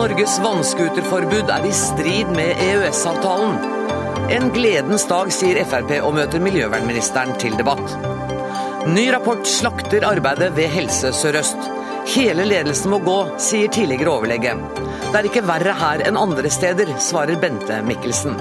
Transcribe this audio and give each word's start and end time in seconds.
Norges 0.00 0.38
vannskuterforbud 0.40 1.50
er 1.52 1.64
i 1.68 1.70
strid 1.76 2.30
med 2.32 2.56
EØS-avtalen. 2.64 3.58
En 4.32 4.46
gledens 4.54 5.02
dag, 5.10 5.28
sier 5.34 5.58
Frp 5.68 5.90
og 5.98 6.14
møter 6.16 6.40
miljøvernministeren 6.40 7.34
til 7.42 7.52
debatt. 7.58 7.98
Ny 8.88 9.10
rapport 9.12 9.44
slakter 9.44 10.06
arbeidet 10.08 10.54
ved 10.56 10.72
Helse 10.72 11.10
Sør-Øst. 11.18 11.68
Hele 12.14 12.46
ledelsen 12.48 12.94
må 12.94 13.02
gå, 13.04 13.18
sier 13.44 13.68
tidligere 13.68 14.14
overlege. 14.14 14.54
Det 15.10 15.20
er 15.20 15.28
ikke 15.28 15.44
verre 15.50 15.74
her 15.82 16.04
enn 16.08 16.20
andre 16.22 16.48
steder, 16.54 16.94
svarer 17.04 17.36
Bente 17.42 17.82
Mikkelsen. 17.84 18.40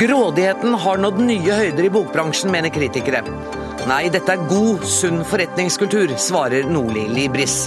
Grådigheten 0.00 0.78
har 0.80 1.02
nådd 1.02 1.20
nye 1.26 1.58
høyder 1.60 1.90
i 1.90 1.92
bokbransjen, 1.92 2.54
mener 2.54 2.72
kritikere. 2.72 3.20
Nei, 3.90 4.06
dette 4.16 4.32
er 4.32 4.48
god, 4.48 4.88
sunn 4.88 5.20
forretningskultur, 5.28 6.16
svarer 6.16 6.64
Nordli 6.72 7.04
Libris. 7.12 7.66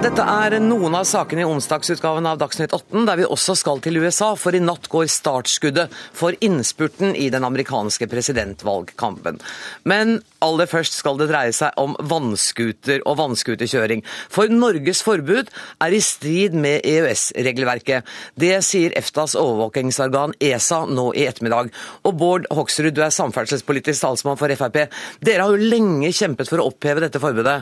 Dette 0.00 0.24
er 0.24 0.54
noen 0.64 0.94
av 0.96 1.02
sakene 1.04 1.42
i 1.42 1.44
onsdagsutgaven 1.44 2.24
av 2.24 2.38
Dagsnytt 2.40 2.72
18, 2.72 3.02
der 3.04 3.18
vi 3.20 3.26
også 3.28 3.52
skal 3.60 3.82
til 3.84 3.98
USA, 4.00 4.30
for 4.32 4.56
i 4.56 4.60
natt 4.64 4.86
går 4.88 5.10
startskuddet 5.12 5.92
for 6.16 6.32
innspurten 6.40 7.12
i 7.12 7.26
den 7.28 7.44
amerikanske 7.44 8.08
presidentvalgkampen. 8.08 9.36
Men 9.84 10.14
aller 10.40 10.70
først 10.70 10.96
skal 10.96 11.20
det 11.20 11.26
dreie 11.28 11.52
seg 11.52 11.76
om 11.82 11.98
vannskuter 12.00 13.04
og 13.04 13.18
vannskuterkjøring. 13.20 14.00
For 14.32 14.48
Norges 14.48 15.04
forbud 15.04 15.52
er 15.84 15.92
i 15.92 16.00
strid 16.00 16.56
med 16.56 16.80
EØS-regelverket. 16.88 18.08
Det 18.40 18.54
sier 18.64 18.96
EFTAs 18.96 19.36
overvåkingsorgan 19.36 20.32
ESA 20.40 20.86
nå 20.88 21.10
i 21.12 21.28
ettermiddag. 21.28 21.68
Og 22.08 22.16
Bård 22.24 22.48
Hoksrud, 22.48 22.94
du 22.96 23.04
er 23.04 23.12
samferdselspolitisk 23.12 24.08
talsmann 24.08 24.40
for 24.40 24.56
Frp. 24.64 24.86
Dere 25.20 25.44
har 25.44 25.52
jo 25.52 25.70
lenge 25.76 26.08
kjempet 26.08 26.48
for 26.48 26.64
å 26.64 26.70
oppheve 26.72 27.04
dette 27.04 27.20
forbudet. 27.20 27.60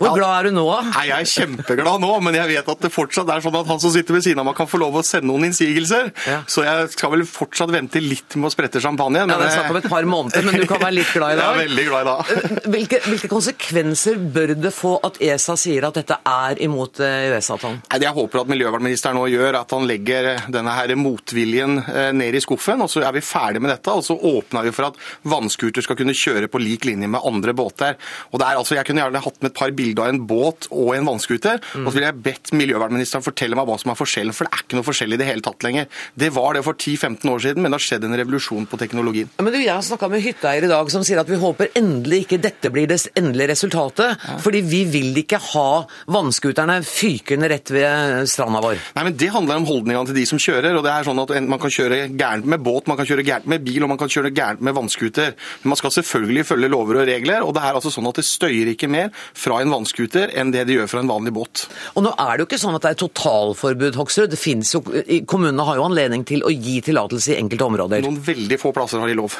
Hvor 0.00 0.16
glad 0.18 0.32
er 0.34 0.48
du 0.48 0.56
nå? 0.56 0.64
Nei, 0.90 1.04
Jeg 1.08 1.22
er 1.24 1.28
kjempeglad 1.30 2.00
nå, 2.02 2.10
men 2.26 2.34
jeg 2.34 2.50
vet 2.50 2.70
at 2.72 2.80
det 2.82 2.90
fortsatt 2.92 3.28
er 3.30 3.42
sånn 3.44 3.58
at 3.60 3.68
han 3.70 3.80
som 3.82 3.92
sitter 3.94 4.16
ved 4.16 4.24
siden 4.26 4.40
av 4.42 4.48
meg 4.48 4.56
kan 4.58 4.66
få 4.70 4.80
lov 4.82 4.96
å 4.98 5.02
sende 5.06 5.28
noen 5.30 5.46
innsigelser. 5.48 6.10
Ja. 6.26 6.40
Så 6.50 6.64
jeg 6.66 6.88
skal 6.96 7.12
vel 7.14 7.22
fortsatt 7.28 7.70
vente 7.72 8.02
litt 8.02 8.34
med 8.40 8.48
å 8.50 8.52
sprette 8.54 8.82
champagne. 8.82 9.22
ja, 9.22 9.26
Det 9.30 9.46
er 9.46 9.54
snakk 9.58 9.70
om 9.70 9.78
et 9.78 9.88
par 9.92 10.08
måneder, 10.10 10.44
men 10.48 10.58
du 10.58 10.66
kan 10.70 10.82
være 10.82 10.96
litt 10.98 11.12
glad 11.14 11.36
i 11.36 11.38
dag. 11.38 11.44
Jeg 11.54 11.54
er 11.54 11.68
veldig 11.68 11.84
glad 11.88 12.00
i 12.00 12.08
dag. 12.10 12.32
Eh, 12.34 12.68
hvilke, 12.74 13.00
hvilke 13.06 13.30
konsekvenser 13.30 14.18
bør 14.34 14.54
det 14.64 14.72
få 14.74 14.96
at 15.06 15.20
ESA 15.22 15.56
sier 15.60 15.86
at 15.88 16.00
dette 16.00 16.18
er 16.26 16.62
imot 16.66 16.98
EØS-avtalen? 17.04 17.78
Eh, 17.88 18.00
jeg 18.02 18.14
håper 18.18 18.42
at 18.42 18.50
miljøvernministeren 18.50 19.18
nå 19.18 19.28
gjør 19.30 19.60
at 19.60 19.74
han 19.76 19.86
legger 19.88 20.30
denne 20.52 20.74
her 20.74 20.94
motviljen 20.98 21.78
eh, 21.84 22.10
ned 22.16 22.34
i 22.34 22.42
skuffen, 22.42 22.82
og 22.84 22.90
så 22.90 23.04
er 23.06 23.14
vi 23.14 23.22
ferdig 23.24 23.62
med 23.62 23.70
dette. 23.76 23.94
Og 23.94 24.02
så 24.06 24.16
åpner 24.18 24.66
vi 24.66 24.74
for 24.74 24.90
at 24.90 24.98
vannskuter 25.30 25.84
skal 25.86 25.98
kunne 26.00 26.16
kjøre 26.16 26.50
på 26.50 26.60
lik 26.62 26.84
linje 26.88 27.08
med 27.10 27.22
andre 27.24 27.54
båter. 27.56 27.94
Og 28.32 28.40
det 28.42 28.48
er 28.50 28.58
altså, 28.60 28.74
Jeg 28.78 28.88
kunne 28.88 29.04
gjerne 29.04 29.22
hatt 29.24 29.38
med 29.42 29.52
et 29.52 29.58
par 29.58 29.70
bilde 29.84 30.04
av 30.04 30.12
en 30.12 30.22
båt 30.28 30.68
og 30.72 30.94
en 30.96 31.08
vannskuter. 31.12 31.60
Mm. 31.74 31.84
Og 31.84 31.90
så 31.90 31.96
ville 31.98 32.10
jeg 32.10 32.22
bedt 32.24 32.52
miljøvernministeren 32.56 33.24
fortelle 33.24 33.58
meg 33.58 33.68
hva 33.68 33.78
som 33.80 33.92
er 33.92 34.00
forskjellen, 34.00 34.36
for 34.36 34.48
det 34.48 34.56
er 34.56 34.64
ikke 34.64 34.80
noe 34.80 34.88
forskjell 34.88 35.16
i 35.16 35.20
det 35.20 35.28
hele 35.28 35.44
tatt 35.44 35.66
lenger. 35.66 35.88
Det 36.18 36.30
var 36.34 36.56
det 36.56 36.64
for 36.66 36.78
10-15 36.78 37.30
år 37.30 37.44
siden, 37.46 37.62
men 37.62 37.70
det 37.72 37.80
har 37.80 37.86
skjedd 37.86 38.08
en 38.08 38.18
revolusjon 38.20 38.68
på 38.70 38.80
teknologien. 38.80 39.30
Men 39.38 39.52
du, 39.52 39.60
Jeg 39.64 39.74
har 39.74 39.84
snakka 39.84 40.10
med 40.12 40.24
hytteeiere 40.24 40.68
i 40.68 40.72
dag 40.72 40.90
som 40.92 41.04
sier 41.06 41.20
at 41.20 41.30
vi 41.30 41.40
håper 41.40 41.72
endelig 41.78 42.24
ikke 42.24 42.40
dette 42.42 42.70
blir 42.72 42.88
det 42.90 43.00
endelige 43.18 43.52
resultatet. 43.54 44.18
Ja. 44.24 44.38
Fordi 44.42 44.60
vi 44.64 44.84
vil 44.88 45.16
ikke 45.24 45.40
ha 45.52 45.84
vannskuterne 46.14 46.80
fykende 46.86 47.48
rett 47.52 47.72
ved 47.74 48.28
stranda 48.30 48.62
vår. 48.64 48.80
Nei, 48.96 49.04
men 49.08 49.16
Det 49.16 49.30
handler 49.32 49.60
om 49.60 49.68
holdningene 49.68 50.10
til 50.10 50.18
de 50.18 50.26
som 50.28 50.40
kjører. 50.40 50.76
og 50.76 50.84
det 50.84 50.92
er 50.92 51.06
sånn 51.08 51.22
at 51.22 51.32
Man 51.44 51.58
kan 51.58 51.70
kjøre 51.70 52.08
gærent 52.16 52.46
med 52.46 52.60
båt, 52.64 52.86
man 52.86 52.96
kan 52.96 53.06
kjøre 53.06 53.24
gærent 53.24 53.46
med 53.46 53.64
bil 53.64 53.82
og 53.82 53.88
man 53.88 53.98
kan 53.98 54.08
kjøre 54.08 54.32
gærent 54.34 54.60
med 54.60 54.74
vannskuter. 54.74 55.34
Men 55.62 55.74
man 55.74 55.80
skal 55.80 55.90
selvfølgelig 55.90 56.46
følge 56.46 56.68
lover 56.68 57.00
og 57.02 57.08
regler. 57.08 57.42
og 57.42 57.54
det 57.54 57.62
er 57.62 57.74
altså 57.74 57.90
sånn 57.90 58.08
at 58.08 58.14
Det 58.14 58.24
støyer 58.24 58.70
ikke 58.72 58.88
mer 58.88 59.10
fra 59.34 59.60
en 59.60 59.70
vannskuter 59.74 60.32
enn 60.38 60.54
det 60.54 60.64
de 60.68 60.78
gjør 60.78 60.90
fra 60.90 61.02
en 61.04 61.10
vanlig 61.10 61.34
båt. 61.36 61.66
Og 61.94 62.06
nå 62.06 62.14
er 62.14 62.32
det 62.34 62.44
jo 62.44 62.48
ikke 62.50 62.62
sånn 62.62 62.78
at 62.78 62.86
det 62.86 62.94
er 62.94 63.00
totalforbud, 63.04 63.98
Hoksrud. 64.00 64.30
Det 64.32 64.40
finnes 64.40 64.72
jo, 64.74 64.82
Kommunene 65.30 65.66
har 65.68 65.80
jo 65.80 65.88
anledning 65.88 66.24
til 66.28 66.46
å 66.46 66.52
gi 66.52 66.80
tillatelse 66.84 67.34
i 67.34 67.40
enkelte 67.42 67.68
områder. 67.68 68.04
Noen 68.06 68.22
veldig 68.24 68.60
få 68.60 68.72
plasser 68.76 69.02
har 69.02 69.10
de 69.10 69.18
lov. 69.18 69.36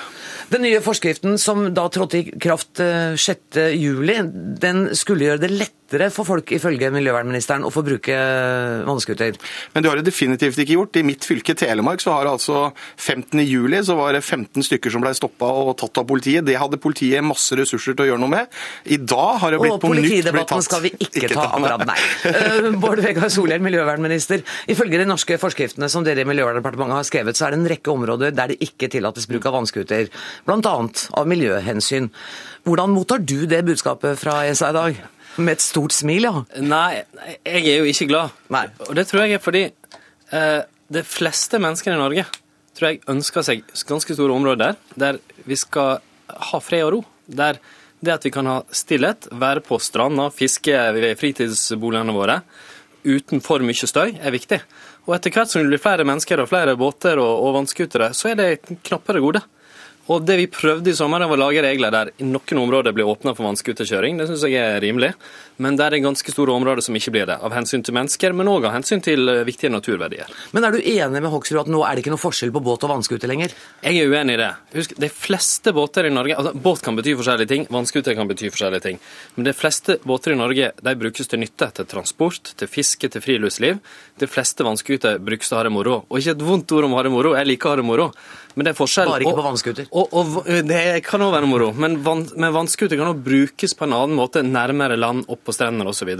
Den 0.53 0.65
nye 0.67 0.81
forskriften 0.85 1.39
som 1.41 1.71
da 1.77 1.87
trådte 1.93 2.21
i 2.21 2.27
kraft 2.41 2.81
6.7, 2.81 4.11
eh, 4.13 4.29
den 4.61 4.85
skulle 4.97 5.29
gjøre 5.29 5.45
det 5.47 5.53
lettere 5.55 6.11
for 6.13 6.27
folk, 6.29 6.51
ifølge 6.53 6.91
miljøvernministeren, 6.93 7.65
å 7.65 7.73
få 7.73 7.85
bruke 7.87 8.17
vannskuter. 8.85 9.39
Men 9.73 9.85
det 9.85 9.91
har 9.91 10.01
det 10.01 10.07
definitivt 10.09 10.59
ikke 10.61 10.77
gjort. 10.77 10.99
I 11.01 11.05
mitt 11.07 11.25
fylke 11.25 11.57
Telemark 11.57 12.03
så 12.03 12.17
har 12.17 12.29
altså 12.29 12.67
15. 12.97 13.41
juli 13.45 13.81
så 13.85 13.97
var 13.97 14.17
det 14.17 14.25
15 14.25 14.67
stykker 14.69 14.93
som 14.93 15.05
ble 15.05 15.15
stoppa 15.17 15.49
og 15.49 15.75
tatt 15.81 16.03
av 16.03 16.09
politiet. 16.09 16.45
Det 16.45 16.59
hadde 16.61 16.81
politiet 16.83 17.25
masse 17.25 17.57
ressurser 17.57 17.97
til 17.97 18.07
å 18.07 18.09
gjøre 18.13 18.25
noe 18.25 18.35
med. 18.35 18.61
I 18.85 18.99
dag 19.01 19.41
har 19.43 19.55
det 19.55 19.63
blitt 19.63 19.81
på 19.81 19.95
nytt 19.97 20.24
tatt. 20.33 20.65
Skal 20.67 20.83
vi 20.85 20.93
ikke, 20.95 21.09
ikke 21.21 21.31
ta, 21.35 21.47
akkurat, 21.57 21.85
nei. 21.89 21.97
uh, 22.27 22.69
Bård 22.81 23.03
Vegar 23.05 23.31
Solhjell, 23.33 23.63
miljøvernminister. 23.65 24.45
Ifølge 24.73 25.01
de 25.03 25.09
norske 25.09 25.39
forskriftene 25.41 25.91
som 25.93 26.07
dere 26.07 26.25
i 26.25 26.29
Miljøverndepartementet 26.29 26.99
har 27.01 27.09
skrevet, 27.09 27.39
så 27.39 27.49
er 27.49 27.55
det 27.55 27.61
en 27.61 27.71
rekke 27.75 27.93
områder 27.93 28.35
der 28.37 28.55
det 28.55 28.61
ikke 28.65 28.89
tillates 28.93 29.29
bruk 29.31 29.49
av 29.51 29.59
vannskuter. 29.59 30.11
Bl.a. 30.49 30.75
av 31.21 31.29
miljøhensyn. 31.31 32.11
Hvordan 32.65 32.95
mottar 32.95 33.25
du 33.25 33.45
det 33.51 33.65
budskapet 33.67 34.21
fra 34.21 34.41
ESA 34.49 34.71
i 34.73 34.79
dag? 34.79 35.03
Med 35.37 35.57
et 35.57 35.65
stort 35.65 35.93
smil, 35.93 36.29
ja. 36.29 36.45
Nei, 36.63 37.03
jeg 37.43 37.67
er 37.67 37.83
jo 37.83 37.91
ikke 37.91 38.09
glad. 38.13 38.39
Nei. 38.55 38.69
Og 38.87 38.95
det 38.97 39.09
tror 39.11 39.25
jeg 39.25 39.37
er 39.37 39.43
fordi 39.43 39.67
uh, 40.33 40.63
de 40.95 41.03
fleste 41.07 41.59
mennesker 41.63 41.95
i 41.95 42.01
Norge 42.01 42.27
tror 42.75 42.91
jeg 42.91 43.03
ønsker 43.11 43.47
seg 43.47 43.65
ganske 43.87 44.17
store 44.17 44.35
områder 44.35 44.79
der 44.99 45.21
vi 45.47 45.59
skal 45.59 46.01
ha 46.51 46.61
fred 46.63 46.87
og 46.87 46.93
ro. 46.95 47.01
Der 47.27 47.61
det 48.05 48.15
at 48.15 48.27
vi 48.27 48.33
kan 48.35 48.49
ha 48.51 48.61
stillhet, 48.75 49.29
være 49.33 49.65
på 49.65 49.81
stranda, 49.83 50.29
fiske 50.35 50.79
ved 50.97 51.19
fritidsboligene 51.21 52.15
våre 52.15 52.41
uten 53.05 53.43
for 53.45 53.61
mye 53.65 53.89
støy, 53.89 54.15
er 54.17 54.33
viktig. 54.33 54.61
Og 55.05 55.17
etter 55.17 55.35
hvert 55.35 55.51
som 55.51 55.61
det 55.61 55.75
blir 55.75 55.83
flere 55.83 56.07
mennesker 56.09 56.41
og 56.41 56.49
flere 56.49 56.77
båter 56.81 57.21
og, 57.21 57.33
og 57.45 57.59
vannskutere, 57.59 58.13
så 58.17 58.33
er 58.33 58.39
det 58.41 58.79
knappere 58.87 59.21
gode. 59.21 59.45
Og 60.13 60.25
det 60.27 60.37
vi 60.37 60.47
prøvde 60.53 60.93
i 60.93 60.97
sommer, 60.97 61.23
var 61.25 61.39
å 61.39 61.41
lage 61.47 61.63
regler 61.65 61.93
der 61.95 62.11
noen 62.21 62.61
områder 62.61 62.93
blir 62.93 63.09
åpna 63.09 63.33
for 63.33 63.47
vannskuterkjøring. 63.49 64.19
Det 64.21 64.27
syns 64.29 64.45
jeg 64.45 64.61
er 64.61 64.83
rimelig. 64.85 65.15
Men 65.63 65.79
der 65.79 65.95
er 65.95 66.03
ganske 66.03 66.33
store 66.35 66.53
områder 66.53 66.83
som 66.85 66.97
ikke 66.99 67.13
blir 67.15 67.29
det. 67.31 67.37
Av 67.39 67.55
hensyn 67.55 67.85
til 67.87 67.95
mennesker, 67.97 68.35
men 68.37 68.51
òg 68.51 68.67
av 68.69 68.75
hensyn 68.75 69.01
til 69.05 69.31
eh, 69.31 69.45
viktige 69.47 69.71
naturverdier. 69.73 70.29
Men 70.53 70.67
er 70.67 70.75
du 70.75 70.81
enig 70.83 71.23
med 71.23 71.31
Hoksrud 71.33 71.63
at 71.63 71.71
nå 71.71 71.81
er 71.87 71.95
det 71.95 72.05
ikke 72.05 72.13
noe 72.13 72.21
forskjell 72.21 72.53
på 72.55 72.63
båt 72.67 72.85
og 72.85 72.93
vannskuter 72.97 73.31
lenger? 73.31 73.55
Jeg 73.87 74.03
er 74.03 74.11
uenig 74.11 74.37
i 74.37 74.43
det. 74.43 74.51
Husk, 74.75 74.97
de 75.01 75.11
fleste 75.15 75.73
båter 75.77 76.11
i 76.11 76.13
Norge 76.13 76.37
altså 76.37 76.53
Båt 76.65 76.83
kan 76.85 76.99
bety 76.99 77.15
forskjellige 77.17 77.51
ting, 77.51 77.67
vannskuter 77.73 78.17
kan 78.19 78.29
bety 78.29 78.51
forskjellige 78.51 78.87
ting. 78.89 79.01
Men 79.37 79.49
de 79.49 79.55
fleste 79.57 79.99
båter 80.05 80.35
i 80.35 80.41
Norge 80.41 80.73
de 80.75 80.97
brukes 81.01 81.31
til 81.31 81.41
nytte. 81.41 81.71
Til 81.75 81.89
transport, 81.89 82.53
til 82.59 82.69
fiske, 82.71 83.09
til 83.09 83.23
friluftsliv. 83.25 83.79
De 84.21 84.29
fleste 84.31 84.67
vannskuter 84.67 85.21
brukes 85.23 85.49
til 85.49 85.57
å 85.57 85.63
ha 85.63 85.69
det 85.69 85.75
moro. 85.75 86.03
Og 86.11 86.19
ikke 86.19 86.35
et 86.35 86.45
vondt 86.45 86.75
ord 86.75 86.89
om 86.89 86.97
å 86.97 86.99
ha 86.99 87.07
det 87.07 87.15
moro, 87.15 87.37
jeg 87.39 87.49
liker 87.55 87.71
å 87.71 87.75
ha 87.77 87.81
det 87.81 87.87
moro. 87.87 88.11
Men 88.55 88.69
det 88.69 88.75
er 88.75 88.79
forskjell. 88.79 89.11
Bare 89.11 89.27
ikke 89.27 89.39
på 89.39 89.47
vannskuter. 89.49 89.89
Og, 89.95 90.09
og, 90.11 90.31
og, 90.43 90.49
det 90.67 91.05
kan 91.07 91.23
òg 91.23 91.37
være 91.37 91.47
moro, 91.47 91.69
men, 91.79 92.01
van, 92.03 92.25
vannskuter 92.35 92.99
kan 92.99 93.13
òg 93.13 93.21
brukes 93.23 93.77
på 93.79 93.87
en 93.87 93.95
annen 93.95 94.17
måte 94.19 94.43
nærmere 94.43 94.97
land, 94.99 95.23
opp 95.31 95.45
på 95.47 95.55
strender 95.55 95.87
osv. 95.87 96.11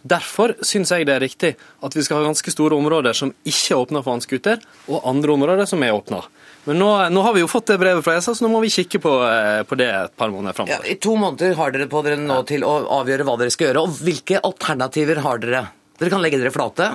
Derfor 0.00 0.54
syns 0.64 0.94
jeg 0.94 1.04
det 1.08 1.18
er 1.18 1.24
riktig 1.26 1.50
at 1.84 1.96
vi 1.96 2.04
skal 2.06 2.22
ha 2.22 2.30
ganske 2.30 2.54
store 2.54 2.78
områder 2.80 3.16
som 3.16 3.34
ikke 3.44 3.74
er 3.74 3.82
åpna 3.82 4.00
for 4.00 4.14
vannskuter, 4.14 4.64
og 4.88 5.04
andre 5.12 5.36
områder 5.36 5.68
som 5.68 5.84
er 5.84 5.92
åpna. 5.92 6.22
Men 6.64 6.78
nå, 6.78 6.88
nå, 7.12 7.26
har 7.26 7.36
vi 7.36 7.42
jo 7.42 7.50
fått 7.50 7.68
det 7.72 7.78
brevet 7.82 8.04
fra 8.06 8.16
ESA, 8.16 8.36
så 8.38 8.46
nå 8.46 8.52
må 8.54 8.62
vi 8.62 8.72
kikke 8.72 9.02
på, 9.02 9.14
eh, 9.28 9.60
på 9.68 9.76
det 9.76 9.90
et 9.92 10.16
par 10.16 10.32
måneder 10.32 10.56
framover. 10.56 10.86
Ja, 10.86 10.94
I 10.94 10.96
to 11.02 11.16
måneder 11.18 11.56
har 11.58 11.74
dere 11.74 11.90
på 11.90 12.04
dere 12.06 12.20
nå 12.22 12.40
til 12.48 12.64
å 12.64 12.76
avgjøre 13.02 13.26
hva 13.28 13.36
dere 13.40 13.52
skal 13.52 13.68
gjøre. 13.68 13.82
og 13.82 14.02
Hvilke 14.06 14.40
alternativer 14.40 15.20
har 15.26 15.42
dere? 15.42 15.66
Dere 15.98 16.14
kan 16.14 16.22
legge 16.22 16.40
dere 16.40 16.54
flate. 16.54 16.94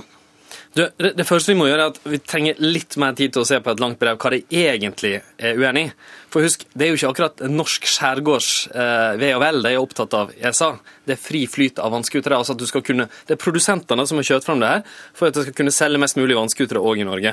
Du, 0.77 0.83
det 0.99 1.25
første 1.25 1.53
vi 1.53 1.57
må 1.57 1.65
gjøre 1.69 1.87
er 1.87 1.93
at 1.95 1.99
vi 2.05 2.19
trenger 2.21 2.59
litt 2.61 2.97
mer 3.01 3.15
tid 3.17 3.33
til 3.33 3.41
å 3.41 3.49
se 3.49 3.57
på 3.63 3.73
et 3.73 3.81
langt 3.81 3.97
brev 4.01 4.19
hva 4.21 4.33
de 4.35 4.43
egentlig 4.53 5.15
er 5.17 5.57
uenig 5.57 5.87
i. 5.87 5.93
For 6.33 6.43
husk, 6.43 6.65
det 6.75 6.85
er 6.85 6.91
jo 6.91 6.97
ikke 6.99 7.09
akkurat 7.13 7.41
norsk 7.47 7.87
skjærgårds 7.87 8.49
eh, 8.75 9.13
ve 9.21 9.31
og 9.37 9.41
vel 9.45 9.61
de 9.63 9.71
er 9.71 9.79
opptatt 9.79 10.15
av 10.17 10.33
ESA. 10.35 10.73
Det 11.07 11.15
er 11.15 11.21
fri 11.21 11.45
flyt 11.47 11.79
av 11.79 11.93
vannskutere. 11.95 12.35
Altså 12.35 12.55
at 12.57 12.59
du 12.59 12.65
skal 12.67 12.83
kunne, 12.83 13.05
det 13.29 13.37
er 13.37 13.39
produsentene 13.39 14.03
som 14.09 14.19
har 14.19 14.27
kjørt 14.27 14.47
fram 14.47 14.59
det 14.59 14.71
her 14.73 14.81
for 15.15 15.29
at 15.29 15.37
de 15.37 15.45
skal 15.45 15.55
kunne 15.55 15.71
selge 15.71 16.01
mest 16.03 16.19
mulig 16.19 16.35
vannskutere 16.35 16.81
òg 16.83 16.99
i 16.99 17.07
Norge. 17.07 17.31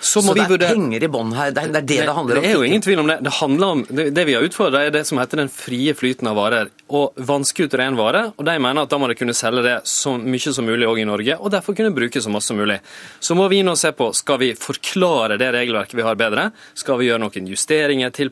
Så, 0.00 0.22
Så 0.24 0.32
det 0.32 0.46
er 0.46 0.54
vurdere... 0.54 0.72
penger 0.72 1.04
i 1.04 1.10
bånn 1.12 1.34
her? 1.36 1.52
Det 1.52 1.66
er 1.66 1.74
det 1.74 1.84
det, 1.84 1.98
det 2.08 2.16
handler 2.16 2.40
om? 2.40 2.46
Det 2.46 2.50
er 2.50 2.56
jo 2.56 2.64
ingen 2.70 2.84
tvil 2.86 3.02
om 3.02 3.12
det. 3.12 3.18
Det 3.26 3.34
handler 3.42 3.74
om, 3.76 3.84
det, 3.90 4.06
det 4.16 4.24
vi 4.30 4.36
har 4.38 4.48
utfordra, 4.48 4.82
er 4.88 4.96
det 4.96 5.04
som 5.10 5.20
heter 5.20 5.44
den 5.44 5.52
frie 5.52 5.94
flyten 5.94 6.32
av 6.32 6.40
varer. 6.40 6.72
Og 6.88 7.20
vannskuter 7.28 7.84
er 7.84 7.92
en 7.92 8.00
vare, 8.00 8.24
og 8.32 8.48
de 8.48 8.56
mener 8.56 8.88
at 8.88 8.90
da 8.90 8.98
må 8.98 9.10
de 9.12 9.18
kunne 9.20 9.36
selge 9.36 9.66
det 9.68 9.76
så 9.88 10.16
mye 10.16 10.56
som 10.56 10.66
mulig 10.66 10.88
òg 10.88 11.02
i 11.04 11.06
Norge, 11.06 11.36
og 11.36 11.52
derfor 11.52 11.76
kunne 11.76 11.92
bruke 11.94 12.24
så 12.24 12.32
masse 12.32 12.48
som 12.50 12.58
mulig. 12.58 12.80
Så 13.20 13.36
må 13.38 13.46
vi 13.52 13.60
nå 13.66 13.76
se 13.78 13.92
på 13.94 14.08
skal 14.16 14.40
vi 14.40 14.50
forklare 14.58 15.36
det 15.38 15.52
regelverket 15.54 15.98
vi 16.00 16.08
har 16.08 16.18
bedre, 16.18 16.48
skal 16.74 16.98
vi 16.98 17.10
gjøre 17.10 17.20
noen 17.22 17.52
justeringer, 17.52 18.10
tilpasninger. 18.16 18.30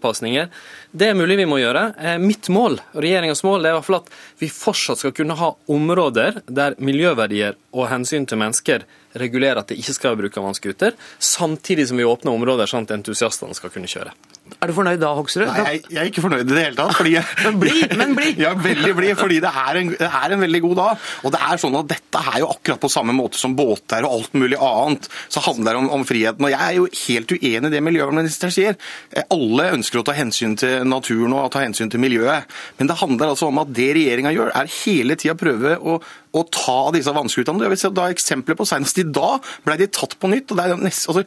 Det 0.90 1.10
er 1.10 1.19
mulig 1.19 1.37
vi 1.40 1.49
må 1.49 1.58
gjøre. 1.60 1.82
Eh, 1.99 2.16
mitt 2.22 2.49
mål, 2.52 2.78
regjeringas 2.94 3.44
mål, 3.46 3.64
er 3.66 3.75
i 3.75 3.78
hvert 3.78 3.88
fall 3.88 4.00
at 4.00 4.10
vi 4.40 4.50
fortsatt 4.52 5.02
skal 5.02 5.14
kunne 5.16 5.37
ha 5.38 5.52
områder 5.69 6.43
der 6.46 6.78
miljøverdier 6.81 7.58
og 7.75 7.90
hensyn 7.93 8.26
til 8.28 8.40
mennesker 8.40 8.87
regulerer 9.19 9.60
at 9.60 9.70
det 9.70 9.78
ikke 9.81 9.96
skal 9.96 10.12
være 10.12 10.22
bruk 10.25 10.40
av 10.40 10.49
vannscooter, 10.49 10.99
samtidig 11.19 11.88
som 11.90 12.00
vi 12.00 12.08
åpner 12.08 12.34
områder 12.34 12.70
sånn 12.70 12.88
at 12.88 12.96
entusiastene 12.99 13.56
skal 13.56 13.72
kunne 13.75 13.90
kjøre. 13.90 14.14
Er 14.59 14.71
du 14.71 14.75
fornøyd 14.75 15.00
da, 15.03 15.11
Hoksrud? 15.15 15.45
Nei, 15.47 15.65
jeg, 15.65 15.83
jeg, 15.87 15.99
er 16.03 16.11
ikke 16.11 16.25
fornøyd 16.25 16.45
i 16.47 16.55
det 16.55 16.62
hele 16.65 16.79
tatt. 16.79 16.95
Fordi 16.99 17.15
jeg, 17.15 17.25
men 17.45 17.59
bli, 17.62 17.75
men 17.99 18.15
bli! 18.19 18.35
Ja, 18.39 18.53
veldig 18.55 18.93
bli, 18.95 19.09
fordi 19.19 19.41
det 19.43 19.50
er, 19.50 19.79
en, 19.81 19.89
det 19.99 20.06
er, 20.06 20.33
en, 20.35 20.43
veldig 20.45 20.61
god 20.62 20.77
dag. 20.79 21.06
Og 21.27 21.35
det 21.35 21.41
er 21.49 21.61
sånn 21.61 21.79
at 21.81 21.89
dette 21.91 22.23
er 22.33 22.39
jo 22.43 22.50
akkurat 22.53 22.83
på 22.83 22.91
samme 22.93 23.15
måte 23.17 23.41
som 23.41 23.56
båter 23.59 24.06
og 24.06 24.19
alt 24.19 24.37
mulig 24.39 24.61
annet. 24.62 25.09
Så 25.33 25.43
handler 25.45 25.75
det 25.75 25.83
om, 25.83 25.91
om 25.99 26.06
friheten. 26.09 26.47
Og 26.47 26.53
jeg 26.55 26.61
er 26.62 26.77
jo 26.77 26.87
helt 27.03 27.35
uenig 27.35 27.71
i 27.71 27.75
det 27.75 27.83
miljøvernministeren 27.89 28.55
sier. 28.55 28.79
Eh, 29.11 29.27
alle 29.35 29.73
ønsker 29.79 30.03
å 30.03 30.06
ta 30.06 30.15
hensyn 30.19 30.55
til 30.61 30.87
naturen 30.89 31.35
og 31.37 31.50
ta 31.55 31.65
hensyn 31.65 31.91
til 31.93 32.03
miljøet. 32.03 32.49
Men 32.79 32.91
det 32.91 33.00
handler 33.03 33.35
altså 33.35 33.50
om 33.50 33.62
at 33.65 33.75
det 33.75 33.91
regjeringa 33.99 34.35
gjør, 34.37 34.55
er 34.55 34.75
hele 34.81 35.19
tida 35.19 35.39
prøve 35.39 35.77
å 35.79 35.99
å 36.37 36.45
ta 36.53 36.79
disse 36.95 37.12
vannskuterne. 37.15 37.65
Jeg 37.65 37.73
vil 37.73 37.81
se 37.81 37.91
da 37.95 38.06
Eksempler 38.12 38.56
på 38.59 38.67
senest 38.69 38.99
i 39.00 39.05
dag 39.05 39.45
ble 39.65 39.77
de 39.81 39.89
tatt 39.93 40.17
på 40.21 40.31
nytt. 40.33 40.53
og 40.53 40.59
Det 40.59 40.65
er, 40.65 40.81
nest, 40.81 41.09
altså, 41.11 41.25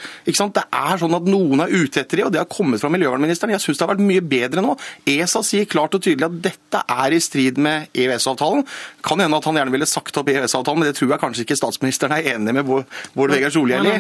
det 0.58 0.64
er 0.66 1.02
sånn 1.02 1.18
at 1.18 1.30
noen 1.30 1.64
er 1.64 1.74
ute 1.74 2.04
etter 2.04 2.22
dem, 2.22 2.28
og 2.28 2.36
det 2.36 2.42
har 2.42 2.50
kommet 2.52 2.82
fra 2.82 2.92
miljøvernministeren. 3.12 3.54
Jeg 3.56 3.63
syns 3.63 3.80
det 3.80 3.86
har 3.86 3.94
vært 3.94 4.06
mye 4.06 4.24
bedre 4.24 4.63
nå. 4.63 4.75
ESA 5.10 5.44
sier 5.46 5.68
klart 5.69 5.96
og 5.98 6.04
tydelig 6.04 6.28
at 6.28 6.38
dette 6.48 6.84
er 6.88 7.16
i 7.16 7.19
strid 7.22 7.60
med 7.62 7.92
EØS-avtalen. 7.94 8.63
Kan 9.06 9.24
hende 9.24 9.38
at 9.38 9.50
han 9.50 9.60
gjerne 9.60 9.75
ville 9.75 9.90
sagt 9.90 10.18
opp 10.18 10.31
EØS-avtalen, 10.31 10.81
men 10.81 10.92
det 10.92 10.98
tror 11.00 11.13
jeg 11.16 11.24
kanskje 11.24 11.46
ikke 11.46 11.60
statsministeren 11.60 12.16
er 12.18 12.31
enig 12.36 12.56
med 12.56 12.66
Bård 12.68 13.36
Vegar 13.36 13.54
Solhjell 13.54 13.92
i. 13.92 13.98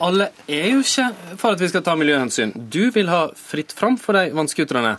Alle 0.00 0.30
er 0.48 0.70
jo 0.74 0.84
ikke 0.84 1.08
for 1.40 1.54
at 1.54 1.62
vi 1.62 1.70
skal 1.72 1.84
ta 1.86 1.96
miljøhensyn. 1.98 2.54
Du 2.70 2.90
vil 2.94 3.10
ha 3.12 3.26
fritt 3.36 3.74
fram 3.76 3.98
for 4.00 4.18
de 4.18 4.30
vannskuterne. 4.36 4.96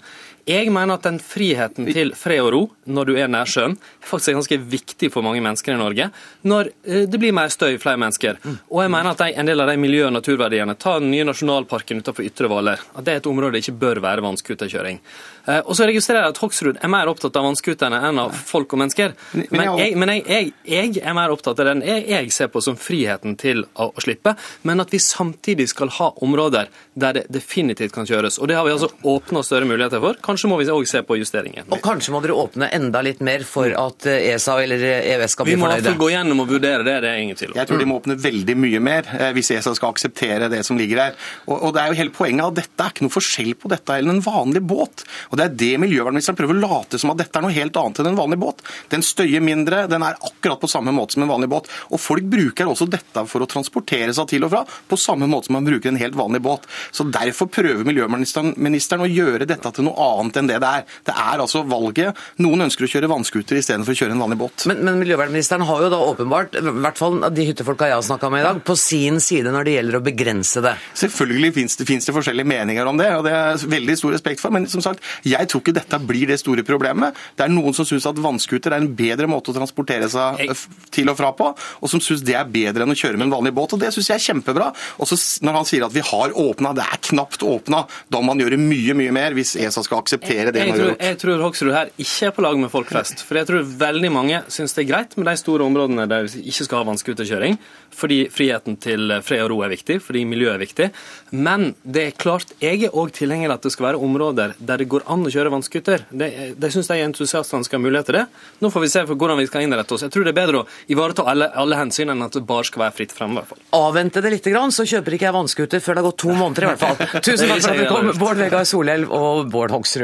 Jeg 0.52 0.72
mener 0.74 0.98
at 0.98 1.08
den 1.08 1.20
friheten 1.24 1.88
til 1.92 2.14
fred 2.18 2.44
og 2.44 2.52
ro 2.54 2.62
når 2.92 3.08
du 3.08 3.14
er 3.16 3.30
nær 3.32 3.50
sjøen, 3.50 3.78
faktisk 4.04 4.32
er 4.32 4.38
ganske 4.40 4.60
viktig 4.72 5.12
for 5.14 5.26
mange 5.26 5.42
mennesker 5.44 5.76
i 5.76 5.80
Norge. 5.80 6.10
Når 6.48 6.72
eh, 6.84 7.06
det 7.10 7.20
blir 7.22 7.36
mer 7.36 7.52
støy, 7.54 7.78
flere 7.82 8.00
mennesker. 8.02 8.40
Og 8.70 8.84
jeg 8.84 8.92
mener 8.94 9.14
at 9.14 9.24
en 9.30 9.52
del 9.52 9.64
av 9.64 9.72
de 9.72 9.78
miljø- 9.80 10.08
og 10.10 10.16
naturverdiene, 10.18 10.76
ta 10.82 10.98
den 11.00 11.12
nye 11.14 11.28
nasjonalparken 11.30 12.02
utenfor 12.02 12.28
Ytre 12.28 12.50
Hvaler, 12.52 12.82
at 12.96 13.08
det 13.08 13.14
er 13.14 13.22
et 13.22 13.30
område 13.30 13.56
det 13.56 13.64
ikke 13.66 13.80
bør 13.86 14.02
være 14.04 14.26
vannskuterkjøring. 14.26 15.00
Eh, 15.46 15.62
og 15.66 15.76
så 15.78 15.88
registrerer 15.90 16.26
jeg 16.26 16.36
at 16.36 16.42
Hoksrud 16.42 16.80
er 16.82 16.92
mer 16.92 17.10
opptatt 17.10 17.38
av 17.40 17.46
vannskuterne 17.48 18.02
enn 18.10 18.20
av 18.22 18.36
folk 18.36 18.74
og 18.76 18.82
mennesker. 18.84 19.16
Men, 19.34 19.64
jeg, 19.80 19.96
men 20.00 20.14
jeg, 20.14 20.26
jeg, 20.28 20.52
jeg, 20.70 20.94
er 21.02 21.18
mer 21.18 21.34
opptatt 21.34 21.62
av 21.62 21.72
den 21.72 21.84
jeg, 21.86 22.30
ser 22.34 22.52
på 22.54 22.62
som 22.64 22.78
friheten 22.80 23.38
til 23.42 23.64
å, 23.74 23.90
å, 23.90 24.04
slippe, 24.04 24.36
men 24.68 24.84
at 24.84 24.94
vi 24.94 25.02
samtidig 25.02 25.70
skal 25.72 25.92
ha 25.98 26.12
områder 26.26 26.70
der 26.94 27.18
det 27.18 27.26
definitivt 27.34 27.96
kan 27.96 28.08
kjøres. 28.10 28.40
Og 28.42 28.50
det 28.52 28.58
har 28.58 28.68
vi 28.68 28.76
altså 28.76 28.92
åpna 29.08 29.44
større 29.46 29.70
muligheter 29.70 30.02
for. 30.04 30.20
Kanskje 30.24 30.41
må 30.50 30.58
vi 30.62 30.70
òg 30.72 30.88
se 30.90 31.04
på 31.06 31.18
justeringer. 31.20 31.68
Og 31.70 31.82
kanskje 31.84 32.14
må 32.14 32.22
dere 32.24 32.38
åpne 32.38 32.70
enda 32.74 33.02
litt 33.06 33.22
mer 33.26 33.44
for 33.48 33.74
at 33.78 34.08
ESA 34.08 34.58
eller 34.64 34.82
EØS 34.82 35.36
skal 35.36 35.48
bli 35.48 35.58
fornøyde? 35.58 35.84
Vi 35.84 35.90
må 35.90 35.96
få 35.96 36.04
gå 36.06 36.10
gjennom 36.14 36.44
og 36.44 36.52
vurdere 36.56 36.86
det, 36.88 36.98
det 37.04 37.12
er 37.12 37.22
ingen 37.22 37.40
tvil 37.40 37.54
om. 37.54 37.60
Jeg 37.60 37.70
tror 37.70 37.82
de 37.82 37.90
må 37.90 38.00
åpne 38.02 38.18
veldig 38.22 38.58
mye 38.58 38.82
mer 38.84 39.10
eh, 39.18 39.32
hvis 39.36 39.52
ESA 39.58 39.74
skal 39.78 39.94
akseptere 39.94 40.50
det 40.52 40.64
som 40.68 40.80
ligger 40.80 41.04
her. 41.04 41.18
Og, 41.48 41.56
og 41.58 41.76
det 41.76 41.84
er 41.84 41.92
jo 41.92 42.00
hele 42.02 42.16
poenget 42.16 42.48
at 42.48 42.60
dette 42.62 42.86
er 42.86 42.96
ikke 42.96 43.08
noe 43.08 43.16
forskjell 43.16 43.54
på 43.62 43.72
dette 43.72 43.98
enn 43.98 44.16
en 44.16 44.24
vanlig 44.26 44.64
båt. 44.66 45.06
Og 45.30 45.40
Det 45.40 45.48
er 45.48 45.58
det 45.64 45.72
miljøvernministeren 45.84 46.40
prøver 46.40 46.58
å 46.58 46.64
late 46.66 47.02
som 47.02 47.14
at 47.14 47.22
dette 47.22 47.40
er 47.40 47.46
noe 47.46 47.56
helt 47.56 47.78
annet 47.82 48.02
enn 48.02 48.12
en 48.14 48.20
vanlig 48.20 48.40
båt. 48.42 48.64
Den 48.94 49.06
støyer 49.06 49.44
mindre, 49.44 49.86
den 49.92 50.06
er 50.06 50.20
akkurat 50.20 50.62
på 50.62 50.70
samme 50.72 50.94
måte 50.96 51.18
som 51.18 51.26
en 51.26 51.32
vanlig 51.32 51.52
båt. 51.52 51.70
Og 51.92 52.02
folk 52.02 52.28
bruker 52.32 52.70
også 52.70 52.88
dette 52.92 53.26
for 53.30 53.44
å 53.44 53.50
transportere 53.50 54.16
seg 54.16 54.30
til 54.32 54.48
og 54.48 54.54
fra, 54.54 54.64
på 54.66 55.00
samme 55.00 55.30
måte 55.32 55.50
som 55.50 55.58
man 55.58 55.68
bruker 55.68 55.92
en 55.92 56.02
helt 56.02 56.18
vanlig 56.18 56.44
båt. 56.46 56.68
Så 56.92 57.08
Derfor 57.12 57.50
prøver 57.52 57.84
miljøvernministeren 57.88 59.04
å 59.04 59.10
gjøre 59.10 59.48
dette 59.50 59.72
til 59.76 59.86
noe 59.88 60.00
annet 60.00 60.21
enn 60.30 60.50
det 60.50 60.60
det 60.62 60.70
er. 60.70 60.86
Det 61.08 61.14
er 61.16 61.42
altså 61.42 61.64
valget. 61.68 62.18
Noen 62.44 62.68
ønsker 62.68 62.86
å 62.86 62.92
kjøre 62.92 63.10
vannskuter 63.12 63.58
istedenfor 63.60 63.96
å 63.96 63.98
kjøre 63.98 64.16
en 64.16 64.22
vanlig 64.22 64.38
båt. 64.42 64.66
Men, 64.70 64.84
men 64.86 65.00
miljøvernministeren 65.02 65.66
har 65.68 65.86
jo 65.86 65.90
da 65.94 66.02
åpenbart, 66.12 66.58
i 66.60 66.74
hvert 66.86 67.00
fall 67.00 67.20
de 67.34 67.48
hyttefolka 67.50 67.90
jeg 67.90 67.98
har 67.98 68.06
snakka 68.06 68.32
med 68.34 68.44
i 68.44 68.48
dag, 68.48 68.62
på 68.68 68.76
sin 68.80 69.20
side 69.24 69.54
når 69.54 69.68
det 69.68 69.76
gjelder 69.78 70.00
å 70.00 70.04
begrense 70.06 70.64
det. 70.64 70.76
Selvfølgelig 71.02 71.54
finnes 71.58 71.80
det, 71.80 71.88
finnes 71.90 72.08
det 72.08 72.16
forskjellige 72.16 72.52
meninger 72.52 72.92
om 72.92 73.02
det, 73.02 73.10
og 73.18 73.26
det 73.28 73.36
er 73.38 73.66
veldig 73.76 73.98
stor 74.00 74.16
respekt 74.16 74.44
for. 74.44 74.54
Men 74.54 74.68
som 74.72 74.84
sagt, 74.86 75.06
jeg 75.28 75.50
tror 75.52 75.64
ikke 75.64 75.76
dette 75.80 76.02
blir 76.06 76.30
det 76.32 76.40
store 76.42 76.66
problemet. 76.68 77.18
Det 77.38 77.48
er 77.48 77.54
noen 77.54 77.76
som 77.78 77.88
syns 77.88 78.08
at 78.10 78.22
vannskuter 78.22 78.76
er 78.76 78.84
en 78.84 78.92
bedre 78.96 79.30
måte 79.32 79.54
å 79.54 79.58
transportere 79.58 80.10
seg 80.12 80.54
til 80.94 81.12
og 81.12 81.20
fra 81.20 81.32
på, 81.38 81.52
og 81.54 81.92
som 81.92 82.04
syns 82.04 82.24
det 82.26 82.38
er 82.38 82.50
bedre 82.50 82.86
enn 82.86 82.94
å 82.94 82.98
kjøre 82.98 83.20
med 83.20 83.30
en 83.30 83.36
vanlig 83.38 83.56
båt. 83.58 83.76
og 83.76 83.82
Det 83.82 83.92
syns 83.96 84.12
jeg 84.12 84.20
er 84.20 84.28
kjempebra. 84.30 84.72
Og 85.02 85.10
så 85.10 85.18
når 85.46 85.60
han 85.60 85.68
sier 85.68 85.86
at 85.86 85.96
vi 85.96 86.04
har 86.06 86.36
åpna, 86.38 86.74
det 86.78 86.86
er 86.86 87.02
knapt 87.12 87.44
åpna, 87.48 87.86
da 88.12 88.22
må 88.22 88.32
man 88.32 88.44
gjøre 88.44 88.60
mye, 88.62 88.96
mye 88.98 89.14
mer 89.16 89.36
hvis 89.38 89.56
ESA 89.60 89.84
skal 89.86 90.02
akseptere 90.02 90.11
det 90.20 90.66
man 90.68 90.74
har 90.74 90.82
gjort. 90.86 91.04
Jeg 91.08 91.20
tror 91.22 91.44
Hoksrud 91.46 91.74
her 91.76 91.92
ikke 91.96 92.28
er 92.28 92.36
på 92.36 92.46
lag 92.46 92.60
med 92.60 92.72
folk 92.74 92.90
flest. 92.92 93.24
For 93.28 93.40
jeg 93.40 93.50
tror 93.50 93.64
veldig 93.82 94.12
mange 94.14 94.42
syns 94.52 94.76
det 94.78 94.86
er 94.86 94.90
greit 94.92 95.16
med 95.18 95.30
de 95.30 95.36
store 95.40 95.68
områdene 95.68 96.08
der 96.12 96.28
vi 96.28 96.44
ikke 96.52 96.68
skal 96.68 96.82
ha 96.82 96.90
vannskuterkjøring, 96.90 97.58
fordi 97.96 98.20
friheten 98.34 98.78
til 98.82 99.16
fred 99.26 99.46
og 99.46 99.52
ro 99.54 99.62
er 99.66 99.74
viktig, 99.74 100.00
fordi 100.04 100.24
miljøet 100.28 100.56
er 100.56 100.64
viktig. 100.64 100.90
Men 101.32 101.72
det 101.84 102.06
er 102.08 102.18
klart, 102.20 102.54
jeg 102.64 102.86
er 102.88 102.96
òg 102.98 103.14
tilhenger 103.16 103.52
av 103.52 103.60
at 103.60 103.68
det 103.68 103.74
skal 103.76 103.90
være 103.92 104.02
områder 104.02 104.56
der 104.60 104.82
det 104.82 104.90
går 104.92 105.06
an 105.12 105.28
å 105.28 105.32
kjøre 105.34 105.54
vannskuter. 105.54 106.06
Det, 106.10 106.32
det 106.60 106.72
syns 106.74 106.92
jeg 106.92 107.06
entusiastene 107.06 107.68
skal 107.68 107.80
ha 107.80 107.86
mulighet 107.86 108.10
til 108.10 108.20
det. 108.20 108.26
Nå 108.64 108.72
får 108.74 108.86
vi 108.86 108.92
se 108.94 109.06
for 109.08 109.20
hvordan 109.20 109.40
vi 109.42 109.48
skal 109.50 109.66
innrette 109.66 109.96
oss. 109.96 110.06
Jeg 110.08 110.14
tror 110.14 110.28
det 110.28 110.34
er 110.34 110.40
bedre 110.42 110.64
å 110.64 110.68
ivareta 110.92 111.26
alle, 111.30 111.52
alle 111.56 111.80
hensyn 111.80 112.12
enn 112.14 112.26
at 112.26 112.36
det 112.38 112.44
bare 112.48 112.68
skal 112.68 112.86
være 112.88 112.98
fritt 113.00 113.16
frem. 113.16 113.38
Avvente 113.78 114.24
det 114.24 114.34
litt, 114.34 114.50
så 114.72 114.86
kjøper 114.88 115.16
ikke 115.16 115.28
jeg 115.30 115.36
vannskuter 115.36 115.84
før 115.84 115.98
det 115.98 116.02
har 116.02 116.08
gått 116.10 116.20
to 116.24 116.34
måneder 116.36 116.66
i 116.66 116.72
hvert 116.72 116.82
fall. 116.82 117.22
Tusen 117.28 117.52
takk 117.52 117.62
for 117.64 117.72
at 117.72 117.80
du 117.80 117.86
kom, 117.92 118.12
Bård 118.22 118.42
Vegar 118.42 118.66
Solhjell 118.68 119.06
og 119.08 119.52
Bård 119.54 119.74
Hoksrud. 119.76 120.01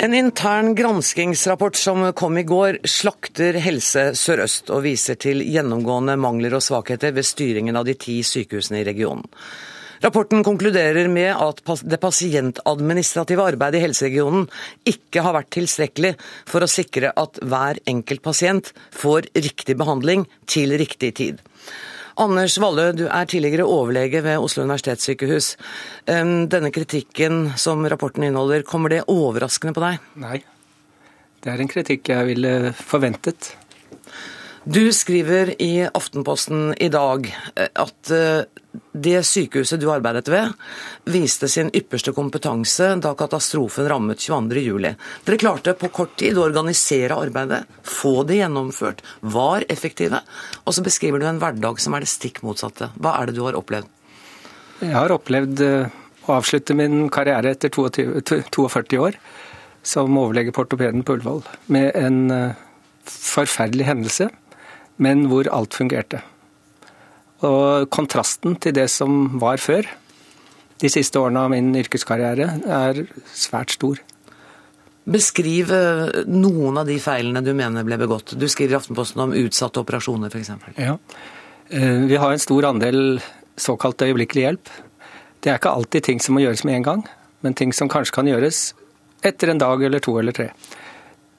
En 0.00 0.14
intern 0.14 0.74
granskingsrapport 0.74 1.76
som 1.76 2.12
kom 2.12 2.38
i 2.38 2.42
går, 2.48 2.78
slakter 2.88 3.58
Helse 3.60 4.14
Sør-Øst 4.16 4.70
og 4.72 4.86
viser 4.86 5.18
til 5.20 5.42
gjennomgående 5.44 6.14
mangler 6.16 6.56
og 6.56 6.64
svakheter 6.64 7.12
ved 7.12 7.28
styringen 7.28 7.76
av 7.76 7.84
de 7.84 7.92
ti 8.00 8.22
sykehusene 8.24 8.80
i 8.80 8.86
regionen. 8.88 9.28
Rapporten 10.00 10.40
konkluderer 10.40 11.10
med 11.12 11.34
at 11.36 11.60
det 11.84 11.98
pasientadministrative 12.00 13.44
arbeidet 13.52 13.82
i 13.82 13.84
helseregionen 13.84 14.46
ikke 14.88 15.20
har 15.26 15.36
vært 15.36 15.52
tilstrekkelig 15.52 16.14
for 16.48 16.64
å 16.64 16.70
sikre 16.72 17.12
at 17.20 17.36
hver 17.44 17.82
enkelt 17.92 18.24
pasient 18.24 18.72
får 18.96 19.28
riktig 19.36 19.76
behandling 19.76 20.24
til 20.48 20.72
riktig 20.80 21.12
tid. 21.20 21.44
Anders 22.18 22.58
Valle, 22.58 22.90
du 22.96 23.04
er 23.06 23.28
tidligere 23.30 23.66
overlege 23.68 24.22
ved 24.24 24.42
Oslo 24.42 24.64
universitetssykehus. 24.66 25.54
Denne 26.06 26.72
kritikken 26.74 27.52
som 27.60 27.86
rapporten 27.86 28.26
inneholder, 28.26 28.64
kommer 28.66 28.92
det 28.92 29.04
overraskende 29.06 29.74
på 29.76 29.84
deg? 29.84 30.06
Nei, 30.20 30.40
det 31.44 31.52
er 31.52 31.62
en 31.62 31.70
kritikk 31.70 32.10
jeg 32.12 32.30
ville 32.32 32.72
forventet. 32.76 33.54
Du 34.64 34.92
skriver 34.92 35.62
i 35.62 35.88
Aftenposten 35.94 36.74
i 36.76 36.90
dag 36.92 37.24
eh, 37.56 37.68
at 37.80 38.10
eh, 38.12 38.42
det 38.92 39.22
sykehuset 39.24 39.80
du 39.80 39.86
arbeidet 39.88 40.28
ved, 40.28 40.50
viste 41.08 41.48
sin 41.48 41.70
ypperste 41.72 42.12
kompetanse 42.12 42.90
da 43.00 43.14
katastrofen 43.16 43.88
rammet 43.88 44.20
22.07. 44.20 44.90
Dere 45.24 45.38
klarte 45.40 45.72
på 45.80 45.88
kort 45.88 46.12
tid 46.20 46.36
å 46.36 46.44
organisere 46.44 47.16
arbeidet, 47.16 47.62
få 47.80 48.20
det 48.28 48.42
gjennomført, 48.42 49.00
var 49.20 49.64
effektive. 49.72 50.20
Og 50.66 50.76
så 50.76 50.84
beskriver 50.84 51.22
du 51.22 51.30
en 51.30 51.40
hverdag 51.40 51.80
som 51.80 51.96
er 51.96 52.04
det 52.04 52.12
stikk 52.12 52.42
motsatte. 52.44 52.90
Hva 53.00 53.16
er 53.16 53.30
det 53.30 53.38
du 53.40 53.42
har 53.46 53.56
opplevd? 53.56 53.88
Jeg 54.84 54.92
har 54.92 55.16
opplevd 55.16 55.64
eh, 55.64 56.00
å 56.28 56.36
avslutte 56.36 56.76
min 56.76 57.06
karriere 57.08 57.56
etter 57.56 57.72
22, 57.72 58.44
42 58.52 59.00
år 59.08 59.16
som 59.80 60.20
overlege 60.20 60.52
på 60.52 60.66
ortopeden 60.66 61.00
på 61.00 61.16
Ullevål 61.16 61.46
med 61.72 61.96
en 61.96 62.52
forferdelig 63.08 63.86
hendelse 63.88 64.28
men 65.00 65.26
hvor 65.30 65.48
alt 65.52 65.76
fungerte. 65.76 66.20
Og 67.46 67.88
kontrasten 67.92 68.58
til 68.60 68.76
det 68.76 68.86
som 68.92 69.40
var 69.40 69.60
før, 69.62 69.88
de 70.80 70.88
siste 70.92 71.20
årene 71.20 71.44
av 71.44 71.52
min 71.52 71.72
yrkeskarriere, 71.76 72.48
er 72.64 73.04
svært 73.36 73.76
stor. 73.76 74.00
Beskriv 75.10 75.72
eh, 75.72 76.20
noen 76.28 76.80
av 76.80 76.88
de 76.88 76.98
feilene 77.00 77.42
du 77.44 77.52
mener 77.56 77.84
ble 77.84 77.96
begått. 78.00 78.36
Du 78.36 78.46
skriver 78.48 78.76
i 78.76 78.80
Aftenposten 78.80 79.24
om 79.24 79.36
utsatte 79.36 79.80
operasjoner, 79.80 80.32
f.eks. 80.32 80.52
Ja. 80.76 80.96
Eh, 81.68 82.04
vi 82.08 82.20
har 82.20 82.32
en 82.32 82.42
stor 82.42 82.68
andel 82.68 83.20
såkalt 83.60 84.04
øyeblikkelig 84.04 84.44
hjelp. 84.44 84.72
Det 85.40 85.52
er 85.52 85.60
ikke 85.60 85.72
alltid 85.72 86.04
ting 86.04 86.20
som 86.20 86.36
må 86.36 86.44
gjøres 86.44 86.64
med 86.68 86.80
en 86.80 86.86
gang, 86.86 87.06
men 87.44 87.56
ting 87.56 87.72
som 87.76 87.88
kanskje 87.92 88.18
kan 88.18 88.28
gjøres 88.28 88.70
etter 89.24 89.52
en 89.52 89.60
dag 89.60 89.82
eller 89.84 90.04
to 90.04 90.16
eller 90.20 90.36
tre. 90.36 90.50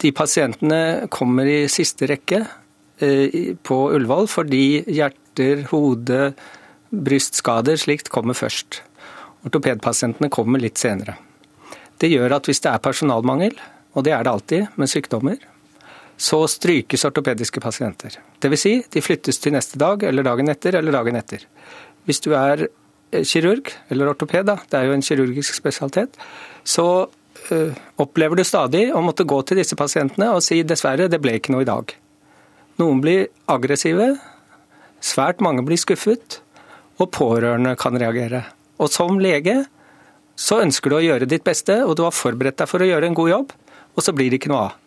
De 0.01 0.09
pasientene 0.13 1.07
kommer 1.13 1.49
i 1.49 1.59
siste 1.69 2.09
rekke, 2.09 2.41
på 3.01 3.77
Ullevål 3.95 4.27
fordi 4.29 4.83
hjerter, 4.85 5.65
hode, 5.71 6.31
brystskader 6.91 7.79
slikt 7.79 8.11
kommer 8.13 8.37
først. 8.37 8.81
Ortopedpasientene 9.47 10.29
kommer 10.33 10.61
litt 10.61 10.81
senere. 10.81 11.17
Det 12.01 12.09
gjør 12.11 12.37
at 12.37 12.49
hvis 12.49 12.61
det 12.63 12.71
er 12.71 12.83
personalmangel, 12.83 13.55
og 13.93 14.05
det 14.05 14.13
er 14.15 14.25
det 14.25 14.31
alltid 14.31 14.77
med 14.79 14.89
sykdommer, 14.89 15.39
så 16.21 16.43
strykes 16.49 17.05
ortopediske 17.07 17.61
pasienter. 17.61 18.19
Dvs. 18.41 18.61
Si, 18.61 18.73
de 18.93 19.01
flyttes 19.01 19.41
til 19.41 19.55
neste 19.55 19.79
dag, 19.81 20.03
eller 20.05 20.25
dagen 20.25 20.51
etter, 20.53 20.77
eller 20.77 20.93
dagen 20.93 21.17
etter. 21.17 21.47
Hvis 22.05 22.21
du 22.21 22.31
er 22.37 22.67
eh, 22.67 23.25
kirurg, 23.25 23.71
eller 23.89 24.13
ortoped, 24.13 24.45
da, 24.49 24.59
det 24.69 24.77
er 24.77 24.89
jo 24.89 24.97
en 24.97 25.05
kirurgisk 25.05 25.57
spesialitet, 25.57 26.17
så 26.63 26.87
øh, 27.53 27.81
opplever 28.01 28.37
du 28.37 28.45
stadig 28.45 28.87
å 28.93 29.01
måtte 29.05 29.25
gå 29.25 29.41
til 29.45 29.61
disse 29.61 29.77
pasientene 29.77 30.29
og 30.35 30.45
si 30.45 30.61
dessverre, 30.61 31.09
det 31.09 31.21
ble 31.23 31.39
ikke 31.39 31.55
noe 31.55 31.65
i 31.65 31.69
dag. 31.69 31.95
Noen 32.81 33.01
blir 33.03 33.27
aggressive, 33.51 34.15
Svært 35.01 35.39
mange 35.41 35.63
blir 35.65 35.79
skuffet, 35.81 36.39
og 37.01 37.09
pårørende 37.15 37.73
kan 37.79 37.95
reagere. 37.97 38.43
Og 38.77 38.91
som 38.93 39.17
lege 39.21 39.63
så 40.37 40.59
ønsker 40.61 40.93
du 40.93 40.97
å 40.99 41.03
gjøre 41.03 41.27
ditt 41.29 41.43
beste, 41.45 41.79
og 41.85 41.95
du 41.97 42.03
har 42.05 42.13
forberedt 42.13 42.59
deg 42.61 42.69
for 42.69 42.81
å 42.81 42.87
gjøre 42.87 43.09
en 43.09 43.17
god 43.17 43.31
jobb, 43.31 43.55
og 43.97 44.05
så 44.05 44.13
blir 44.15 44.29
det 44.29 44.39
ikke 44.39 44.51
noe 44.53 44.67
av. 44.67 44.77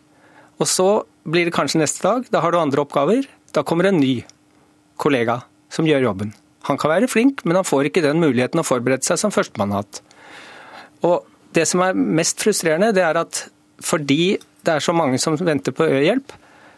Og 0.62 0.70
så 0.70 0.86
blir 1.26 1.48
det 1.48 1.54
kanskje 1.56 1.80
neste 1.82 2.06
dag, 2.06 2.28
da 2.30 2.44
har 2.44 2.54
du 2.54 2.60
andre 2.60 2.84
oppgaver. 2.84 3.26
Da 3.54 3.64
kommer 3.66 3.90
en 3.90 3.98
ny 3.98 4.20
kollega 5.02 5.40
som 5.72 5.86
gjør 5.86 6.06
jobben. 6.06 6.30
Han 6.70 6.78
kan 6.80 6.94
være 6.94 7.10
flink, 7.10 7.42
men 7.42 7.58
han 7.58 7.66
får 7.66 7.90
ikke 7.90 8.04
den 8.06 8.22
muligheten 8.22 8.62
å 8.62 8.66
forberede 8.66 9.04
seg 9.06 9.18
som 9.20 9.34
førstemann 9.34 9.74
har 9.74 9.82
hatt. 9.82 10.00
Og 11.04 11.26
det 11.58 11.66
som 11.70 11.82
er 11.84 11.98
mest 11.98 12.38
frustrerende, 12.42 12.94
det 12.94 13.02
er 13.02 13.18
at 13.18 13.48
fordi 13.82 14.36
det 14.64 14.78
er 14.78 14.82
så 14.82 14.94
mange 14.96 15.18
som 15.20 15.34
venter 15.36 15.74
på 15.74 15.90
ø-hjelp, 15.90 16.32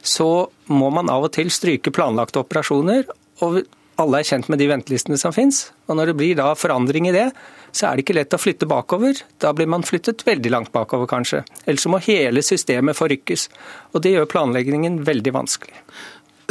så 0.07 0.47
må 0.71 0.91
man 0.95 1.11
av 1.13 1.27
og 1.27 1.35
til 1.37 1.51
stryke 1.53 1.93
planlagte 1.95 2.43
operasjoner. 2.45 3.09
og 3.45 3.65
alle 3.97 4.21
er 4.21 4.29
kjent 4.29 4.51
med 4.53 4.61
de 4.61 4.69
ventelistene 4.69 5.17
som 5.17 5.33
finnes. 5.33 5.71
Og 5.89 5.97
når 5.97 6.11
det 6.11 6.17
blir 6.19 6.37
da 6.37 6.51
forandring 6.59 7.09
i 7.09 7.15
det, 7.15 7.31
så 7.73 7.89
er 7.89 7.97
det 7.97 8.05
ikke 8.05 8.17
lett 8.19 8.37
å 8.37 8.41
flytte 8.41 8.69
bakover. 8.69 9.23
Da 9.41 9.55
blir 9.57 9.69
man 9.73 9.87
flyttet 9.89 10.25
veldig 10.27 10.53
langt 10.53 10.73
bakover, 10.75 11.09
kanskje. 11.09 11.43
Ellers 11.65 11.87
så 11.87 11.93
må 11.93 12.01
hele 12.05 12.45
systemet 12.45 12.99
forrykkes. 12.99 13.49
Og 13.97 14.05
det 14.05 14.13
gjør 14.13 14.29
planleggingen 14.33 15.01
veldig 15.07 15.33
vanskelig. 15.37 15.81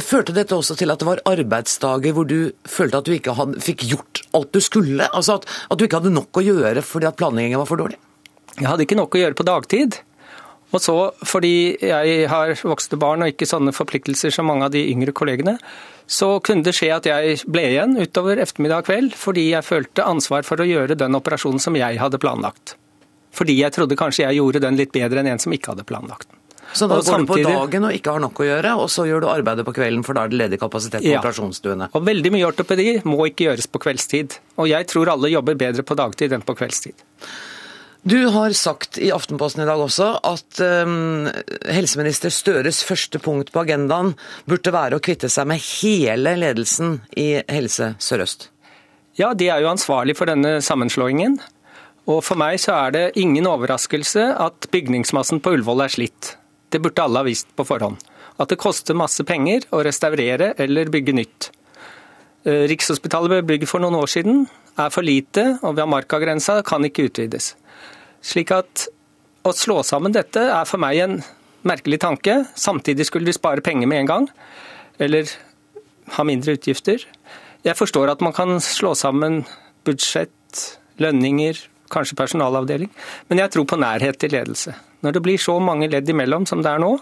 Førte 0.01 0.33
dette 0.35 0.57
også 0.57 0.75
til 0.75 0.91
at 0.91 0.99
det 0.99 1.07
var 1.07 1.21
arbeidsdager 1.29 2.17
hvor 2.17 2.25
du 2.27 2.51
følte 2.67 2.99
at 2.99 3.07
du 3.07 3.13
ikke 3.15 3.37
hadde, 3.37 3.61
fikk 3.63 3.85
gjort 3.93 4.25
alt 4.35 4.51
du 4.51 4.59
skulle? 4.63 5.05
Altså 5.07 5.37
at, 5.37 5.47
at 5.69 5.79
du 5.79 5.85
ikke 5.85 6.01
hadde 6.01 6.17
nok 6.17 6.41
å 6.41 6.43
gjøre 6.43 6.83
fordi 6.83 7.07
at 7.07 7.21
planleggingen 7.21 7.61
var 7.61 7.69
for 7.69 7.79
dårlig? 7.79 8.01
Jeg 8.55 8.67
hadde 8.67 8.87
ikke 8.87 8.97
nok 8.97 9.15
å 9.15 9.21
gjøre 9.21 9.37
på 9.37 9.45
dagtid. 9.47 10.01
Og 10.75 10.81
så, 10.83 10.95
fordi 11.23 11.77
jeg 11.79 12.29
har 12.31 12.51
voksne 12.59 12.99
barn 12.99 13.23
og 13.23 13.31
ikke 13.31 13.47
sånne 13.47 13.71
forpliktelser 13.75 14.33
som 14.35 14.49
mange 14.49 14.67
av 14.67 14.73
de 14.75 14.83
yngre 14.91 15.15
kollegene, 15.15 15.55
så 16.05 16.35
kunne 16.43 16.65
det 16.65 16.75
skje 16.77 16.91
at 16.93 17.07
jeg 17.09 17.39
ble 17.49 17.63
igjen 17.71 17.95
utover 17.97 18.41
ettermiddag 18.43 18.83
og 18.83 18.89
kveld 18.89 19.15
fordi 19.17 19.47
jeg 19.53 19.65
følte 19.65 20.05
ansvar 20.05 20.45
for 20.45 20.61
å 20.61 20.67
gjøre 20.67 20.97
den 20.99 21.17
operasjonen 21.17 21.63
som 21.63 21.77
jeg 21.79 22.01
hadde 22.01 22.19
planlagt. 22.21 22.75
Fordi 23.35 23.55
jeg 23.57 23.73
trodde 23.75 23.97
kanskje 23.99 24.27
jeg 24.27 24.39
gjorde 24.39 24.61
den 24.63 24.77
litt 24.79 24.93
bedre 24.95 25.23
enn 25.23 25.31
en 25.33 25.41
som 25.41 25.55
ikke 25.55 25.73
hadde 25.73 25.87
planlagt 25.87 26.29
den. 26.29 26.41
Så 26.75 26.87
da 26.89 26.97
og 26.97 27.05
går 27.05 27.13
samtidig, 27.13 27.43
du 27.45 27.47
på 27.47 27.55
dagen 27.55 27.87
og 27.87 27.95
ikke 27.95 28.13
har 28.15 28.21
nok 28.23 28.39
å 28.41 28.45
gjøre, 28.47 28.71
og 28.81 28.87
så 28.91 29.05
gjør 29.07 29.21
du 29.23 29.27
arbeidet 29.31 29.63
på 29.67 29.73
kvelden, 29.77 30.03
for 30.03 30.17
da 30.17 30.25
er 30.25 30.31
det 30.31 30.39
ledig 30.41 30.59
kapasitet 30.59 31.03
på 31.03 31.11
ja. 31.11 31.21
operasjonsstuene? 31.21 31.87
Og 31.95 32.07
veldig 32.07 32.31
mye 32.35 32.47
ortopedi 32.49 32.87
må 33.07 33.29
ikke 33.29 33.47
gjøres 33.47 33.69
på 33.71 33.81
kveldstid. 33.85 34.39
Og 34.59 34.67
jeg 34.71 34.89
tror 34.91 35.13
alle 35.13 35.31
jobber 35.31 35.59
bedre 35.61 35.85
på 35.87 35.95
dagtid 35.99 36.35
enn 36.35 36.43
på 36.43 36.57
kveldstid. 36.57 37.05
Du 38.05 38.25
har 38.25 38.51
sagt 38.53 38.97
i 39.01 39.07
Aftenposten 39.09 39.63
i 39.63 39.65
dag 39.65 39.79
også 39.81 40.11
at 40.29 40.59
um, 40.85 41.25
helseminister 41.73 42.29
Støres 42.29 42.83
første 42.85 43.17
punkt 43.17 43.49
på 43.49 43.63
agendaen 43.63 44.11
burde 44.45 44.73
være 44.75 44.99
å 44.99 45.01
kvitte 45.01 45.25
seg 45.33 45.47
med 45.49 45.63
hele 45.81 46.35
ledelsen 46.37 46.99
i 47.17 47.39
Helse 47.49 47.95
Sør-Øst. 47.97 48.51
Ja, 49.17 49.31
de 49.33 49.47
er 49.49 49.63
jo 49.63 49.71
ansvarlig 49.71 50.13
for 50.19 50.29
denne 50.29 50.59
sammenslåingen. 50.61 51.39
Og 52.05 52.21
for 52.27 52.37
meg 52.37 52.59
så 52.61 52.77
er 52.77 52.93
det 52.93 53.03
ingen 53.17 53.49
overraskelse 53.49 54.27
at 54.37 54.69
bygningsmassen 54.69 55.41
på 55.41 55.55
Ullevål 55.57 55.87
er 55.87 55.97
slitt. 55.97 56.35
Det 56.69 56.83
burde 56.85 57.09
alle 57.09 57.25
ha 57.25 57.29
visst 57.31 57.49
på 57.57 57.65
forhånd. 57.65 57.97
At 58.37 58.53
det 58.53 58.61
koster 58.61 58.93
masse 58.93 59.25
penger 59.25 59.65
å 59.73 59.81
restaurere 59.81 60.53
eller 60.61 60.93
bygge 60.93 61.17
nytt. 61.23 61.49
Eh, 62.45 62.67
Rikshospitalet 62.69 63.33
ble 63.33 63.43
bygd 63.55 63.65
for 63.73 63.81
noen 63.81 63.97
år 63.97 64.13
siden, 64.13 64.45
er 64.77 64.93
for 64.93 65.01
lite, 65.01 65.55
og 65.65 65.79
ved 65.79 65.89
markagrensa 65.89 66.61
kan 66.67 66.85
ikke 66.85 67.09
utvides. 67.09 67.55
Slik 68.25 68.53
at 68.55 68.87
å 69.45 69.53
slå 69.53 69.81
sammen 69.85 70.15
dette 70.15 70.41
er 70.49 70.65
for 70.65 70.81
meg 70.81 71.01
en 71.03 71.19
merkelig 71.65 71.99
tanke. 72.01 72.39
Samtidig 72.57 73.07
skulle 73.09 73.29
de 73.29 73.35
spare 73.37 73.63
penger 73.65 73.89
med 73.89 74.03
en 74.03 74.09
gang, 74.09 74.25
eller 75.01 75.29
ha 76.17 76.25
mindre 76.25 76.57
utgifter. 76.57 77.05
Jeg 77.65 77.77
forstår 77.77 78.11
at 78.13 78.21
man 78.25 78.33
kan 78.33 78.57
slå 78.61 78.93
sammen 78.97 79.43
budsjett, 79.85 80.65
lønninger, 81.01 81.57
kanskje 81.93 82.17
personalavdeling, 82.17 82.89
men 83.29 83.41
jeg 83.41 83.53
tror 83.53 83.65
på 83.69 83.77
nærhet 83.77 84.17
til 84.21 84.33
ledelse. 84.33 84.73
Når 85.05 85.17
det 85.17 85.21
blir 85.25 85.41
så 85.41 85.57
mange 85.61 85.89
ledd 85.91 86.09
imellom 86.09 86.47
som 86.49 86.63
det 86.65 86.71
er 86.71 86.81
nå, 86.81 86.95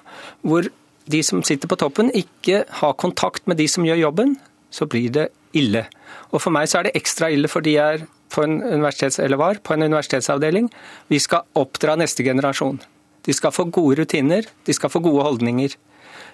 hvor 0.43 0.67
de 1.11 1.21
som 1.23 1.43
sitter 1.43 1.71
på 1.71 1.77
toppen 1.79 2.11
ikke 2.15 2.63
har 2.79 2.99
kontakt 2.99 3.47
med 3.47 3.59
de 3.59 3.67
som 3.71 3.85
gjør 3.87 4.01
jobben, 4.01 4.35
så 4.73 4.87
blir 4.89 5.11
det 5.13 5.29
ille. 5.55 5.85
Og 6.31 6.41
For 6.41 6.51
meg 6.55 6.67
så 6.67 6.79
er 6.79 6.89
det 6.89 6.97
ekstra 6.99 7.29
ille 7.31 7.51
fordi 7.51 7.77
jeg 7.77 7.99
er 7.99 8.05
på 8.33 8.43
en, 8.45 8.57
universitets, 8.63 9.19
var, 9.37 9.61
på 9.63 9.75
en 9.75 9.85
universitetsavdeling. 9.85 10.69
Vi 11.11 11.19
skal 11.21 11.45
oppdra 11.59 11.95
neste 11.99 12.25
generasjon. 12.25 12.81
De 13.23 13.35
skal 13.35 13.53
få 13.55 13.67
gode 13.71 14.01
rutiner, 14.01 14.47
de 14.65 14.75
skal 14.75 14.91
få 14.91 14.99
gode 15.05 15.23
holdninger. 15.23 15.77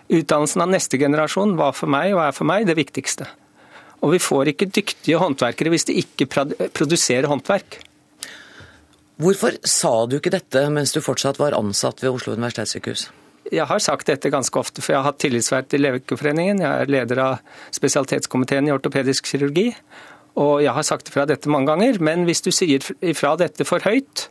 Utdannelsen 0.09 0.63
av 0.65 0.71
neste 0.71 0.97
generasjon 0.97 1.53
var 1.59 1.75
for 1.77 1.91
meg, 1.91 2.15
og 2.15 2.23
er 2.23 2.33
for 2.33 2.49
meg, 2.49 2.65
det 2.69 2.79
viktigste. 2.79 3.27
Og 3.99 4.15
vi 4.15 4.23
får 4.23 4.53
ikke 4.53 4.71
dyktige 4.71 5.19
håndverkere 5.21 5.71
hvis 5.73 5.85
de 5.89 5.99
ikke 6.01 6.29
produserer 6.73 7.27
håndverk. 7.29 7.81
Hvorfor 9.19 9.57
sa 9.67 9.91
du 10.07 10.15
ikke 10.17 10.31
dette 10.31 10.61
mens 10.71 10.95
du 10.95 11.01
fortsatt 11.03 11.41
var 11.41 11.57
ansatt 11.57 11.99
ved 12.01 12.13
Oslo 12.13 12.37
universitetssykehus? 12.37 13.09
Jeg 13.51 13.65
har 13.67 13.81
sagt 13.81 14.07
dette 14.07 14.29
ganske 14.31 14.59
ofte, 14.61 14.81
for 14.81 14.93
jeg 14.93 15.01
har 15.01 15.09
hatt 15.09 15.19
tillitsverv 15.19 15.73
i 15.73 15.81
Legeforeningen. 15.81 16.61
Jeg 16.63 16.83
er 16.85 16.91
leder 16.93 17.21
av 17.23 17.57
spesialitetskomiteen 17.75 18.69
i 18.69 18.73
ortopedisk 18.73 19.27
kirurgi. 19.27 19.71
Og 20.39 20.59
jeg 20.63 20.75
har 20.75 20.85
sagt 20.85 21.09
fra 21.13 21.25
dette 21.29 21.49
mange 21.51 21.71
ganger, 21.71 21.97
men 22.03 22.27
hvis 22.27 22.43
du 22.45 22.51
sier 22.53 22.83
ifra 23.01 23.35
dette 23.39 23.65
for 23.67 23.83
høyt, 23.83 24.29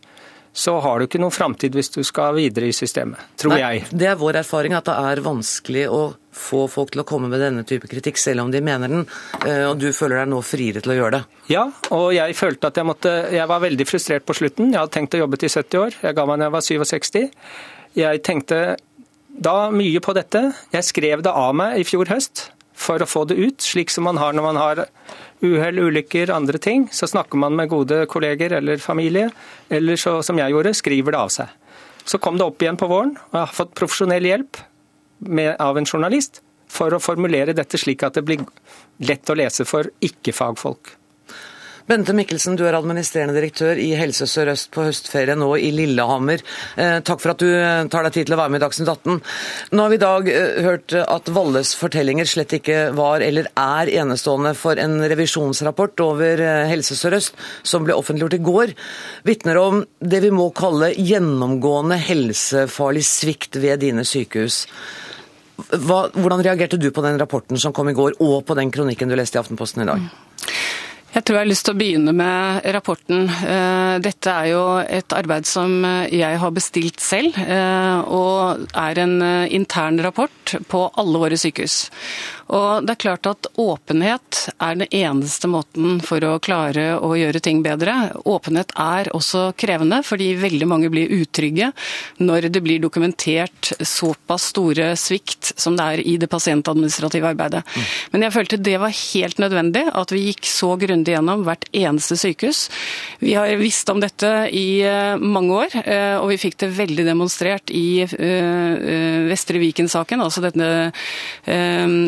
så 0.58 0.78
har 0.82 0.98
du 0.98 1.06
ikke 1.06 1.20
noen 1.20 1.34
framtid 1.34 1.76
hvis 1.76 1.90
du 1.94 2.00
skal 2.06 2.34
videre 2.38 2.70
i 2.70 2.74
systemet, 2.74 3.20
tror 3.38 3.54
Nei, 3.54 3.60
jeg. 3.60 3.84
Det 3.92 4.08
er 4.10 4.16
vår 4.18 4.40
erfaring 4.40 4.74
at 4.74 4.88
det 4.88 4.96
er 5.10 5.22
vanskelig 5.22 5.84
å 5.92 6.00
få 6.38 6.64
folk 6.70 6.92
til 6.94 7.02
å 7.02 7.06
komme 7.06 7.30
med 7.30 7.42
denne 7.42 7.64
type 7.66 7.90
kritikk, 7.90 8.18
selv 8.20 8.44
om 8.44 8.50
de 8.54 8.62
mener 8.64 8.90
den. 8.90 9.06
Eh, 9.44 9.64
og 9.68 9.78
du 9.82 9.90
føler 9.94 10.22
deg 10.22 10.32
nå 10.32 10.40
friere 10.46 10.82
til 10.82 10.94
å 10.94 10.98
gjøre 10.98 11.18
det? 11.18 11.22
Ja, 11.52 11.64
og 11.94 12.10
jeg 12.16 12.36
følte 12.38 12.70
at 12.70 12.78
jeg 12.78 12.86
måtte 12.86 13.14
Jeg 13.34 13.48
var 13.50 13.62
veldig 13.62 13.86
frustrert 13.88 14.26
på 14.28 14.36
slutten. 14.36 14.72
Jeg 14.72 14.80
hadde 14.80 14.94
tenkt 14.94 15.16
å 15.18 15.22
jobbe 15.22 15.40
til 15.40 15.50
70 15.52 15.82
år. 15.82 15.98
Jeg 16.04 16.18
ga 16.18 16.26
meg 16.28 16.38
da 16.38 16.48
jeg 16.48 16.54
var 16.54 16.90
67. 16.92 17.18
Jeg 17.98 18.22
tenkte 18.26 18.60
da 19.48 19.56
mye 19.74 20.02
på 20.02 20.14
dette. 20.18 20.44
Jeg 20.74 20.86
skrev 20.86 21.26
det 21.26 21.34
av 21.34 21.54
meg 21.58 21.78
i 21.80 21.86
fjor 21.86 22.10
høst 22.10 22.48
for 22.78 23.02
å 23.02 23.08
få 23.08 23.24
det 23.28 23.36
ut, 23.38 23.62
slik 23.64 23.90
som 23.90 24.06
man 24.06 24.20
har 24.20 24.36
når 24.36 24.46
man 24.46 24.60
har 24.60 24.82
uhell, 25.42 25.80
ulykker, 25.88 26.30
andre 26.34 26.60
ting. 26.62 26.86
Så 26.94 27.08
snakker 27.10 27.40
man 27.40 27.56
med 27.58 27.70
gode 27.72 28.04
kolleger 28.10 28.54
eller 28.60 28.80
familie, 28.82 29.28
eller 29.68 29.98
så, 30.00 30.18
som 30.22 30.38
jeg 30.38 30.54
gjorde, 30.54 30.74
skriver 30.78 31.14
det 31.14 31.22
av 31.22 31.32
seg. 31.34 31.54
Så 32.08 32.20
kom 32.22 32.38
det 32.38 32.46
opp 32.46 32.62
igjen 32.62 32.78
på 32.80 32.88
våren, 32.88 33.16
og 33.30 33.34
jeg 33.34 33.44
har 33.44 33.56
fått 33.56 33.74
profesjonell 33.78 34.28
hjelp 34.30 34.60
med, 35.26 35.56
av 35.60 35.78
en 35.78 35.88
journalist 35.88 36.42
for 36.72 36.94
å 36.94 37.02
formulere 37.02 37.56
dette 37.56 37.80
slik 37.80 38.04
at 38.06 38.16
det 38.16 38.24
blir 38.28 38.44
lett 39.04 39.30
å 39.30 39.36
lese 39.38 39.66
for 39.68 39.90
ikke-fagfolk. 40.04 40.97
Bente 41.88 42.12
Mikkelsen, 42.12 42.52
du 42.52 42.66
er 42.68 42.76
administrerende 42.76 43.32
direktør 43.32 43.78
i 43.80 43.94
Helse 43.96 44.26
Sør-Øst 44.28 44.68
på 44.74 44.82
høstferie 44.84 45.32
nå 45.40 45.46
i 45.56 45.70
Lillehammer. 45.72 46.42
Eh, 46.76 46.98
takk 47.00 47.22
for 47.22 47.32
at 47.32 47.40
du 47.40 47.48
eh, 47.48 47.86
tar 47.88 48.04
deg 48.04 48.12
tid 48.12 48.28
til 48.28 48.36
å 48.36 48.38
være 48.42 48.52
med 48.52 48.60
i 48.60 48.64
Dagsnytt 48.66 48.90
18. 48.92 49.16
Nå 49.72 49.86
har 49.86 49.94
vi 49.94 49.96
i 49.96 50.02
dag 50.02 50.28
eh, 50.28 50.58
hørt 50.66 50.92
at 51.00 51.30
Valles 51.32 51.70
fortellinger 51.80 52.28
slett 52.28 52.52
ikke 52.58 52.90
var 52.98 53.24
eller 53.24 53.48
er 53.56 53.92
enestående, 54.02 54.52
for 54.58 54.76
en 54.76 54.98
revisjonsrapport 55.00 56.04
over 56.04 56.44
Helse 56.68 56.98
Sør-Øst 56.98 57.40
som 57.64 57.88
ble 57.88 57.96
offentliggjort 57.96 58.36
i 58.36 58.42
går, 58.50 58.76
vitner 59.24 59.64
om 59.64 59.80
det 60.04 60.20
vi 60.26 60.34
må 60.34 60.50
kalle 60.52 60.92
gjennomgående 60.92 61.96
helsefarlig 62.04 63.08
svikt 63.08 63.56
ved 63.64 63.80
dine 63.86 64.04
sykehus. 64.04 64.66
Hva, 65.72 66.04
hvordan 66.12 66.44
reagerte 66.44 66.76
du 66.76 66.90
på 66.92 67.08
den 67.08 67.16
rapporten 67.16 67.56
som 67.56 67.72
kom 67.72 67.88
i 67.88 67.96
går, 67.96 68.20
og 68.20 68.42
på 68.44 68.60
den 68.60 68.76
kronikken 68.76 69.08
du 69.08 69.16
leste 69.16 69.40
i 69.40 69.46
Aftenposten 69.46 69.88
i 69.88 69.88
dag? 69.88 70.04
Mm. 70.04 70.26
Jeg 71.18 71.24
tror 71.26 71.34
jeg 71.34 71.42
har 71.42 71.50
lyst 71.50 71.64
til 71.66 71.74
å 71.74 71.78
begynne 71.80 72.12
med 72.14 72.66
rapporten. 72.76 73.24
Eh, 73.26 73.96
dette 74.04 74.30
er 74.30 74.52
jo 74.52 74.60
et 74.78 75.14
arbeid 75.16 75.48
som 75.50 75.72
jeg 76.14 76.38
har 76.38 76.52
bestilt 76.54 77.02
selv, 77.02 77.34
eh, 77.42 78.06
og 78.06 78.68
er 78.70 79.00
en 79.02 79.16
eh, 79.26 79.50
intern 79.58 79.98
rapport 80.06 80.54
på 80.70 80.84
alle 80.94 81.22
våre 81.24 81.40
sykehus. 81.42 81.88
Og 82.54 82.86
det 82.86 82.94
er 82.94 83.02
klart 83.02 83.28
at 83.28 83.48
Åpenhet 83.58 84.48
er 84.56 84.78
den 84.78 84.88
eneste 84.94 85.50
måten 85.50 85.98
for 86.04 86.22
å 86.24 86.38
klare 86.42 86.94
å 87.02 87.12
gjøre 87.18 87.42
ting 87.44 87.60
bedre. 87.64 87.94
Åpenhet 88.28 88.72
er 88.78 89.10
også 89.16 89.50
krevende, 89.58 90.00
fordi 90.06 90.30
veldig 90.40 90.68
mange 90.70 90.90
blir 90.92 91.12
utrygge 91.18 91.72
når 92.22 92.48
det 92.54 92.62
blir 92.64 92.80
dokumentert 92.82 93.72
såpass 93.80 94.48
store 94.52 94.92
svikt 94.98 95.52
som 95.60 95.76
det 95.78 95.84
er 95.84 96.04
i 96.04 96.16
det 96.20 96.30
pasientadministrative 96.30 97.32
arbeidet. 97.34 97.64
Men 98.12 98.24
jeg 98.26 98.34
følte 98.36 98.60
det 98.62 98.78
var 98.80 98.94
helt 98.94 99.42
nødvendig 99.42 99.84
at 99.92 100.14
vi 100.14 100.24
gikk 100.28 100.48
så 100.48 100.74
grundig 100.80 101.14
gjennom 101.14 101.44
hvert 101.46 101.66
eneste 101.76 102.16
sykehus. 102.18 102.66
Vi 103.20 103.34
har 103.36 103.50
visst 103.60 103.88
om 103.92 104.00
dette 104.02 104.30
i 104.54 104.80
eh, 104.86 105.16
mange 105.18 105.60
år, 105.64 105.76
eh, 105.82 106.16
og 106.20 106.30
vi 106.32 106.40
fikk 106.40 106.58
det 106.62 106.70
veldig 106.78 107.06
demonstrert 107.08 107.72
i 107.74 108.02
eh, 108.04 109.28
Vestre 109.28 109.60
Viken-saken, 109.62 110.22
altså 110.22 110.42
denne 110.44 110.68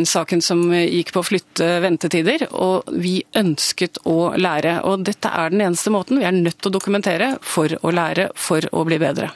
saken 0.06 0.29
saken 0.30 0.42
som 0.42 0.72
gikk 0.72 1.12
på 1.12 1.20
å 1.20 1.26
flytte 1.26 1.66
ventetider, 1.82 2.46
og 2.52 2.86
vi 2.94 3.22
ønsket 3.34 3.98
å 4.06 4.36
lære. 4.38 4.82
Og 4.86 5.02
dette 5.04 5.28
er 5.28 5.50
den 5.50 5.60
eneste 5.64 5.90
måten. 5.90 6.20
Vi 6.20 6.26
er 6.26 6.32
nødt 6.32 6.60
til 6.60 6.70
å 6.70 6.76
dokumentere 6.76 7.38
for 7.42 7.68
å 7.82 7.90
lære, 7.90 8.30
for 8.36 8.62
å 8.72 8.84
bli 8.86 8.98
bedre. 8.98 9.30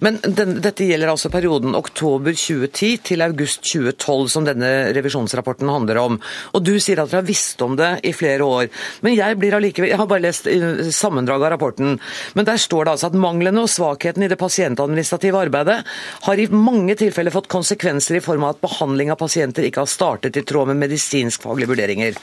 Men 0.00 0.18
den, 0.24 0.60
dette 0.60 0.84
gjelder 0.84 1.12
altså 1.12 1.30
perioden 1.30 1.76
oktober 1.78 2.34
2010 2.34 2.98
til 3.06 3.22
august 3.22 3.62
2012, 3.62 4.28
som 4.28 4.44
denne 4.44 4.90
revisjonsrapporten 4.96 5.70
handler 5.70 6.00
om. 6.02 6.18
Og 6.54 6.64
du 6.64 6.74
sier 6.80 6.98
at 6.98 7.10
dere 7.10 7.22
har 7.22 7.28
visst 7.28 7.62
om 7.62 7.76
det 7.78 8.00
i 8.02 8.12
flere 8.16 8.44
år. 8.44 8.70
Men 9.06 9.14
jeg 9.14 9.38
blir 9.38 9.54
allikevel 9.56 9.90
Jeg 9.90 9.98
har 10.00 10.10
bare 10.10 10.24
lest 10.26 10.48
sammendraget 10.96 11.46
av 11.46 11.54
rapporten. 11.54 11.96
Men 12.34 12.48
der 12.48 12.58
står 12.58 12.84
det 12.84 12.96
altså 12.96 13.10
at 13.10 13.18
manglene 13.18 13.62
og 13.62 13.70
svakheten 13.70 14.26
i 14.26 14.30
det 14.30 14.40
pasientadministrative 14.40 15.38
arbeidet 15.46 15.80
har 16.26 16.42
i 16.42 16.50
mange 16.50 16.96
tilfeller 16.98 17.34
fått 17.34 17.50
konsekvenser 17.52 18.18
i 18.18 18.24
form 18.24 18.44
av 18.44 18.56
at 18.56 18.64
behandling 18.64 19.12
av 19.12 19.20
pasienter 19.20 19.66
ikke 19.66 19.84
har 19.84 19.90
startet 19.90 20.36
i 20.39 20.39
tråd 20.46 20.70
med 20.70 20.80
medisinskfaglige 20.82 21.70
vurderinger. 21.70 22.18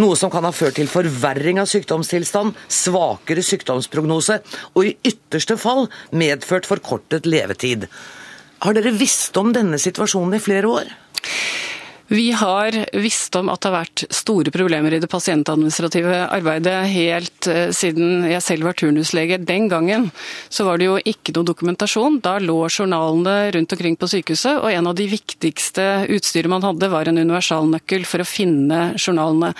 Noe 0.00 0.18
som 0.18 0.32
kan 0.32 0.46
ha 0.46 0.52
ført 0.54 0.78
til 0.78 0.90
forverring 0.90 1.60
av 1.62 1.70
sykdomstilstand, 1.70 2.54
svakere 2.68 3.44
sykdomsprognose 3.44 4.40
og 4.74 4.82
i 4.84 4.94
ytterste 5.06 5.58
fall 5.60 5.86
medført 6.16 6.68
forkortet 6.68 7.28
levetid. 7.28 7.88
Har 8.64 8.76
dere 8.76 8.94
visst 8.96 9.36
om 9.36 9.52
denne 9.52 9.78
situasjonen 9.80 10.38
i 10.38 10.42
flere 10.42 10.70
år? 10.70 10.94
Vi 12.08 12.32
har 12.32 12.86
visst 12.92 13.34
om 13.34 13.48
at 13.50 13.64
det 13.64 13.70
har 13.70 13.80
vært 13.80 14.04
store 14.14 14.52
problemer 14.54 14.94
i 14.94 15.00
det 15.02 15.08
pasientadministrative 15.10 16.20
arbeidet 16.30 16.76
helt 16.92 17.48
eh, 17.50 17.72
siden 17.74 18.28
jeg 18.30 18.44
selv 18.46 18.68
var 18.68 18.76
turnuslege. 18.78 19.40
Den 19.42 19.66
gangen 19.72 20.12
så 20.48 20.68
var 20.68 20.78
det 20.78 20.86
jo 20.86 21.00
ikke 21.02 21.34
noe 21.34 21.48
dokumentasjon. 21.48 22.20
Da 22.22 22.36
lå 22.38 22.60
journalene 22.70 23.50
rundt 23.56 23.74
omkring 23.74 23.98
på 23.98 24.10
sykehuset, 24.12 24.60
og 24.60 24.70
en 24.70 24.90
av 24.92 24.94
de 24.98 25.08
viktigste 25.10 26.06
utstyret 26.14 26.52
man 26.52 26.62
hadde, 26.66 26.92
var 26.94 27.10
en 27.10 27.18
universalnøkkel 27.18 28.06
for 28.06 28.22
å 28.22 28.28
finne 28.28 28.92
journalene. 28.94 29.50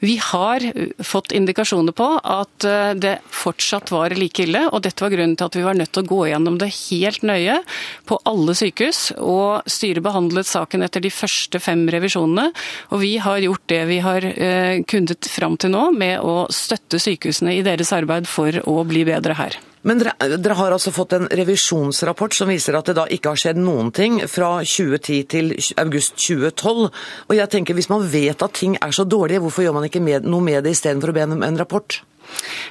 Vi 0.00 0.14
har 0.30 0.64
fått 1.04 1.34
indikasjoner 1.36 1.92
på 1.98 2.08
at 2.22 2.68
eh, 2.70 2.92
det 3.02 3.16
fortsatt 3.34 3.90
var 3.90 4.14
like 4.14 4.46
ille, 4.46 4.62
og 4.70 4.86
dette 4.86 5.02
var 5.02 5.10
grunnen 5.16 5.34
til 5.34 5.50
at 5.50 5.58
vi 5.58 5.66
var 5.66 5.74
nødt 5.80 5.90
til 5.96 6.06
å 6.06 6.10
gå 6.14 6.22
gjennom 6.30 6.62
det 6.62 6.70
helt 6.76 7.26
nøye 7.26 7.58
på 8.06 8.22
alle 8.30 8.54
sykehus. 8.54 9.02
Og 9.18 9.66
styret 9.66 10.06
behandlet 10.06 10.46
saken 10.46 10.86
etter 10.86 11.02
de 11.02 11.10
første 11.10 11.58
fem 11.58 11.79
fem 11.80 11.88
revisjonene. 11.90 12.50
Og 12.92 13.00
vi 13.02 13.16
har 13.18 13.40
gjort 13.40 13.66
det 13.70 13.84
vi 13.88 13.98
har 14.00 14.24
eh, 14.24 14.82
kunnet 14.84 15.26
fram 15.26 15.56
til 15.56 15.72
nå, 15.72 15.90
med 15.92 16.20
å 16.20 16.46
støtte 16.50 17.00
sykehusene 17.00 17.56
i 17.56 17.64
deres 17.66 17.92
arbeid 17.92 18.28
for 18.28 18.52
å 18.66 18.84
bli 18.84 19.04
bedre 19.04 19.34
her. 19.34 19.58
Men 19.82 19.96
dere, 19.96 20.12
dere, 20.36 20.54
har 20.58 20.74
altså 20.74 20.92
fått 20.92 21.14
en 21.16 21.24
revisjonsrapport 21.24 22.34
som 22.36 22.50
viser 22.52 22.76
at 22.76 22.90
det 22.90 22.98
da 22.98 23.06
ikke 23.08 23.32
har 23.32 23.40
skjedd 23.40 23.56
noen 23.62 23.88
ting 23.96 24.18
fra 24.28 24.58
2010 24.60 25.22
til 25.32 25.54
august 25.80 26.18
2012. 26.20 26.90
Og 27.30 27.34
jeg 27.38 27.48
tenker, 27.48 27.74
Hvis 27.74 27.88
man 27.88 28.04
vet 28.04 28.42
at 28.42 28.52
ting 28.52 28.76
er 28.76 28.92
så 28.92 29.04
dårlige, 29.08 29.40
hvorfor 29.40 29.64
gjør 29.64 29.78
man 29.78 29.88
ikke 29.88 30.04
med, 30.04 30.28
noe 30.28 30.44
med 30.44 30.64
det 30.64 30.76
istedenfor 30.76 31.14
å 31.14 31.16
be 31.16 31.24
om 31.24 31.42
en 31.42 31.58
rapport? 31.58 32.02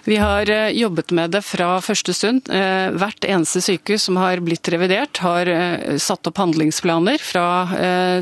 Vi 0.03 0.17
har 0.17 0.49
eh, 0.49 0.69
jobbet 0.69 1.11
med 1.11 1.31
det 1.35 1.41
fra 1.45 1.79
første 1.83 2.13
stund. 2.15 2.49
Eh, 2.49 2.89
hvert 2.97 3.25
eneste 3.27 3.61
sykehus 3.63 4.07
som 4.07 4.17
har 4.19 4.41
blitt 4.43 4.67
revidert, 4.71 5.19
har 5.23 5.49
eh, 5.51 5.97
satt 6.01 6.27
opp 6.29 6.39
handlingsplaner 6.39 7.19
fra 7.21 7.47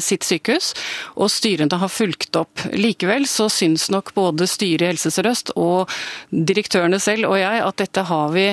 sitt 0.03 0.25
sykehus, 0.25 0.71
og 1.19 1.29
styrene 1.31 1.77
har 1.79 1.91
fulgt 1.91 2.35
opp. 2.39 2.61
Likevel 2.73 3.25
så 3.29 3.47
syns 3.51 3.87
nok 3.93 4.13
både 4.15 4.47
styret 4.49 4.83
i 4.83 4.89
Helse 4.89 5.11
Sør-Øst 5.13 5.51
og 5.59 5.91
direktørene 6.31 6.99
selv 7.01 7.29
og 7.29 7.37
jeg 7.39 7.61
at 7.63 7.79
dette 7.81 8.03
har 8.07 8.31
vi 8.33 8.45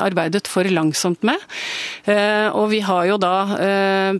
arbeidet 0.00 0.46
for 0.50 0.66
langsomt 0.70 1.24
med. 1.26 1.40
Og 2.56 2.66
vi 2.72 2.80
har 2.84 3.06
jo 3.08 3.18
da 3.20 3.34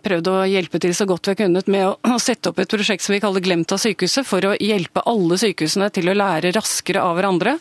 prøvd 0.03 0.31
å 0.33 0.37
hjelpe 0.51 0.81
til 0.83 0.95
så 0.97 1.07
godt 1.09 1.29
vi 1.29 1.35
har 1.35 1.41
kunnet 1.43 1.71
med 1.73 1.89
å 1.91 2.21
sette 2.23 2.53
opp 2.53 2.61
et 2.63 2.71
prosjekt 2.71 3.05
som 3.05 3.15
vi 3.17 3.23
kaller 3.23 3.45
Glemt 3.45 3.73
av 3.75 3.83
sykehuset, 3.83 4.27
for 4.29 4.47
å 4.47 4.57
hjelpe 4.61 5.05
alle 5.11 5.39
sykehusene 5.41 5.91
til 5.95 6.11
å 6.11 6.17
lære 6.17 6.55
raskere 6.57 7.05
av 7.05 7.19
hverandre. 7.19 7.57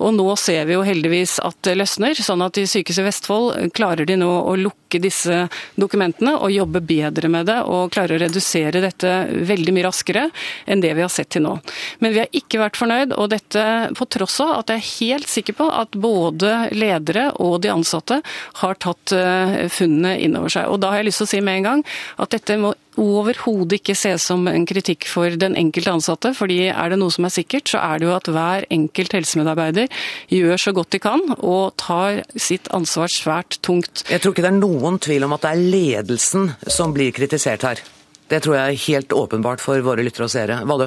Og 0.00 0.14
nå 0.16 0.26
ser 0.40 0.66
vi 0.68 0.76
jo 0.76 0.84
heldigvis 0.86 1.38
at 1.44 1.58
det 1.66 1.76
løsner, 1.78 2.16
sånn 2.16 2.44
at 2.44 2.58
i 2.60 2.66
Sykehuset 2.68 3.06
Vestfold 3.06 3.72
klarer 3.76 4.08
de 4.08 4.16
nå 4.20 4.28
å 4.28 4.54
lukke 4.58 5.00
disse 5.02 5.46
dokumentene 5.80 6.34
og 6.36 6.52
jobbe 6.52 6.82
bedre 6.84 7.30
med 7.32 7.48
det 7.48 7.58
og 7.64 7.92
klarer 7.94 8.16
å 8.16 8.22
redusere 8.26 8.82
dette 8.84 9.12
veldig 9.48 9.74
mye 9.74 9.86
raskere 9.88 10.26
enn 10.66 10.82
det 10.84 10.92
vi 10.96 11.04
har 11.04 11.12
sett 11.12 11.32
til 11.34 11.46
nå. 11.46 11.56
Men 12.04 12.14
vi 12.14 12.22
har 12.22 12.36
ikke 12.36 12.60
vært 12.62 12.80
fornøyd, 12.80 13.16
og 13.16 13.30
dette 13.32 13.64
på 13.98 14.08
tross 14.12 14.38
av 14.44 14.54
at 14.60 14.72
jeg 14.72 14.82
er 14.82 14.90
helt 14.92 15.32
sikker 15.32 15.58
på 15.58 15.68
at 15.72 15.96
både 15.98 16.52
ledere 16.76 17.30
og 17.42 17.60
de 17.64 17.72
ansatte 17.72 18.20
har 18.60 18.80
tatt 18.82 19.14
eh, 19.16 19.66
funnene 19.72 20.16
inn 20.20 20.36
over 20.38 20.52
seg. 20.52 20.68
Og 20.68 20.80
da 20.82 20.92
har 20.92 21.02
jeg 21.02 21.10
lyst 21.10 21.22
til 21.22 21.28
å 21.28 21.32
si 21.34 21.42
med 21.44 21.60
en 21.60 21.68
gang 21.70 21.84
at 22.22 22.34
dette 22.34 22.58
må 22.60 22.74
overhodet 23.00 23.78
ikke 23.80 23.96
ses 23.96 24.24
som 24.28 24.44
en 24.50 24.66
kritikk 24.68 25.06
for 25.08 25.32
den 25.40 25.56
enkelte 25.58 25.92
ansatte. 25.92 26.34
fordi 26.36 26.68
er 26.68 26.90
det 26.90 26.98
noe 27.00 27.10
som 27.10 27.24
er 27.24 27.34
sikkert, 27.34 27.68
så 27.68 27.78
er 27.80 27.98
det 27.98 28.06
jo 28.08 28.14
at 28.16 28.28
hver 28.28 28.66
enkelt 28.70 29.12
helsemedarbeider 29.12 29.88
gjør 30.28 30.56
så 30.60 30.72
godt 30.72 30.90
de 30.92 30.98
kan 30.98 31.22
og 31.38 31.74
tar 31.76 32.22
sitt 32.36 32.68
ansvar 32.72 33.08
svært 33.08 33.58
tungt. 33.62 34.04
Jeg 34.10 34.20
tror 34.20 34.32
ikke 34.34 34.44
det 34.44 34.52
er 34.52 34.60
noen 34.60 34.98
tvil 34.98 35.24
om 35.24 35.32
at 35.36 35.42
det 35.42 35.52
er 35.52 35.64
ledelsen 35.76 36.52
som 36.68 36.92
blir 36.92 37.12
kritisert 37.16 37.66
her. 37.66 37.82
Det 38.28 38.42
tror 38.42 38.56
jeg 38.56 38.64
er 38.64 38.84
helt 38.86 39.12
åpenbart 39.12 39.60
for 39.60 39.80
våre 39.84 40.04
lyttere 40.04 40.28
og 40.28 40.32
seere. 40.32 40.62
Hva 40.64 40.78
du? 40.80 40.86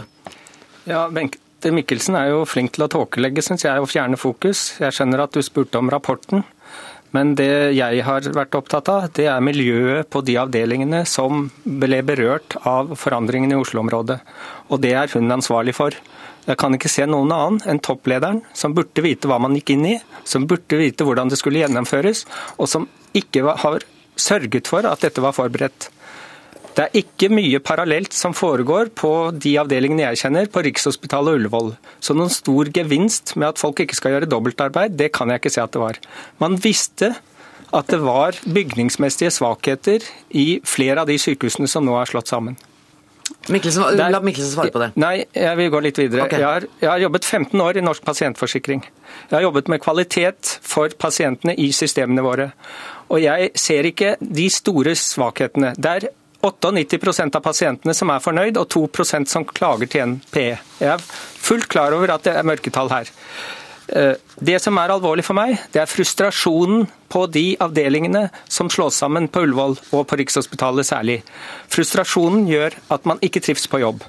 Ja, 0.89 1.05
Bente 1.13 1.71
Mikkelsen 1.73 2.17
er 2.17 2.31
jo 2.31 2.45
flink 2.49 2.75
til 2.75 2.85
å 2.85 2.89
tåkelegge, 2.91 3.43
syns 3.45 3.65
jeg, 3.65 3.81
og 3.81 3.89
fjerne 3.89 4.17
fokus. 4.17 4.75
Jeg 4.81 4.93
skjønner 4.93 5.25
at 5.25 5.33
du 5.33 5.41
spurte 5.45 5.81
om 5.81 5.89
rapporten. 5.93 6.45
Men 7.15 7.35
det 7.39 7.75
jeg 7.77 8.03
har 8.03 8.27
vært 8.35 8.57
opptatt 8.57 8.89
av, 8.91 9.07
det 9.15 9.29
er 9.31 9.43
miljøet 9.43 10.09
på 10.11 10.21
de 10.25 10.35
avdelingene 10.41 11.03
som 11.07 11.47
ble 11.63 12.01
berørt 12.05 12.57
av 12.67 12.91
forandringene 12.99 13.55
i 13.55 13.61
Oslo-området. 13.61 14.19
Og 14.69 14.81
det 14.83 14.93
er 14.99 15.11
hun 15.15 15.31
ansvarlig 15.37 15.75
for. 15.77 15.95
Jeg 16.45 16.59
kan 16.61 16.75
ikke 16.77 16.91
se 16.91 17.07
noen 17.09 17.31
annen 17.33 17.61
enn 17.71 17.81
topplederen, 17.81 18.43
som 18.53 18.75
burde 18.77 19.01
vite 19.05 19.29
hva 19.29 19.39
man 19.41 19.55
gikk 19.57 19.73
inn 19.73 19.87
i, 19.95 19.97
som 20.27 20.45
burde 20.49 20.77
vite 20.77 21.07
hvordan 21.07 21.31
det 21.31 21.39
skulle 21.41 21.63
gjennomføres, 21.63 22.25
og 22.59 22.69
som 22.69 22.89
ikke 23.17 23.55
har 23.63 23.85
sørget 24.15 24.69
for 24.69 24.85
at 24.87 25.01
dette 25.05 25.23
var 25.23 25.35
forberedt. 25.35 25.89
Det 26.75 26.83
er 26.83 26.97
ikke 26.99 27.29
mye 27.31 27.61
parallelt 27.63 28.15
som 28.15 28.33
foregår 28.35 28.89
på 28.99 29.11
de 29.31 29.53
avdelingene 29.61 30.09
jeg 30.09 30.25
kjenner, 30.25 30.49
på 30.51 30.63
Rikshospitalet 30.65 31.31
og 31.31 31.39
Ullevål. 31.39 31.71
Så 32.03 32.15
noen 32.17 32.33
stor 32.33 32.67
gevinst 32.75 33.37
med 33.39 33.53
at 33.53 33.61
folk 33.61 33.79
ikke 33.79 33.95
skal 33.95 34.17
gjøre 34.17 34.29
dobbeltarbeid, 34.31 34.97
det 34.99 35.13
kan 35.15 35.31
jeg 35.31 35.39
ikke 35.39 35.53
se 35.55 35.63
at 35.63 35.71
det 35.71 35.81
var. 35.81 36.01
Man 36.43 36.59
visste 36.59 37.13
at 37.75 37.91
det 37.91 38.01
var 38.03 38.35
bygningsmessige 38.43 39.31
svakheter 39.31 40.03
i 40.35 40.59
flere 40.67 41.03
av 41.03 41.09
de 41.09 41.15
sykehusene 41.19 41.69
som 41.71 41.87
nå 41.87 41.95
er 41.99 42.11
slått 42.11 42.31
sammen. 42.31 42.59
Mikkelsen, 43.49 43.95
la 43.97 44.19
Mikkelsen 44.21 44.51
svare 44.51 44.73
på 44.73 44.81
det. 44.81 44.91
Nei, 45.01 45.15
jeg 45.33 45.57
vil 45.57 45.71
gå 45.73 45.81
litt 45.85 45.99
videre. 46.01 46.25
Okay. 46.27 46.41
Jeg, 46.41 46.49
har, 46.49 46.67
jeg, 46.81 46.89
har, 46.89 47.01
jobbet 47.05 47.25
15 47.25 47.61
år 47.61 47.79
i 47.79 47.83
Norsk 47.85 48.05
pasientforsikring. 48.05 48.83
Jeg 49.29 49.33
har 49.33 49.45
jobbet 49.45 49.71
med 49.71 49.81
kvalitet 49.81 50.57
for 50.65 50.93
pasientene 50.99 51.55
i 51.61 51.71
systemene 51.73 52.25
våre. 52.25 52.51
Og 53.13 53.21
jeg 53.21 53.51
ser 53.57 53.87
ikke 53.89 54.15
de 54.19 54.47
store 54.53 54.95
svakhetene. 54.97 55.73
Der 55.77 56.09
98% 56.45 57.35
av 57.35 57.43
pasientene 57.43 57.93
som 57.97 58.11
er 58.13 58.23
fornøyd, 58.23 58.57
og 58.61 58.69
2% 58.69 59.29
som 59.31 59.45
klager 59.45 59.89
til 59.91 60.15
NPE. 60.15 60.57
Jeg 60.79 60.91
er 60.93 61.05
fullt 61.05 61.69
klar 61.71 61.95
over 61.95 62.13
at 62.15 62.25
det 62.27 62.35
er 62.35 62.47
mørketall 62.47 62.91
her. 62.93 63.11
Eh, 63.87 64.13
det 64.41 64.57
som 64.63 64.77
er 64.81 64.93
alvorlig 64.93 65.25
for 65.25 65.37
meg, 65.37 65.59
det 65.73 65.83
er 65.83 65.89
frustrasjonen 65.89 66.87
på 67.11 67.25
de 67.29 67.45
avdelingene 67.61 68.27
som 68.49 68.69
slås 68.73 68.97
sammen 69.01 69.29
på 69.29 69.45
Ullevål 69.45 69.77
og 69.93 70.07
på 70.09 70.17
Rikshospitalet 70.21 70.87
særlig. 70.87 71.19
Frustrasjonen 71.69 72.47
gjør 72.49 72.77
at 72.95 73.05
man 73.05 73.21
ikke 73.25 73.43
trives 73.45 73.67
på 73.69 73.83
jobb. 73.83 74.01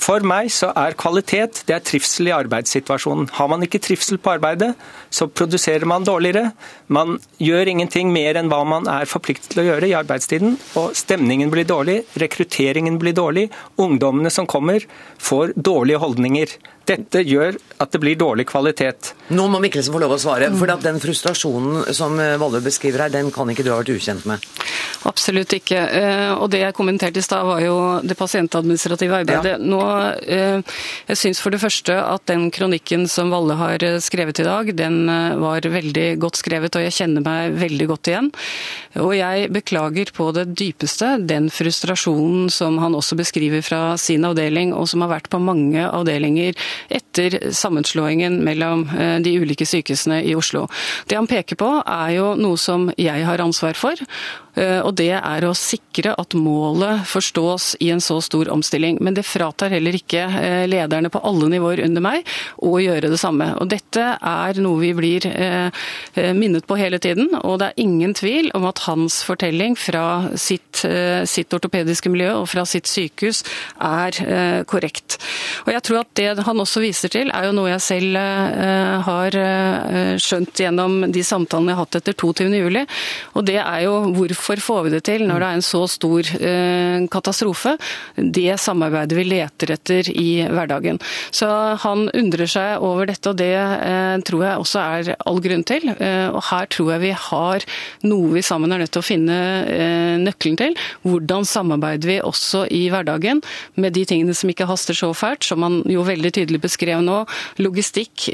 For 0.00 0.24
meg 0.24 0.48
så 0.54 0.70
er 0.78 0.96
kvalitet 0.98 1.60
det 1.68 1.74
er 1.76 1.82
trivsel 1.84 2.30
i 2.30 2.32
arbeidssituasjonen. 2.32 3.28
Har 3.36 3.50
man 3.52 3.64
ikke 3.66 3.82
trivsel 3.84 4.16
på 4.22 4.32
arbeidet, 4.32 4.72
så 5.12 5.28
produserer 5.28 5.84
man 5.88 6.06
dårligere. 6.08 6.54
Man 6.88 7.18
gjør 7.42 7.68
ingenting 7.74 8.12
mer 8.14 8.38
enn 8.40 8.48
hva 8.48 8.62
man 8.64 8.88
er 8.88 9.08
forpliktet 9.10 9.52
til 9.52 9.62
å 9.62 9.66
gjøre 9.68 9.90
i 9.90 9.96
arbeidstiden. 9.98 10.56
Og 10.80 10.96
stemningen 10.96 11.52
blir 11.52 11.68
dårlig, 11.68 11.98
rekrutteringen 12.22 12.96
blir 13.02 13.16
dårlig. 13.16 13.48
Ungdommene 13.80 14.32
som 14.32 14.48
kommer, 14.48 14.86
får 15.20 15.52
dårlige 15.56 16.00
holdninger. 16.00 16.58
Dette 16.90 17.22
gjør 17.22 17.58
at 17.80 17.92
det 17.92 18.00
blir 18.02 18.18
dårlig 18.18 18.48
kvalitet. 18.50 19.12
Nå 19.30 19.46
må 19.52 19.60
Mikkelsen 19.62 19.94
få 19.94 20.00
lov 20.02 20.16
å 20.16 20.20
svare. 20.20 20.48
for 20.58 20.70
Den 20.82 20.98
frustrasjonen 21.02 21.92
som 21.94 22.18
eh, 22.18 22.38
Valle 22.40 22.62
beskriver 22.64 23.04
her, 23.04 23.12
den 23.12 23.30
kan 23.34 23.50
ikke 23.52 23.66
du 23.66 23.70
ha 23.70 23.78
vært 23.82 23.92
ukjent 23.94 24.26
med? 24.26 24.42
Absolutt 25.06 25.54
ikke. 25.54 25.78
Eh, 25.78 26.32
og 26.34 26.50
Det 26.50 26.62
jeg 26.64 26.76
kommenterte 26.76 27.20
i 27.20 27.24
stad, 27.24 27.46
var 27.46 27.60
jo 27.62 27.76
det 28.02 28.16
pasientadministrative 28.18 29.20
arbeidet. 29.22 29.54
Ja. 29.54 29.60
Nå, 29.60 29.82
eh, 30.24 30.58
Jeg 31.10 31.20
syns 31.20 31.40
for 31.40 31.54
det 31.54 31.60
første 31.62 31.94
at 31.94 32.26
den 32.26 32.48
kronikken 32.50 33.06
som 33.08 33.30
Valle 33.30 33.54
har 33.60 33.78
skrevet 34.02 34.40
i 34.40 34.48
dag, 34.48 34.74
den 34.76 35.06
var 35.40 35.60
veldig 35.60 36.18
godt 36.18 36.40
skrevet, 36.40 36.74
og 36.76 36.84
jeg 36.84 36.96
kjenner 36.96 37.24
meg 37.24 37.54
veldig 37.60 37.86
godt 37.90 38.10
igjen. 38.10 38.30
Og 38.98 39.14
jeg 39.14 39.50
beklager 39.52 40.10
på 40.16 40.30
det 40.34 40.48
dypeste 40.58 41.12
den 41.26 41.48
frustrasjonen 41.50 42.50
som 42.50 42.78
han 42.82 42.96
også 42.98 43.18
beskriver 43.20 43.62
fra 43.62 43.96
sin 44.00 44.24
avdeling, 44.26 44.74
og 44.74 44.88
som 44.90 45.04
har 45.04 45.09
vært 45.10 45.30
på 45.32 45.40
mange 45.42 45.86
avdelinger 45.88 46.58
etter 46.88 47.38
sammenslåingen 47.56 48.40
mellom 48.46 48.86
de 49.24 49.32
ulike 49.40 49.66
sykehusene 49.68 50.20
i 50.26 50.36
Oslo. 50.38 50.66
Det 51.10 51.18
han 51.18 51.28
peker 51.30 51.58
på 51.60 51.70
er 51.82 52.14
jo 52.16 52.32
noe 52.38 52.58
som 52.60 52.88
jeg 53.00 53.26
har 53.26 53.42
ansvar 53.42 53.78
for, 53.78 54.00
Eh, 54.58 54.80
og 54.82 54.94
det 54.98 55.12
er 55.14 55.44
å 55.46 55.52
sikre 55.56 56.14
at 56.18 56.34
målet 56.34 57.04
forstås 57.08 57.74
i 57.84 57.90
en 57.94 58.02
så 58.02 58.18
stor 58.24 58.50
omstilling. 58.52 58.98
Men 59.00 59.14
det 59.16 59.26
fratar 59.28 59.72
heller 59.74 59.96
ikke 59.96 60.24
eh, 60.40 60.64
lederne 60.70 61.10
på 61.12 61.22
alle 61.26 61.50
nivåer 61.52 61.84
under 61.86 62.04
meg 62.04 62.28
å 62.58 62.74
gjøre 62.82 63.12
det 63.12 63.20
samme. 63.20 63.52
Og 63.62 63.70
dette 63.70 64.06
er 64.16 64.62
noe 64.62 64.80
vi 64.82 64.92
blir 64.96 65.26
eh, 65.30 65.70
minnet 66.36 66.66
på 66.68 66.78
hele 66.80 67.00
tiden, 67.02 67.30
og 67.40 67.60
det 67.60 67.70
er 67.70 67.82
ingen 67.84 68.14
tvil 68.16 68.50
om 68.56 68.66
at 68.68 68.82
hans 68.88 69.20
fortelling 69.26 69.76
fra 69.78 70.32
sitt, 70.38 70.82
sitt 71.28 71.54
ortopediske 71.54 72.10
miljø 72.12 72.32
og 72.40 72.48
fra 72.50 72.64
sitt 72.68 72.88
sykehus 72.90 73.42
er 73.84 74.64
korrekt. 74.68 74.99
Og 75.66 75.72
jeg 75.74 75.84
tror 75.86 76.00
at 76.02 76.12
det 76.18 76.46
han 76.46 76.62
også 76.62 76.82
viser 76.82 77.12
til, 77.12 77.30
er 77.34 77.48
jo 77.48 77.54
noe 77.56 77.70
jeg 77.72 77.84
selv 77.84 78.16
har 79.06 79.36
skjønt 80.20 80.62
gjennom 80.62 81.04
de 81.12 81.22
samtalene 81.26 81.72
jeg 81.72 81.78
har 81.78 81.86
hatt 81.86 81.98
etter 82.00 82.16
22.07, 82.16 82.86
og 83.36 83.46
det 83.48 83.58
er 83.60 83.84
jo 83.84 83.94
hvorfor 84.16 84.62
får 84.62 84.82
vi 84.86 84.92
det 84.94 85.02
til 85.08 85.24
når 85.28 85.42
det 85.42 85.48
er 85.48 85.58
en 85.58 85.64
så 85.64 85.82
stor 85.90 86.30
eh, 86.40 86.98
katastrofe? 87.12 87.76
Det 88.16 88.56
samarbeidet 88.60 89.16
vi 89.18 89.26
leter 89.28 89.74
etter 89.76 90.10
i 90.12 90.28
hverdagen. 90.50 91.00
Så 91.34 91.48
han 91.82 92.08
undrer 92.16 92.50
seg 92.50 92.84
over 92.84 93.10
dette, 93.10 93.32
og 93.32 93.38
det 93.40 93.52
eh, 93.54 94.16
tror 94.26 94.44
jeg 94.46 94.64
også 94.64 94.82
er 94.82 95.12
all 95.30 95.40
grunn 95.44 95.64
til. 95.68 95.88
Eh, 95.96 96.28
og 96.30 96.42
her 96.50 96.70
tror 96.72 96.94
jeg 96.94 97.04
vi 97.06 97.14
har 97.28 97.66
noe 98.06 98.34
vi 98.34 98.44
sammen 98.46 98.72
er 98.74 98.82
nødt 98.82 98.94
til 98.94 99.02
å 99.02 99.06
finne 99.06 99.38
nøkkelen 100.20 100.58
til. 100.60 100.76
Hvordan 101.06 101.46
samarbeider 101.48 102.10
vi 102.10 102.18
også 102.24 102.64
i 102.74 102.84
hverdagen 102.92 103.42
med 103.80 103.94
de 103.96 104.04
tingene 104.08 104.34
som 104.36 104.50
ikke 104.52 104.68
haster 104.70 104.89
så 104.96 105.10
fælt, 105.16 105.46
som 105.46 105.64
han 105.66 105.80
jo 105.90 106.04
veldig 106.06 106.32
tydelig 106.36 106.60
beskrev 106.62 107.02
nå. 107.04 107.22
Logistikk 107.62 108.28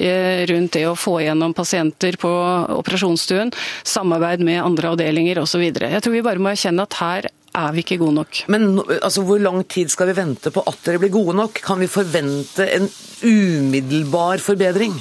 rundt 0.50 0.76
det 0.76 0.84
å 0.88 0.96
få 0.98 1.18
igjennom 1.22 1.54
pasienter 1.56 2.18
på 2.20 2.30
operasjonsstuen, 2.76 3.52
samarbeid 3.86 4.44
med 4.46 4.62
andre 4.62 4.92
avdelinger 4.94 5.42
osv. 5.42 5.64
Jeg 5.66 6.02
tror 6.04 6.14
vi 6.14 6.24
bare 6.26 6.42
må 6.42 6.52
erkjenne 6.52 6.86
at 6.86 7.00
her 7.00 7.30
er 7.56 7.72
vi 7.74 7.84
ikke 7.84 8.00
gode 8.02 8.18
nok. 8.18 8.42
Men 8.52 8.80
altså, 9.00 9.24
hvor 9.26 9.40
lang 9.42 9.62
tid 9.72 9.92
skal 9.92 10.10
vi 10.10 10.18
vente 10.18 10.52
på 10.52 10.64
at 10.68 10.80
dere 10.86 11.00
blir 11.02 11.14
gode 11.14 11.36
nok? 11.38 11.60
Kan 11.64 11.80
vi 11.80 11.90
forvente 11.90 12.66
en 12.76 12.88
umiddelbar 13.24 14.42
forbedring? 14.44 14.96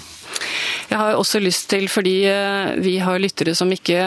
Jeg 0.86 1.00
har 1.00 1.18
også 1.18 1.40
lyst 1.42 1.68
til, 1.72 1.88
fordi 1.90 2.14
eh, 2.30 2.76
vi 2.84 2.96
har 3.02 3.20
lyttere 3.20 3.56
som 3.58 3.72
ikke 3.74 3.98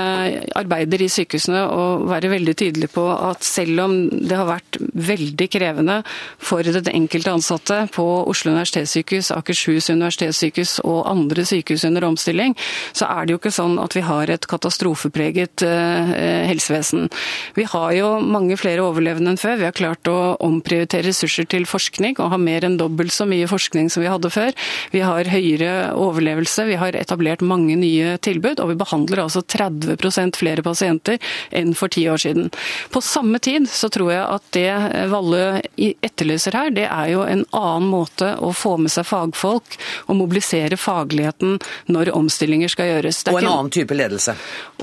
arbeider 0.57 1.03
i 1.03 1.11
sykehusene, 1.11 1.65
å 1.69 2.07
være 2.09 2.31
veldig 2.33 2.55
tydelige 2.59 2.93
på 2.95 3.05
at 3.13 3.45
selv 3.47 3.83
om 3.85 3.97
det 4.09 4.37
har 4.39 4.49
vært 4.49 4.79
veldig 5.09 5.49
krevende 5.53 5.99
for 6.39 6.63
den 6.63 6.91
enkelte 6.93 7.35
ansatte 7.35 7.81
på 7.95 8.07
Oslo 8.31 8.55
universitetssykehus, 8.55 9.33
Akershus 9.35 9.91
universitetssykehus 9.91 10.79
og 10.85 11.03
andre 11.11 11.45
sykehus 11.49 11.87
under 11.89 12.07
omstilling, 12.09 12.55
så 12.97 13.09
er 13.11 13.27
det 13.27 13.35
jo 13.35 13.41
ikke 13.43 13.55
sånn 13.55 13.79
at 13.83 13.97
vi 13.99 14.05
har 14.07 14.31
et 14.33 14.49
katastrofepreget 14.49 15.67
eh, 15.67 16.15
helsevesen. 16.49 17.09
Vi 17.59 17.67
har 17.69 17.93
jo 17.99 18.15
mange 18.23 18.59
flere 18.61 18.87
overlevende 18.87 19.35
enn 19.35 19.41
før. 19.41 19.59
Vi 19.61 19.69
har 19.69 19.77
klart 19.77 20.09
å 20.11 20.37
omprioritere 20.45 21.09
ressurser 21.09 21.49
til 21.51 21.67
forskning 21.69 22.19
og 22.19 22.33
har 22.33 22.43
mer 22.43 22.67
enn 22.67 22.79
dobbelt 22.81 23.15
så 23.15 23.27
mye 23.29 23.49
forskning 23.51 23.91
som 23.93 24.05
vi 24.05 24.11
hadde 24.13 24.31
før. 24.33 24.55
Vi 24.95 25.03
har 25.05 25.29
høyere 25.33 25.75
overlevelse 26.19 26.65
vi 26.65 26.77
har 26.77 26.97
etablert 26.97 27.41
mange 27.41 27.77
nye 27.77 28.19
tilbud, 28.19 28.61
og 28.61 28.73
vi 28.73 28.79
behandler 28.79 29.23
altså 29.23 29.43
30% 29.43 30.39
flere 30.39 30.63
pasienter 30.63 31.19
enn 31.51 31.75
for 31.79 31.89
ti 31.89 32.09
år 32.11 32.19
siden. 32.19 32.51
På 32.91 33.01
samme 33.01 33.39
tid 33.39 33.69
så 33.71 33.89
tror 33.89 34.13
jeg 34.13 34.25
at 34.25 34.49
det 34.57 35.09
Valle 35.13 35.63
etterlyser 35.77 36.57
her, 36.57 36.71
det 36.75 36.89
er 36.89 37.13
jo 37.13 37.25
en 37.27 37.45
annen 37.53 37.89
måte 37.91 38.35
å 38.43 38.53
få 38.53 38.77
med 38.83 38.93
seg 38.93 39.07
fagfolk 39.09 39.79
og 40.07 40.19
mobilisere 40.19 40.79
fagligheten 40.79 41.59
når 41.93 42.13
omstillinger 42.17 42.73
skal 42.73 42.93
gjøres. 42.93 43.23
Og 43.29 43.41
en 43.43 43.51
annen 43.53 43.73
type 43.75 43.95
ledelse? 43.95 44.35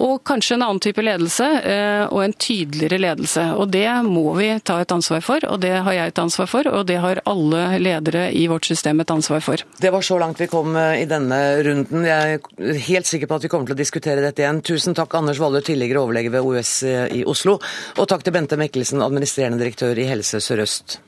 Og 0.04 0.22
kanskje 0.28 0.58
en 0.58 0.66
annen 0.68 0.84
type 0.84 1.04
ledelse, 1.04 1.46
eh, 1.64 2.06
og 2.08 2.24
en 2.24 2.34
tydeligere 2.34 3.02
ledelse. 3.02 3.48
Og 3.60 3.70
det 3.74 3.88
må 4.08 4.34
vi 4.40 4.50
ta 4.64 4.80
et 4.82 4.92
ansvar 4.92 5.24
for, 5.26 5.46
og 5.50 5.62
det 5.64 5.74
har 5.88 5.98
jeg 5.98 6.14
et 6.14 6.24
ansvar 6.24 6.50
for, 6.52 6.70
og 6.70 6.88
det 6.90 7.00
har 7.04 7.24
alle 7.30 7.80
ledere 7.82 8.28
i 8.36 8.46
vårt 8.52 8.68
system 8.68 9.02
et 9.04 9.12
ansvar 9.12 9.44
for. 9.44 9.64
Det 9.82 9.92
var 9.92 10.06
så 10.06 10.20
langt 10.22 10.42
vi 10.42 10.50
kom 10.52 10.76
i 10.76 11.06
i 11.06 11.10
denne 11.16 11.40
runden. 11.66 12.06
Jeg 12.06 12.38
er 12.38 12.84
helt 12.92 13.10
sikker 13.10 13.32
på 13.32 13.40
at 13.40 13.48
vi 13.48 13.52
kommer 13.52 13.72
til 13.72 13.78
å 13.78 13.82
diskutere 13.82 14.24
dette 14.24 14.46
igjen. 14.46 14.62
Tusen 14.66 14.98
takk, 14.98 15.18
Anders 15.18 15.42
Waller, 15.42 15.66
tidligere 15.66 16.04
overlege 16.04 16.34
ved 16.36 16.46
OUS 16.46 16.78
i 16.86 17.26
Oslo. 17.26 17.58
Og 17.98 18.12
takk 18.12 18.28
til 18.28 18.36
Bente 18.36 18.60
Mikkelsen, 18.60 19.04
administrerende 19.06 19.64
direktør 19.64 19.98
i 19.98 20.10
Helse 20.12 20.44
Sør-Øst. 20.44 21.00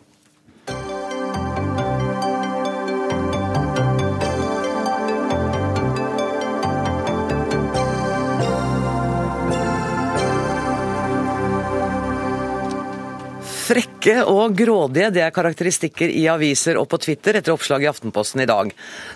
Frekke 13.68 14.22
og 14.32 14.54
grådige 14.56 15.10
det 15.12 15.24
er 15.26 15.34
karakteristikker 15.36 16.08
i 16.08 16.22
aviser 16.32 16.78
og 16.80 16.86
på 16.88 17.00
Twitter 17.04 17.36
etter 17.36 17.52
oppslag 17.52 17.84
i 17.84 17.90
Aftenposten 17.90 18.40
i 18.40 18.48
dag. 18.48 18.70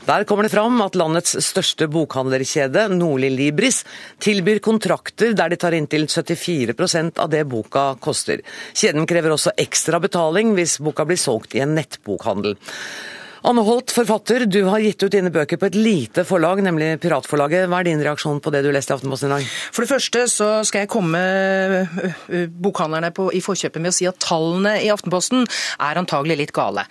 Der 0.04 0.26
kommer 0.28 0.44
det 0.44 0.52
fram 0.52 0.82
at 0.84 0.98
landets 1.00 1.38
største 1.46 1.88
bokhandlerkjede, 1.88 2.90
Nordli 2.92 3.30
Libris, 3.32 3.86
tilbyr 4.20 4.60
kontrakter 4.60 5.32
der 5.40 5.54
de 5.54 5.62
tar 5.62 5.78
inntil 5.78 6.04
74% 6.12 7.24
av 7.24 7.32
det 7.32 7.46
boka 7.48 7.94
koster. 8.04 8.44
Kjeden 8.76 9.08
krever 9.08 9.38
også 9.38 9.56
ekstra 9.56 10.04
betaling 10.04 10.52
hvis 10.58 10.82
boka 10.84 11.08
blir 11.08 11.22
solgt 11.22 11.56
i 11.56 11.64
en 11.64 11.78
nettbokhandel. 11.80 12.60
Anne 13.42 13.64
Holt, 13.66 13.90
forfatter, 13.90 14.44
du 14.46 14.60
har 14.70 14.84
gitt 14.84 15.02
ut 15.02 15.14
dine 15.16 15.32
bøker 15.34 15.58
på 15.58 15.66
et 15.66 15.74
lite 15.74 16.22
forlag, 16.30 16.60
nemlig 16.62 16.92
Piratforlaget. 17.02 17.64
Hva 17.72 17.80
er 17.82 17.88
din 17.88 18.02
reaksjon 18.06 18.38
på 18.38 18.52
det 18.54 18.60
du 18.62 18.68
leste 18.70 18.94
i 18.94 18.96
Aftenposten 19.00 19.32
i 19.32 19.34
dag? 19.34 19.48
For 19.74 19.82
det 19.82 19.90
første 19.90 20.26
så 20.30 20.50
skal 20.68 20.84
jeg 20.84 20.92
komme 20.94 21.22
bokhandlerne 22.62 23.10
på, 23.18 23.32
i 23.34 23.42
forkjøpet 23.42 23.82
med 23.82 23.90
å 23.90 23.96
si 23.98 24.06
at 24.06 24.20
tallene 24.22 24.76
i 24.86 24.92
Aftenposten 24.94 25.48
er 25.82 25.98
antagelig 25.98 26.38
litt 26.38 26.54
gale. 26.54 26.84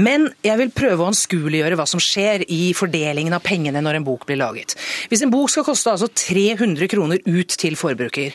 Men 0.00 0.30
jeg 0.46 0.56
vil 0.62 0.72
prøve 0.72 1.04
å 1.04 1.10
anskueliggjøre 1.10 1.76
hva 1.76 1.86
som 1.92 2.00
skjer 2.00 2.46
i 2.48 2.72
fordelingen 2.78 3.36
av 3.36 3.44
pengene 3.44 3.84
når 3.84 4.00
en 4.00 4.08
bok 4.08 4.24
blir 4.30 4.40
laget. 4.40 4.78
Hvis 5.12 5.26
en 5.26 5.34
bok 5.34 5.52
skal 5.52 5.68
koste 5.68 5.92
altså 5.92 6.08
300 6.08 6.88
kroner 6.88 7.20
ut 7.28 7.58
til 7.60 7.76
forbruker, 7.76 8.32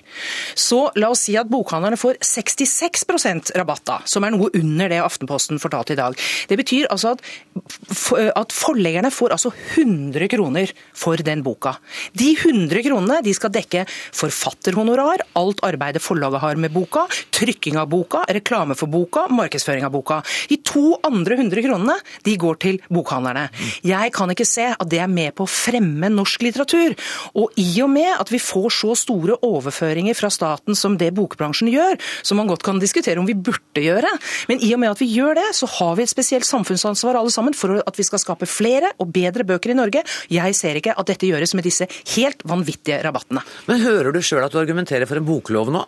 så 0.54 0.84
la 0.94 1.10
oss 1.10 1.26
si 1.26 1.40
at 1.42 1.50
bokhandlerne 1.50 1.98
får 1.98 2.22
66% 2.22 3.56
rabatt, 3.58 3.86
da, 3.90 4.00
som 4.06 4.30
er 4.30 4.38
noe 4.38 4.54
under 4.62 4.94
det 4.94 5.02
Aftenposten 5.02 5.58
fortalte 5.64 5.98
i 5.98 6.02
dag. 6.04 6.22
Det 6.54 6.62
betyr 6.62 6.92
altså 6.94 7.16
at 7.18 7.26
at 7.64 8.54
forleggerne 8.54 9.12
får 9.14 9.34
altså 9.36 9.52
100 9.76 10.28
kroner 10.32 10.72
for 10.98 11.20
den 11.24 11.44
boka. 11.46 11.76
De 12.18 12.34
100 12.36 12.84
kronene 12.86 13.22
de 13.26 13.34
skal 13.36 13.54
dekke 13.54 13.86
forfatterhonorar, 13.90 15.24
alt 15.40 15.64
arbeidet 15.66 16.04
forlaget 16.04 16.44
har 16.44 16.60
med 16.60 16.74
boka, 16.74 17.06
trykking 17.34 17.78
av 17.80 17.90
boka, 17.92 18.24
reklame 18.30 18.78
for 18.78 18.92
boka, 18.92 19.28
markedsføring 19.32 19.86
av 19.88 19.94
boka. 19.96 20.22
De 20.50 20.60
to 20.66 20.98
andre 21.06 21.38
100 21.40 21.64
kronene 21.66 21.98
de 22.26 22.36
går 22.40 22.60
til 22.64 22.80
bokhandlerne. 22.94 23.48
Jeg 23.86 24.14
kan 24.16 24.32
ikke 24.34 24.48
se 24.48 24.70
at 24.74 24.90
det 24.90 25.02
er 25.04 25.12
med 25.12 25.36
på 25.38 25.48
å 25.48 25.52
fremme 25.52 26.12
norsk 26.14 26.46
litteratur. 26.46 26.98
Og 27.40 27.56
i 27.60 27.70
og 27.84 27.92
med 27.94 28.12
at 28.18 28.32
vi 28.34 28.42
får 28.42 28.70
så 28.82 28.98
store 28.98 29.40
overføringer 29.46 30.18
fra 30.18 30.32
staten 30.34 30.78
som 30.78 30.98
det 31.00 31.14
bokbransjen 31.16 31.72
gjør, 31.72 32.00
som 32.26 32.40
man 32.42 32.50
godt 32.52 32.66
kan 32.66 32.82
diskutere 32.82 33.22
om 33.22 33.30
vi 33.30 33.38
burde 33.38 33.84
gjøre, 33.84 34.10
men 34.50 34.62
i 34.64 34.74
og 34.76 34.82
med 34.84 34.94
at 34.94 35.02
vi 35.02 35.10
gjør 35.14 35.38
det, 35.40 35.50
så 35.58 35.70
har 35.80 35.96
vi 35.98 36.06
et 36.06 36.12
spesielt 36.12 36.48
samfunnsansvar 36.48 37.18
alle 37.20 37.34
sammen 37.34 37.53
for 37.58 37.82
at 37.82 38.00
vi 38.00 38.06
skal 38.08 38.22
skape 38.22 38.50
flere 38.50 38.94
og 39.02 39.12
bedre 39.14 39.46
bøker 39.48 39.74
i 39.74 39.78
Norge. 39.78 40.04
Jeg 40.34 40.58
ser 40.58 40.80
ikke 40.80 40.96
at 40.98 41.10
dette 41.10 41.30
gjøres 41.30 41.56
med 41.58 41.68
disse 41.68 41.88
helt 42.16 42.44
vanvittige 42.48 43.00
rabattene. 43.06 43.44
Men 43.70 43.84
hører 43.84 44.12
du 44.14 44.22
sjøl 44.24 44.44
at 44.46 44.54
du 44.54 44.60
argumenterer 44.62 45.10
for 45.10 45.20
en 45.20 45.28
boklov 45.28 45.72
nå? 45.74 45.84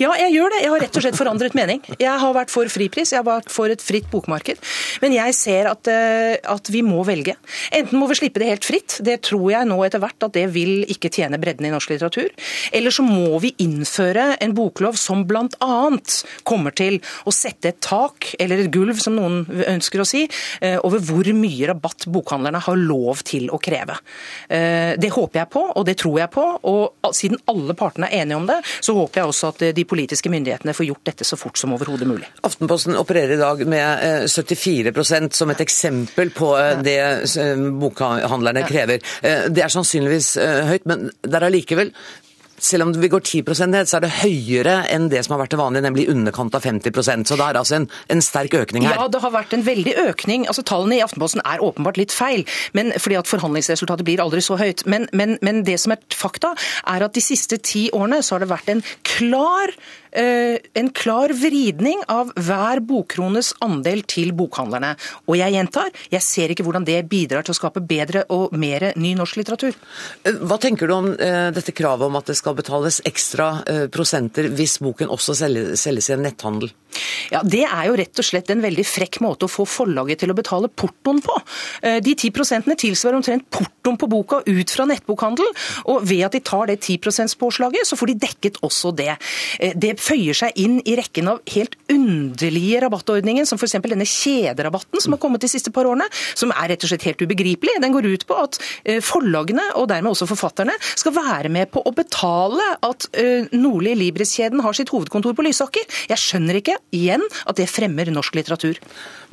Ja, 0.00 0.12
jeg 0.18 0.34
gjør 0.36 0.54
det. 0.54 0.62
Jeg 0.64 0.72
har 0.74 0.84
rett 0.84 0.98
og 0.98 1.04
slett 1.04 1.18
forandret 1.18 1.56
mening. 1.58 1.82
Jeg 2.00 2.16
har 2.22 2.36
vært 2.36 2.52
for 2.52 2.70
fripris, 2.72 3.14
jeg 3.14 3.22
har 3.22 3.28
vært 3.28 3.52
for 3.52 3.72
et 3.72 3.82
fritt 3.84 4.08
bokmarked. 4.12 4.60
Men 5.04 5.14
jeg 5.16 5.36
ser 5.38 5.70
at, 5.70 5.90
eh, 5.90 6.36
at 6.40 6.70
vi 6.72 6.82
må 6.86 7.02
velge. 7.06 7.36
Enten 7.76 7.98
må 8.00 8.08
vi 8.10 8.18
slippe 8.20 8.42
det 8.42 8.50
helt 8.50 8.66
fritt, 8.66 8.98
det 9.04 9.20
tror 9.28 9.48
jeg 9.52 9.68
nå 9.68 9.78
etter 9.86 10.02
hvert 10.02 10.26
at 10.26 10.36
det 10.36 10.46
vil 10.54 10.84
ikke 10.90 11.10
tjene 11.12 11.40
bredden 11.40 11.68
i 11.68 11.72
norsk 11.72 11.92
litteratur. 11.92 12.30
Eller 12.72 12.94
så 12.94 13.04
må 13.06 13.38
vi 13.42 13.52
innføre 13.62 14.36
en 14.40 14.54
boklov 14.56 14.98
som 15.00 15.24
bl.a. 15.28 15.90
kommer 16.48 16.74
til 16.76 17.00
å 17.26 17.34
sette 17.34 17.72
et 17.72 17.80
tak, 17.84 18.32
eller 18.40 18.64
et 18.64 18.72
gulv 18.72 19.00
som 19.02 19.16
noen 19.18 19.44
ønsker 19.66 20.02
å 20.02 20.08
si, 20.08 20.26
eh, 20.60 20.78
over 20.84 21.02
hvor 21.10 21.30
mye 21.36 21.68
rabatt 21.70 22.06
bokhandlerne 22.10 22.62
har 22.64 22.80
lov 22.80 23.22
til 23.26 23.48
å 23.52 23.58
kreve. 23.62 23.96
Eh, 24.48 24.96
det 25.00 25.12
håper 25.14 25.42
jeg 25.42 25.50
på, 25.52 25.64
og 25.76 25.86
det 25.88 25.96
tror 26.00 26.18
jeg 26.22 26.32
på. 26.34 26.46
Og 26.70 27.14
siden 27.16 27.40
alle 27.50 27.76
partene 27.78 28.10
er 28.10 28.24
enige 28.24 28.40
om 28.40 28.48
det, 28.48 28.60
så 28.80 28.94
håper 28.96 29.22
jeg 29.22 29.32
også 29.32 29.52
at 29.54 29.64
de 29.76 29.86
politiske 29.88 30.32
myndighetene 30.32 30.74
får 30.76 30.88
gjort 30.90 31.10
dette 31.12 31.26
så 31.26 31.38
fort 31.40 31.60
som 31.60 31.74
overhodet 31.76 32.08
mulig. 32.08 32.28
Aftenposten 32.46 32.98
opererer 33.00 33.36
i 33.36 33.40
dag 33.40 33.64
med 33.68 34.30
74 34.30 34.94
eh, 34.94 35.28
som 35.36 35.54
et 35.54 35.64
eksempel 35.64 36.32
på 36.34 36.52
eh, 36.58 36.82
det 36.84 36.98
bokhandlerne 37.80 38.64
krever. 38.68 39.02
Det 39.20 39.62
er 39.62 39.72
sannsynligvis 39.72 40.32
høyt, 40.70 40.86
men 40.88 41.08
det 41.22 41.36
er 41.36 41.46
allikevel 41.46 41.90
selv 42.64 42.86
om 42.86 42.92
vi 42.94 43.10
går 43.10 43.22
10 43.24 43.66
ned, 43.70 43.88
så 43.88 43.98
er 43.98 44.04
det 44.04 44.12
høyere 44.20 44.76
enn 44.92 45.08
det 45.12 45.22
som 45.24 45.34
har 45.34 45.42
vært 45.44 45.54
det 45.54 45.60
vanlige, 45.60 45.84
nemlig 45.86 46.06
i 46.06 46.12
underkant 46.12 46.54
av 46.56 46.64
50% 46.64 47.28
Så 47.28 47.38
det 47.38 47.46
er 47.46 47.60
altså 47.60 47.78
en, 47.80 47.88
en, 48.12 48.22
sterk 48.24 48.54
økning 48.58 48.86
her. 48.86 48.98
Ja, 48.98 49.08
det 49.08 49.22
har 49.22 49.32
vært 49.34 49.54
en 49.56 49.64
veldig 49.66 49.94
økning. 50.06 50.46
Altså 50.50 50.64
Tallene 50.66 50.98
i 50.98 51.04
Aftenposten 51.04 51.42
er 51.44 51.64
åpenbart 51.64 52.00
litt 52.00 52.14
feil, 52.14 52.44
men, 52.76 52.92
fordi 52.98 53.18
at 53.20 53.30
forhandlingsresultatet 53.30 54.06
blir 54.06 54.22
aldri 54.22 54.42
så 54.44 54.58
høyt. 54.60 54.84
Men, 54.90 55.08
men, 55.16 55.38
men 55.46 55.64
det 55.66 55.78
som 55.82 55.96
er 55.96 56.04
fakta, 56.14 56.54
er 56.90 57.06
at 57.06 57.16
de 57.16 57.24
siste 57.24 57.60
ti 57.64 57.88
årene 57.96 58.22
så 58.24 58.36
har 58.36 58.44
det 58.44 58.52
vært 58.52 58.72
en 58.74 58.84
klar 59.06 59.74
Eh, 60.10 60.58
en 60.74 60.90
klar 60.90 61.30
vridning 61.38 62.00
av 62.10 62.32
hver 62.34 62.80
bokkrones 62.82 63.52
andel 63.62 64.02
til 64.10 64.32
bokhandlerne. 64.34 64.96
Og 65.30 65.36
jeg 65.38 65.54
gjentar, 65.54 65.92
jeg 66.10 66.26
ser 66.26 66.50
ikke 66.50 66.66
hvordan 66.66 66.86
det 66.86 66.98
bidrar 67.10 67.46
til 67.46 67.54
å 67.54 67.58
skape 67.60 67.82
bedre 67.86 68.24
og 68.34 68.56
mer 68.58 68.90
ny 68.98 69.12
norsk 69.18 69.38
litteratur. 69.38 69.76
Eh, 70.26 70.40
hva 70.42 70.58
tenker 70.62 70.90
du 70.90 70.96
om 70.96 71.10
eh, 71.14 71.50
dette 71.54 71.74
kravet 71.76 72.08
om 72.08 72.18
at 72.18 72.32
det 72.32 72.38
skal 72.40 72.49
betales 72.58 73.00
ekstra 73.08 73.50
prosenter 73.92 74.50
hvis 74.54 74.78
boken 74.82 75.10
også 75.12 75.36
selges 75.40 76.10
i 76.10 76.14
en 76.16 76.24
netthandel? 76.26 76.70
Ja, 77.30 77.42
Det 77.46 77.62
er 77.62 77.86
jo 77.86 77.96
rett 77.98 78.18
og 78.18 78.26
slett 78.26 78.50
en 78.50 78.62
veldig 78.62 78.84
frekk 78.86 79.20
måte 79.22 79.46
å 79.46 79.50
få 79.50 79.66
forlaget 79.68 80.22
til 80.22 80.32
å 80.32 80.36
betale 80.36 80.68
portoen 80.68 81.20
på. 81.22 81.36
De 82.02 82.14
10 82.16 82.32
prosentene 82.34 82.74
tilsvarer 82.78 83.20
omtrent 83.20 83.46
portoen 83.52 83.98
på 84.00 84.08
boka 84.10 84.40
ut 84.46 84.74
fra 84.74 84.86
nettbokhandel. 84.90 85.46
Og 85.92 86.02
ved 86.08 86.24
at 86.26 86.34
de 86.34 86.42
tar 86.44 86.66
det 86.70 86.80
10 86.80 86.98
%-påslaget, 86.98 87.86
så 87.86 87.98
får 87.98 88.10
de 88.10 88.16
dekket 88.26 88.58
også 88.66 88.92
det. 88.96 89.14
Det 89.78 89.94
føyer 90.02 90.36
seg 90.36 90.58
inn 90.60 90.80
i 90.82 90.96
rekken 90.98 91.30
av 91.30 91.40
helt 91.54 91.76
underlige 91.92 92.82
rabattordninger, 92.84 93.46
som 93.48 93.60
f.eks. 93.60 93.78
denne 93.86 94.08
kjederabatten 94.08 95.02
som 95.02 95.14
har 95.14 95.22
kommet 95.22 95.44
de 95.44 95.50
siste 95.52 95.72
par 95.74 95.88
årene, 95.90 96.08
som 96.34 96.52
er 96.54 96.72
rett 96.72 96.84
og 96.86 96.92
slett 96.92 97.06
helt 97.08 97.22
ubegripelig. 97.22 97.78
Den 97.82 97.94
går 97.94 98.10
ut 98.10 98.26
på 98.26 98.38
at 98.40 98.60
eh, 98.84 99.00
forlagene, 99.04 99.70
og 99.78 99.88
dermed 99.92 100.12
også 100.12 100.28
forfatterne, 100.30 100.74
skal 100.94 101.14
være 101.16 101.52
med 101.52 101.70
på 101.70 101.82
å 101.86 101.94
betale 101.94 102.39
at 102.40 103.08
eh, 103.18 103.48
Nordli 103.52 103.94
Libris-kjeden 103.98 104.62
har 104.64 104.76
sitt 104.76 104.92
hovedkontor 104.94 105.36
på 105.36 105.44
Lysaker. 105.46 105.86
Jeg 106.10 106.20
skjønner 106.20 106.60
ikke, 106.60 106.76
igjen, 106.96 107.24
at 107.46 107.60
det 107.60 107.68
fremmer 107.70 108.10
norsk 108.14 108.38
litteratur. 108.38 108.80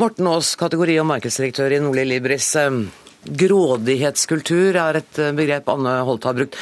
Morten 0.02 0.28
Aas, 0.32 0.56
kategori- 0.60 1.00
og 1.02 1.10
markedsdirektør 1.13 1.78
i 1.78 1.82
Nordli 1.84 2.08
Libris. 2.10 2.50
Eh, 2.60 2.82
grådighetskultur 3.28 4.78
er 4.80 5.02
et 5.02 5.22
begrep 5.36 5.67
Anne 5.74 5.98
Holt 6.08 6.24
har 6.24 6.36
brukt. 6.38 6.56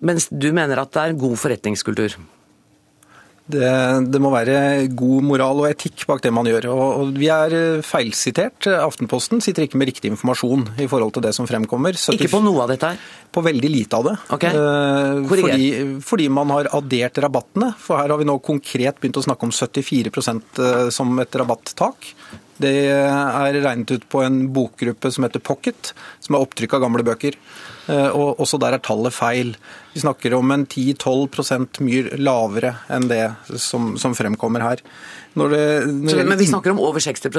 Mens 0.00 0.30
du 0.32 0.46
mener 0.56 0.80
at 0.80 0.94
det 0.94 1.02
er 1.02 1.18
god 1.20 1.36
forretningskultur? 1.36 2.14
Det, 3.52 3.70
det, 4.12 4.20
må 4.22 4.32
være 4.32 4.88
god 4.96 5.26
moral 5.26 5.62
og 5.62 5.68
etikk 5.70 6.06
bak 6.08 6.22
det 6.24 6.32
man 6.34 6.48
gjør. 6.48 6.70
Og, 6.72 6.82
og 7.02 7.14
Vi 7.20 7.30
er 7.32 7.56
eh, 7.56 7.84
feilsitert. 7.86 8.68
Aftenposten 8.72 9.42
sitter 9.44 9.66
ikke 9.66 9.80
med 9.80 9.90
riktig 9.90 10.12
informasjon 10.12 10.66
i 10.80 10.88
forhold 10.90 11.16
til 11.16 11.26
det 11.26 11.34
som 11.36 11.48
fremkommer. 11.50 11.96
70, 11.98 12.18
ikke 12.18 12.32
på 12.32 12.42
noe 12.44 12.64
av 12.64 12.74
dette 12.74 12.92
her? 12.92 13.08
På 13.30 13.44
veldig 13.46 13.70
lite 13.70 13.98
av 13.98 14.10
det. 14.10 14.16
Okay. 14.36 14.60
Eh, 14.60 15.24
fordi, 15.30 15.70
fordi, 16.06 16.28
man 16.40 16.54
har 16.56 16.70
addert 16.76 17.22
rabattene. 17.24 17.72
For 17.80 18.00
her 18.00 18.14
har 18.14 18.20
vi 18.20 18.28
nå 18.28 18.38
konkret 18.44 19.00
begynt 19.00 19.20
å 19.20 19.26
snakke 19.26 19.48
om 19.48 19.54
74 19.54 20.14
eh, 20.30 20.86
som 20.94 21.18
et 21.22 21.42
rabattak. 21.42 22.14
Det 22.60 22.72
er 22.92 23.58
regnet 23.64 23.94
ut 23.94 24.06
på 24.12 24.22
en 24.24 24.42
bokgruppe 24.52 25.10
som 25.12 25.24
heter 25.24 25.42
Pocket, 25.44 25.92
som 26.20 26.36
er 26.36 26.44
opptrykk 26.44 26.76
av 26.76 26.84
gamle 26.84 27.04
bøker. 27.06 27.38
Eh, 27.90 28.08
og 28.10 28.42
også 28.42 28.60
der 28.60 28.76
er 28.76 28.84
tallet 28.84 29.16
feil. 29.16 29.54
Vi 29.94 30.02
snakker 30.04 30.36
om 30.36 30.52
en 30.54 30.66
10-12% 30.66 31.80
mye 31.86 32.20
lavere 32.20 32.74
enn 32.92 33.08
det 33.10 33.24
som, 33.56 33.94
som 34.00 34.16
fremkommer 34.18 34.64
her. 34.66 34.84
Når 35.38 35.54
det, 35.54 35.64
Så, 36.12 36.20
men 36.26 36.38
vi 36.38 36.50
snakker 36.50 36.74
om 36.74 36.82
over 36.82 37.02
60 37.02 37.32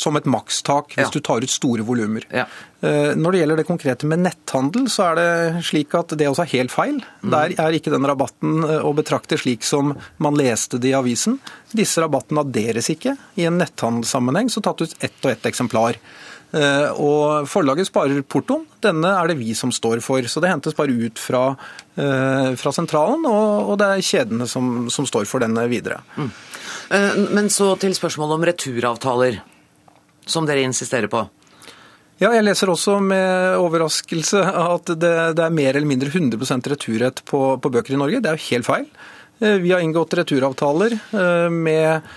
som 0.00 0.16
et 0.16 0.28
makstak 0.28 0.96
hvis 0.96 1.08
ja. 1.08 1.12
du 1.12 1.20
tar 1.24 1.44
ut 1.44 1.52
store 1.52 1.84
volumer. 1.86 2.24
Ja. 2.32 2.46
Eh, 2.80 3.12
når 3.16 3.34
det 3.34 3.40
gjelder 3.42 3.60
det 3.60 3.66
konkrete 3.68 4.08
med 4.08 4.22
netthandel, 4.24 4.86
så 4.88 5.10
er 5.10 5.18
det 5.18 5.64
slik 5.68 5.92
at 5.98 6.14
det 6.16 6.30
også 6.30 6.46
er 6.46 6.52
helt 6.54 6.72
feil. 6.72 7.02
Mm. 7.20 7.34
Der 7.34 7.54
er 7.66 7.76
ikke 7.76 7.92
den 7.92 8.08
rabatten 8.08 8.64
eh, 8.64 8.80
å 8.80 8.94
betrakte 8.96 9.36
slik 9.40 9.66
som 9.68 9.92
man 10.22 10.38
leste 10.40 10.80
det 10.80 10.94
i 10.94 10.96
avisen. 10.96 11.36
Disse 11.76 12.00
rabattene 12.00 12.46
adderes 12.46 12.88
ikke. 12.94 13.18
I 13.36 13.50
en 13.50 13.60
netthandelssammenheng 13.60 14.48
så 14.52 14.64
tatt 14.64 14.80
ut 14.80 14.96
ett 14.96 15.20
og 15.20 15.34
ett 15.34 15.50
eksemplar. 15.52 16.00
Eh, 16.56 16.88
og 16.96 17.44
Forlaget 17.52 17.90
sparer 17.90 18.24
portoen. 18.24 18.64
Denne 18.80 19.12
er 19.18 19.28
det 19.28 19.36
vi 19.42 19.52
som 19.58 19.74
står 19.76 20.00
for. 20.00 20.24
Så 20.24 20.40
det 20.40 20.54
hentes 20.54 20.78
bare 20.78 20.96
ut 20.96 21.20
fra, 21.20 21.44
fra 22.56 22.72
sentralen, 22.72 23.26
og, 23.28 23.74
det 23.76 23.90
er 23.92 24.06
kjedene 24.06 24.46
som, 24.48 24.88
som, 24.88 25.04
står 25.04 25.28
for 25.28 25.44
denne 25.44 25.66
videre. 25.68 26.00
Mm. 26.16 26.30
Men 27.36 27.50
så 27.52 27.74
til 27.78 27.92
spørsmålet 27.94 28.38
om 28.38 28.46
returavtaler, 28.48 29.42
som 30.26 30.48
dere 30.48 30.64
insisterer 30.66 31.10
på. 31.12 31.22
Ja, 32.20 32.34
jeg 32.36 32.44
leser 32.44 32.68
også 32.68 32.98
med 33.00 33.56
overraskelse 33.60 34.42
at 34.44 34.92
det, 34.92 35.14
det 35.38 35.44
er 35.46 35.54
mer 35.56 35.72
eller 35.72 35.88
mindre 35.88 36.10
100 36.12 36.68
returrett 36.68 37.22
på, 37.24 37.40
på 37.56 37.72
bøker 37.72 37.96
i 37.96 38.00
Norge. 38.00 38.20
Det 38.20 38.28
er 38.28 38.36
jo 38.36 38.48
helt 38.50 38.68
feil. 38.68 38.90
Vi 39.40 39.70
har 39.72 39.80
inngått 39.80 40.18
returavtaler 40.18 40.98
med 41.48 42.10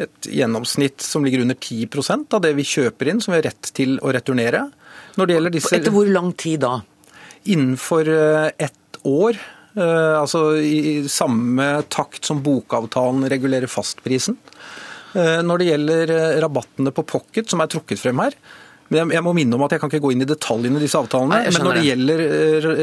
et 0.00 0.28
gjennomsnitt 0.32 1.00
som 1.04 1.24
ligger 1.24 1.44
under 1.44 1.54
10% 1.54 2.34
av 2.34 2.42
det 2.44 2.52
vi 2.56 2.66
kjøper 2.66 3.12
inn, 3.12 3.20
som 3.20 3.34
vi 3.34 3.40
har 3.40 3.50
rett 3.50 3.72
til 3.76 3.98
å 4.00 4.12
returnere. 4.14 4.66
Disse, 5.52 5.76
Etter 5.76 5.92
hvor 5.92 6.08
lang 6.08 6.32
tid 6.38 6.62
da? 6.64 6.78
Innenfor 7.52 8.08
eh, 8.08 8.48
ett 8.56 9.02
år. 9.08 9.36
Eh, 9.76 10.14
altså 10.16 10.56
i 10.56 11.02
samme 11.10 11.82
takt 11.92 12.24
som 12.28 12.42
bokavtalen 12.44 13.28
regulerer 13.32 13.70
fastprisen. 13.70 14.38
Eh, 15.12 15.38
når 15.44 15.62
det 15.62 15.70
gjelder 15.70 16.12
rabattene 16.44 16.92
på 16.94 17.06
pocket, 17.08 17.48
som 17.50 17.62
er 17.64 17.72
trukket 17.72 18.00
frem 18.00 18.22
her, 18.24 18.36
jeg 18.92 19.24
må 19.24 19.32
minne 19.36 19.56
om 19.56 19.62
at 19.64 19.72
jeg 19.74 19.80
kan 19.80 19.88
ikke 19.88 20.02
gå 20.04 20.10
inn 20.12 20.24
i 20.24 20.28
detaljene 20.28 20.76
i 20.76 20.82
disse 20.84 20.98
avtalene. 21.00 21.38
Nei, 21.40 21.52
men 21.54 21.64
når 21.64 21.78
det 21.78 21.84
gjelder 21.86 22.22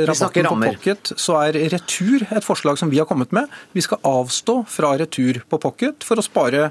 rabatten 0.10 0.48
på 0.48 0.58
pocket, 0.64 1.12
så 1.22 1.36
er 1.44 1.60
retur 1.76 2.26
et 2.26 2.46
forslag 2.46 2.80
som 2.82 2.90
vi 2.90 2.98
har 3.02 3.06
kommet 3.10 3.34
med. 3.36 3.52
Vi 3.78 3.84
skal 3.86 4.02
avstå 4.08 4.56
fra 4.70 4.96
retur 5.00 5.42
på 5.50 5.60
pocket 5.62 6.08
for 6.08 6.18
å 6.18 6.26
spare 6.26 6.70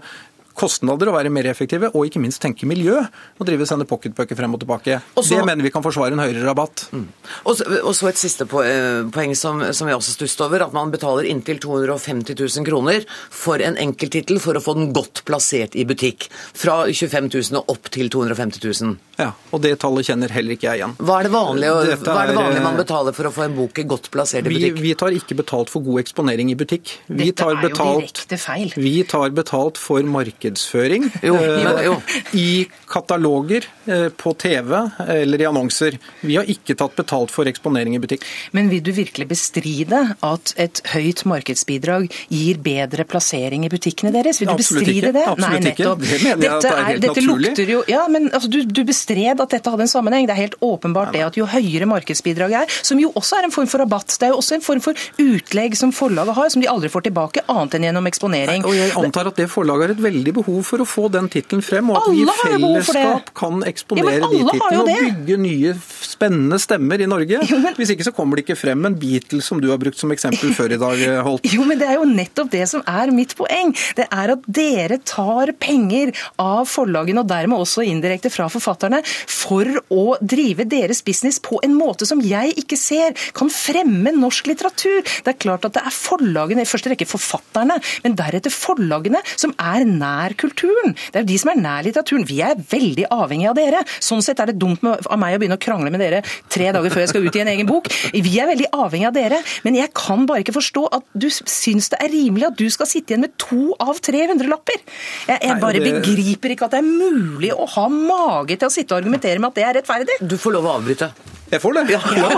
kostnader 0.59 1.11
å 1.11 1.15
være 1.15 1.33
mer 1.33 1.49
effektive, 1.51 1.91
og 1.95 2.09
ikke 2.09 2.23
minst 2.23 2.43
tenke 2.43 2.69
miljø 2.69 2.99
og 2.99 3.47
drive 3.47 3.67
sende 3.69 3.87
pocketbøker 3.89 4.39
frem 4.39 4.57
og 4.57 4.63
tilbake. 4.63 5.01
Også, 5.15 5.37
det 5.37 5.47
mener 5.47 5.67
vi 5.67 5.73
kan 5.75 5.85
forsvare 5.85 6.17
en 6.17 6.23
høyere 6.23 6.45
rabatt. 6.47 6.89
Mm. 6.93 7.07
Og, 7.45 7.53
så, 7.59 7.67
og, 7.81 7.93
så, 7.97 8.11
et 8.11 8.21
siste 8.21 8.47
eh, 8.65 9.03
poeng 9.15 9.35
som, 9.39 9.63
som 9.77 9.91
jeg 9.91 9.99
også 9.99 10.17
stusset 10.17 10.45
over, 10.47 10.67
at 10.67 10.77
man 10.77 10.93
betaler 10.95 11.29
inntil 11.31 11.61
250 11.63 12.35
000 12.39 12.69
kroner 12.69 13.07
for 13.31 13.63
en 13.65 13.79
enkelttittel 13.81 14.41
for 14.43 14.59
å 14.59 14.63
få 14.65 14.77
den 14.79 14.93
godt 14.97 15.25
plassert 15.29 15.77
i 15.79 15.87
butikk. 15.89 16.29
Fra 16.57 16.81
25 16.89 17.31
000 17.35 17.61
og 17.61 17.75
opp 17.77 17.93
til 17.95 18.11
250 18.13 18.65
000. 18.65 18.97
Ja, 19.19 19.33
og 19.51 19.63
det 19.65 19.75
tallet 19.83 20.07
kjenner 20.07 20.31
heller 20.31 20.55
ikke 20.55 20.69
jeg 20.69 20.81
igjen. 20.81 20.95
Hva 21.03 21.19
er 21.19 21.27
det 21.27 21.33
vanlige, 21.35 21.97
hva 22.05 22.19
er 22.23 22.31
det 22.31 22.37
vanlige 22.39 22.65
man 22.65 22.79
betaler 22.79 23.17
for 23.17 23.29
å 23.29 23.33
få 23.35 23.49
en 23.49 23.57
bok 23.57 23.81
godt 23.91 24.11
plassert 24.15 24.47
i 24.47 24.53
butikk? 24.53 24.79
Vi, 24.79 24.85
vi 24.87 24.95
tar 24.99 25.17
ikke 25.17 25.39
betalt 25.41 25.73
for 25.73 25.85
god 25.87 26.05
eksponering 26.05 26.53
i 26.53 26.57
butikk. 26.59 26.95
Vi 27.11 27.33
Dette 27.33 27.49
er 27.49 27.57
jo 27.57 27.73
direkte 27.75 28.39
feil. 28.41 28.73
Vi 28.79 28.95
tar 29.11 29.35
betalt 29.35 29.81
for 29.81 30.07
marked 30.07 30.48
markedsføring 30.49 31.09
jo, 31.23 31.35
men, 31.35 31.85
jo. 31.85 31.93
Eh, 31.93 32.39
i 32.39 32.69
kataloger, 32.89 33.65
eh, 33.87 34.09
på 34.09 34.33
TV 34.35 34.91
eller 35.09 35.41
i 35.41 35.47
annonser. 35.47 35.99
Vi 36.21 36.37
har 36.37 36.45
ikke 36.49 36.77
tatt 36.79 36.97
betalt 36.97 37.31
for 37.31 37.49
eksponering 37.49 37.95
i 37.95 37.99
butikk. 37.99 38.25
Men 38.53 38.69
vil 38.69 38.83
du 38.83 38.93
virkelig 38.93 39.29
bestride 39.29 40.17
at 40.25 40.55
et 40.57 40.81
høyt 40.95 41.25
markedsbidrag 41.29 42.09
gir 42.29 42.59
bedre 42.59 43.05
plassering 43.05 43.65
i 43.67 43.69
butikkene 43.73 44.13
deres? 44.13 44.41
Vil 44.41 44.49
du 44.49 44.55
Absolutt 44.55 44.87
bestride 44.87 45.11
ikke. 45.11 45.17
det? 45.19 45.27
Absolutt 45.27 45.53
Nei, 45.53 45.73
nettopp. 45.73 46.03
Ikke. 46.03 46.09
Det 46.09 46.23
mener 46.25 46.43
jeg 46.43 46.55
dette, 46.55 46.73
er 46.73 46.89
helt 46.89 47.05
dette 47.05 47.25
naturlig. 47.27 47.69
Jo, 47.69 47.83
ja, 47.89 48.07
men 48.09 48.31
altså, 48.33 48.51
du, 48.53 48.63
du, 48.65 48.83
bestred 48.89 49.41
at 49.41 49.53
dette 49.53 49.75
hadde 49.75 49.85
en 49.85 49.93
sammenheng. 49.93 50.29
Det 50.29 50.37
er 50.37 50.43
helt 50.47 50.59
åpenbart 50.65 51.13
det 51.13 51.25
at 51.27 51.37
jo 51.37 51.49
høyere 51.49 51.89
markedsbidraget 51.89 52.65
er, 52.65 52.79
som 52.83 53.01
jo 53.01 53.13
også 53.19 53.41
er 53.41 53.49
en 53.49 53.55
form 53.55 53.69
for 53.69 53.85
rabatt, 53.85 54.17
det 54.19 54.29
er 54.29 54.33
jo 54.33 54.41
også 54.41 54.57
en 54.57 54.65
form 54.65 54.81
for 54.85 54.97
utlegg 55.21 55.77
som 55.77 55.93
forlaget 55.93 56.37
har, 56.39 56.49
som 56.53 56.65
de 56.65 56.71
aldri 56.71 56.91
får 56.93 57.09
tilbake, 57.09 57.45
annet 57.53 57.77
enn 57.77 57.89
gjennom 57.89 58.09
eksponering. 58.09 58.63
Nei, 58.65 58.71
og 58.71 58.77
Jeg 58.79 58.95
antar 58.97 59.31
at 59.31 59.39
det 59.39 59.49
forlaget 59.53 59.89
har 59.89 59.97
et 59.97 60.03
veldig 60.03 60.35
behov 60.39 60.63
for 60.67 60.83
å 60.83 60.87
få 60.89 61.07
den 61.13 61.29
tittelen 61.33 61.65
frem, 61.65 61.91
og 61.93 62.01
at 62.01 62.09
vi 62.13 62.25
i 62.25 62.37
fellesskap 62.43 63.33
kan 63.39 63.63
eksponere 63.69 64.19
ja, 64.19 64.31
de 64.31 64.43
titlene 64.47 64.83
og 64.83 64.91
bygge 65.05 65.39
nye 65.43 65.75
spennende 65.79 66.59
stemmer 66.63 67.03
i 67.03 67.09
Norge. 67.11 67.43
Jo, 67.49 67.61
men... 67.63 67.77
Hvis 67.79 67.93
ikke 67.95 68.07
så 68.09 68.15
kommer 68.17 68.39
det 68.39 68.47
ikke 68.47 68.59
frem 68.59 68.87
en 68.89 68.97
Beatles 68.99 69.49
som 69.49 69.63
du 69.63 69.69
har 69.73 69.81
brukt 69.81 69.99
som 70.01 70.13
eksempel 70.15 70.55
før 70.57 70.75
i 70.77 70.81
dag, 70.81 71.05
Holt. 71.29 71.47
Jo, 71.49 71.65
men 71.69 71.81
det 71.81 71.89
er 71.91 71.99
jo 71.99 72.07
nettopp 72.09 72.51
det 72.53 72.65
som 72.71 72.83
er 72.89 73.13
mitt 73.15 73.35
poeng. 73.39 73.75
Det 73.99 74.07
er 74.09 74.35
at 74.35 74.47
dere 74.59 75.01
tar 75.07 75.53
penger 75.61 76.15
av 76.43 76.69
forlagene, 76.71 77.23
og 77.23 77.31
dermed 77.31 77.59
også 77.59 77.85
indirekte 77.87 78.33
fra 78.33 78.49
forfatterne, 78.53 79.03
for 79.05 79.69
å 79.95 80.05
drive 80.21 80.67
deres 80.69 81.03
business 81.07 81.41
på 81.43 81.61
en 81.65 81.77
måte 81.79 82.09
som 82.09 82.23
jeg 82.25 82.55
ikke 82.61 82.79
ser 82.79 83.17
kan 83.37 83.51
fremme 83.53 84.13
norsk 84.17 84.51
litteratur. 84.51 85.03
Det 85.03 85.35
er 85.35 85.41
klart 85.41 85.67
at 85.69 85.77
det 85.77 85.85
er 85.87 85.95
forlagene, 85.95 86.65
i 86.65 86.69
første 86.69 86.93
rekke 86.93 87.09
forfatterne, 87.09 87.79
men 88.05 88.17
deretter 88.19 88.55
forlagene, 88.55 89.23
som 89.37 89.55
er 89.59 89.87
nær 89.89 90.18
kulturen. 90.39 90.95
Det 91.13 91.21
er 91.21 91.25
jo 91.25 91.31
de 91.31 91.39
som 91.41 91.53
er 91.53 91.61
nær 91.63 91.87
litteraturen. 91.87 92.27
Vi 92.29 92.41
er 92.45 92.59
veldig 92.59 93.09
avhengig 93.15 93.49
av 93.51 93.57
dere. 93.59 93.85
Sånn 94.05 94.23
sett 94.25 94.41
er 94.43 94.53
det 94.53 94.59
dumt 94.61 94.85
av 94.85 95.19
meg 95.21 95.37
å 95.37 95.43
begynne 95.43 95.59
å 95.59 95.63
krangle 95.63 95.93
med 95.95 96.03
dere 96.03 96.23
tre 96.51 96.71
dager 96.75 96.93
før 96.93 97.05
jeg 97.05 97.13
skal 97.13 97.27
ut 97.29 97.39
i 97.39 97.45
en 97.45 97.53
egen 97.55 97.69
bok. 97.69 97.91
Vi 98.13 98.35
er 98.41 98.51
veldig 98.51 98.71
avhengig 98.75 99.09
av 99.11 99.17
dere, 99.17 99.41
men 99.67 99.79
jeg 99.79 99.93
kan 99.97 100.27
bare 100.29 100.45
ikke 100.45 100.57
forstå 100.59 100.85
at 100.99 101.09
du 101.15 101.29
syns 101.31 101.91
det 101.93 102.03
er 102.05 102.13
rimelig 102.13 102.51
at 102.51 102.59
du 102.59 102.67
skal 102.73 102.91
sitte 102.91 103.15
igjen 103.15 103.27
med 103.27 103.37
to 103.41 103.75
av 103.83 104.01
300 104.05 104.51
lapper. 104.51 104.83
Jeg, 105.29 105.41
jeg 105.45 105.59
bare 105.63 105.83
begriper 105.85 106.55
ikke 106.55 106.69
at 106.69 106.77
det 106.77 106.83
er 106.83 106.89
mulig 106.89 107.55
å 107.55 107.69
ha 107.79 107.89
mage 107.93 108.59
til 108.59 108.69
å 108.69 108.73
sitte 108.73 108.95
og 108.95 109.03
argumentere 109.03 109.43
med 109.43 109.53
at 109.53 109.59
det 109.61 109.67
er 109.69 109.77
rettferdig. 109.81 110.23
Du 110.23 110.39
får 110.41 110.59
lov 110.59 110.69
å 110.69 110.79
avbryte. 110.79 111.13
Jeg 111.49 111.63
får 111.63 111.73
det. 111.79 111.85
Ja, 111.95 112.01
ja. 112.17 112.29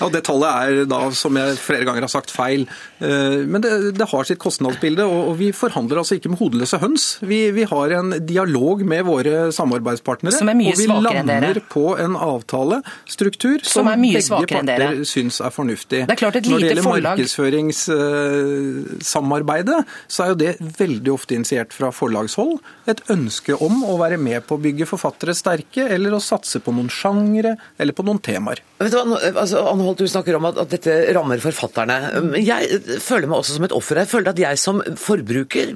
ja, 0.00 0.06
det 0.12 0.22
tallet 0.26 0.50
er 0.50 0.84
da, 0.90 1.00
som 1.16 1.36
jeg 1.38 1.56
flere 1.62 1.84
ganger 1.86 2.02
har 2.06 2.12
sagt, 2.12 2.30
feil. 2.34 2.62
Eh, 2.98 3.38
men 3.46 3.60
det, 3.62 3.70
det 3.98 4.06
har 4.10 4.24
sitt 4.26 4.40
kostnadsbilde, 4.42 5.04
og 5.06 5.38
vi 5.38 5.52
forhandler 5.54 5.96
altså 6.02 6.14
ikke 6.18 6.30
med 6.32 6.38
hodeløse 6.42 6.78
høns. 6.82 7.04
Vi, 7.22 7.50
vi 7.54 7.64
har 7.70 7.86
en 7.98 8.08
dialog 8.26 8.82
med 8.88 9.02
våre 9.06 9.52
samarbeidspartnere, 9.54 10.34
som 10.34 10.48
er 10.50 10.56
mye 10.58 10.74
svakere 10.78 11.18
enn 11.22 11.28
dere. 11.30 11.42
og 11.46 11.46
vi 11.46 11.46
lander 11.46 11.60
på 11.72 11.96
en 12.02 12.14
avtalestruktur 12.18 13.58
som, 13.62 13.86
som 13.86 14.02
begge 14.02 14.46
parter 14.50 15.04
syns 15.08 15.40
er 15.42 15.50
fornuftig. 15.54 16.00
Det 16.08 16.14
er 16.16 16.20
klart 16.24 16.36
et 16.40 16.46
lite 16.46 16.54
Når 16.54 16.58
det 16.58 16.66
gjelder 16.70 16.88
forlag... 16.88 17.12
markedsføringssamarbeidet, 17.12 19.80
så 20.08 20.18
er 20.24 20.28
jo 20.32 20.36
det 20.42 20.52
veldig 20.78 21.12
ofte 21.14 21.34
initiert 21.38 21.70
fra 21.76 21.88
forlagshold. 21.94 22.54
Et 22.90 23.00
ønske 23.12 23.52
om 23.62 23.84
å 23.86 23.96
være 24.00 24.18
med 24.20 24.42
på 24.48 24.54
å 24.58 24.60
bygge 24.62 24.86
forfattere 24.90 25.34
sterke, 25.36 25.82
eller 25.86 26.12
å 26.16 26.20
satse 26.22 26.58
på 26.62 26.70
noen 26.74 26.90
sjangre. 26.92 27.56
eller 27.78 27.91
eller 27.92 27.98
på 27.98 28.06
noen 28.06 28.20
temaer. 28.24 28.62
Vet 28.80 28.92
du 28.92 28.98
hva, 28.98 29.18
altså, 29.30 29.62
Anne 29.68 29.86
Holt, 29.86 30.00
Du 30.00 30.08
snakker 30.08 30.36
om 30.36 30.48
at, 30.48 30.58
at, 30.58 30.72
dette 30.72 30.96
rammer 31.14 31.40
forfatterne. 31.42 31.98
Jeg 32.40 32.80
føler 33.02 33.28
meg 33.28 33.42
også 33.42 33.58
som 33.58 33.66
et 33.68 33.76
offer. 33.76 34.00
Jeg 34.02 34.10
føler 34.10 34.32
at 34.32 34.42
jeg 34.42 34.60
som 34.60 34.82
forbruker 34.98 35.74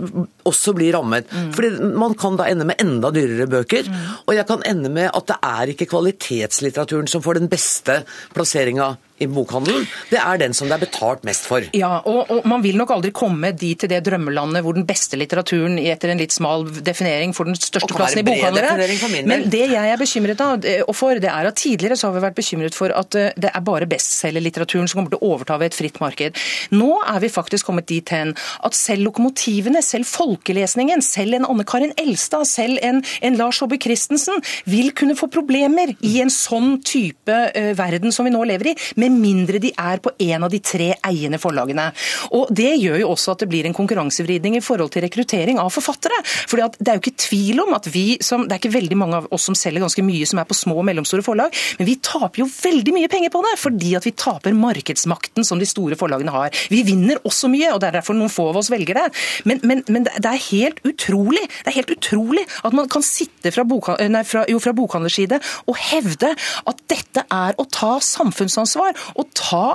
også 0.49 0.75
blir 0.77 0.97
rammet. 0.97 1.29
Mm. 1.31 1.51
Fordi 1.57 1.73
Man 2.03 2.17
kan 2.19 2.39
da 2.41 2.49
ende 2.51 2.67
med 2.69 2.81
enda 2.83 3.13
dyrere 3.15 3.49
bøker. 3.51 3.87
Mm. 3.87 4.05
Og 4.27 4.37
jeg 4.39 4.49
kan 4.49 4.65
ende 4.67 4.93
med 4.93 5.11
at 5.13 5.29
det 5.31 5.39
er 5.43 5.75
ikke 5.75 5.91
kvalitetslitteraturen 5.93 7.11
som 7.11 7.25
får 7.25 7.41
den 7.41 7.51
beste 7.53 8.03
plasseringa 8.35 8.95
i 9.19 9.29
bokhandelen, 9.31 9.87
det 10.11 10.19
er 10.21 10.41
den 10.41 10.55
som 10.57 10.69
det 10.69 10.77
er 10.77 10.83
betalt 10.85 11.25
mest 11.27 11.47
for. 11.49 11.65
Ja, 11.77 12.01
og, 12.05 12.31
og, 12.33 12.45
man 12.49 12.63
vil 12.65 12.77
nok 12.77 12.93
aldri 12.97 13.13
komme 13.17 13.53
dit 13.57 13.81
til 13.81 13.91
det 13.91 14.03
drømmelandet 14.07 14.65
hvor 14.65 14.77
den 14.77 14.87
beste 14.89 15.17
litteraturen 15.19 15.79
etter 15.81 16.13
en 16.13 16.21
litt 16.21 16.35
smal 16.35 16.67
definering 16.85 17.33
får 17.37 17.49
den 17.49 17.59
største 17.59 17.97
plassen 17.97 18.21
i 18.21 18.27
bokhandlere. 18.27 19.23
Men 19.29 19.47
det 19.53 19.65
jeg 19.73 19.93
er 19.93 20.01
bekymret 20.01 20.43
av, 20.45 20.67
eh, 20.69 20.83
og 20.85 20.93
for, 20.97 21.17
det 21.23 21.31
er 21.33 21.49
at 21.49 21.57
tidligere 21.61 21.97
så 21.97 22.11
har 22.11 22.19
vi 22.19 22.25
vært 22.27 22.39
bekymret 22.39 22.77
for 22.77 22.93
at 22.93 23.17
eh, 23.17 23.33
det 23.41 23.53
er 23.53 23.65
bare 23.65 23.89
bestselgerlitteraturen 23.89 24.91
som 24.91 25.01
kommer 25.01 25.15
til 25.15 25.23
å 25.23 25.33
overta 25.33 25.57
ved 25.61 25.73
et 25.73 25.79
fritt 25.79 26.01
marked. 26.03 26.37
Nå 26.77 26.91
er 27.01 27.23
vi 27.25 27.33
faktisk 27.33 27.71
kommet 27.71 27.89
dit 27.89 28.13
hen 28.13 28.35
at 28.37 28.77
selv 28.77 29.09
lokomotivene, 29.09 29.81
selv 29.85 30.09
folkelesningen, 30.11 31.05
selv 31.05 31.39
en 31.39 31.49
Anne 31.49 31.65
Karin 31.69 31.95
Elstad, 32.01 32.45
selv 32.51 32.83
en, 32.85 33.01
en 33.25 33.41
Lars 33.41 33.63
Håbe 33.65 33.81
Christensen 33.81 34.45
vil 34.69 34.93
kunne 34.97 35.17
få 35.17 35.31
problemer 35.33 35.95
i 36.05 36.19
en 36.21 36.33
sånn 36.33 36.77
type 36.85 37.33
uh, 37.33 37.73
verden 37.79 38.13
som 38.15 38.27
vi 38.27 38.35
nå 38.35 38.45
lever 38.49 38.73
i. 38.73 38.77
med 38.97 39.06
med 39.07 39.23
mindre 39.23 39.61
de 39.63 39.73
er 39.73 40.03
på 40.03 40.13
en 40.19 40.47
av 40.47 40.53
de 40.53 40.61
tre 40.61 40.93
eiende 41.07 41.41
forlagene. 41.43 41.89
Og 42.37 42.53
Det 42.57 42.73
gjør 42.77 43.01
jo 43.03 43.11
også 43.13 43.35
at 43.35 43.45
det 43.45 43.51
blir 43.51 43.67
en 43.69 43.77
konkurransevridning 43.77 44.57
i 44.59 44.65
forhold 44.65 44.93
til 44.95 45.05
rekruttering 45.07 45.61
av 45.63 45.73
forfattere. 45.75 46.19
Fordi 46.25 46.67
at 46.67 46.79
Det 46.79 46.93
er 46.93 46.99
jo 46.99 47.05
ikke 47.05 47.25
tvil 47.27 47.63
om 47.67 47.75
at 47.75 47.89
vi 47.93 48.19
som, 48.21 48.47
Det 48.47 48.53
er 48.53 48.63
ikke 48.63 48.77
veldig 48.79 48.97
mange 48.97 49.17
av 49.17 49.29
oss 49.31 49.47
som 49.47 49.55
selger 49.55 49.81
ganske 49.81 50.03
mye 50.03 50.27
som 50.27 50.39
er 50.39 50.49
på 50.49 50.55
små 50.55 50.79
og 50.81 50.87
mellomstore 50.89 51.23
forlag, 51.23 51.55
men 51.79 51.87
vi 51.87 51.97
taper 52.03 52.43
jo 52.43 52.47
veldig 52.47 52.93
mye 52.93 53.09
penger 53.09 53.31
på 53.31 53.43
det, 53.45 53.55
fordi 53.59 53.95
at 53.97 54.07
vi 54.07 54.13
taper 54.13 54.57
markedsmakten 54.57 55.45
som 55.45 55.59
de 55.59 55.67
store 55.67 55.97
forlagene 55.97 56.33
har. 56.35 56.51
Vi 56.71 56.83
vinner 56.83 57.21
også 57.25 57.49
mye, 57.53 57.73
og 57.73 57.81
det 57.81 57.91
er 57.91 57.99
derfor 58.01 58.17
noen 58.19 58.33
få 58.33 58.51
av 58.51 58.61
oss 58.61 58.71
velger 58.71 58.99
det. 58.99 59.07
Men, 59.45 59.61
men, 59.63 59.83
men 59.89 60.07
det 60.07 60.27
er 60.27 60.43
helt 60.51 60.83
utrolig 60.87 61.47
det 61.47 61.73
er 61.73 61.79
helt 61.81 61.93
utrolig 61.95 62.45
at 62.67 62.75
man 62.77 62.89
kan 62.91 63.05
sitte 63.05 63.53
fra, 63.55 63.65
bokha, 63.69 63.97
nei, 64.11 64.23
fra, 64.27 64.45
jo, 64.51 64.61
fra 64.63 64.75
bokhandlers 64.77 65.17
side 65.19 65.39
og 65.67 65.79
hevde 65.89 66.33
at 66.71 66.83
dette 66.91 67.25
er 67.33 67.57
å 67.59 67.67
ta 67.73 67.97
samfunnsansvar 68.03 68.96
å 69.17 69.27
ta 69.37 69.67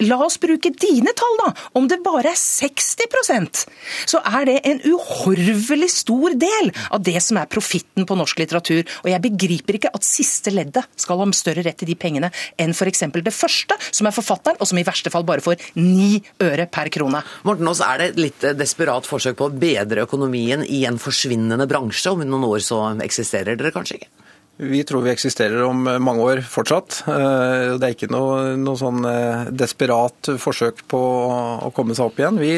La 0.00 0.16
oss 0.24 0.38
bruke 0.40 0.70
dine 0.80 1.12
tall, 1.16 1.34
da. 1.42 1.50
Om 1.76 1.88
det 1.90 1.98
bare 2.04 2.32
er 2.32 2.38
60% 2.38 3.64
så 4.08 4.20
er 4.24 4.46
det 4.48 4.54
en 4.68 4.80
uhorvelig 4.86 5.90
stor 5.92 6.36
del 6.40 6.70
av 6.88 7.02
det 7.04 7.18
som 7.20 7.36
er 7.36 7.50
profitten 7.50 8.06
på 8.08 8.16
norsk 8.16 8.40
litteratur. 8.40 8.80
Og 9.04 9.10
jeg 9.12 9.22
begriper 9.26 9.76
ikke 9.76 9.92
at 9.92 10.06
siste 10.06 10.52
leddet 10.54 10.88
skal 11.00 11.20
ha 11.20 11.28
større 11.36 11.64
rett 11.66 11.76
til 11.82 11.90
de 11.90 11.98
pengene 12.00 12.30
enn 12.60 12.72
f.eks. 12.72 13.04
det 13.12 13.34
første, 13.34 13.76
som 13.92 14.08
er 14.08 14.16
forfatteren, 14.16 14.56
og 14.60 14.70
som 14.70 14.80
i 14.80 14.86
verste 14.88 15.12
fall 15.12 15.26
bare 15.28 15.44
får 15.44 15.60
ni 15.76 16.22
øre 16.40 16.64
per 16.72 16.88
krone. 16.92 17.20
Morten 17.44 17.68
Aas, 17.68 17.84
er 17.84 18.00
det 18.00 18.08
et 18.14 18.24
litt 18.24 18.48
desperat 18.56 19.08
forsøk 19.08 19.36
på 19.36 19.50
å 19.50 19.54
bedre 19.66 20.06
økonomien 20.08 20.64
i 20.64 20.86
en 20.88 21.00
forsvinnende 21.00 21.68
bransje? 21.68 22.14
Om 22.14 22.24
noen 22.24 22.48
år 22.48 22.64
så 22.64 22.82
eksisterer 23.04 23.60
dere 23.60 23.74
kanskje 23.76 24.00
ikke? 24.00 24.12
Vi 24.60 24.82
tror 24.84 25.00
vi 25.00 25.12
eksisterer 25.14 25.62
om 25.64 25.86
mange 26.04 26.24
år 26.26 26.40
fortsatt. 26.44 26.98
Eh, 27.08 27.78
det 27.80 27.86
er 27.86 27.94
ikke 27.94 28.10
noe, 28.12 28.58
noe 28.60 28.76
sånn 28.76 29.06
eh, 29.08 29.46
desperat 29.56 30.28
forsøk 30.42 30.82
på 30.90 31.00
å 31.00 31.70
komme 31.76 31.96
seg 31.96 32.10
opp 32.10 32.20
igjen. 32.20 32.40
Vi, 32.40 32.50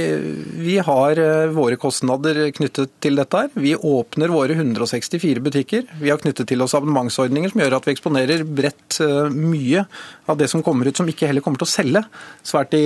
vi, 0.65 0.75
har 0.83 1.21
eh, 1.23 1.53
våre 1.55 1.79
kostnader 1.79 2.41
knyttet 2.57 2.97
til 3.05 3.21
dette. 3.21 3.45
her. 3.45 3.53
Vi 3.55 3.77
åpner 3.77 4.35
våre 4.35 4.57
164 4.59 5.45
butikker. 5.47 5.87
Vi 6.01 6.11
har 6.11 6.19
knyttet 6.23 6.51
til 6.51 6.65
oss 6.67 6.75
abonnementsordninger 6.75 7.55
som 7.55 7.63
gjør 7.63 7.79
at 7.79 7.87
vi 7.87 7.95
eksponerer 7.95 8.43
bredt 8.51 8.99
mye 9.33 9.85
av 10.27 10.41
det 10.41 10.51
som 10.51 10.65
kommer 10.67 10.91
ut 10.91 10.99
som 10.99 11.09
ikke 11.09 11.31
heller 11.31 11.45
kommer 11.45 11.63
til 11.63 11.71
å 11.71 11.75
selge 11.75 12.03
svært 12.43 12.75
i, 12.75 12.83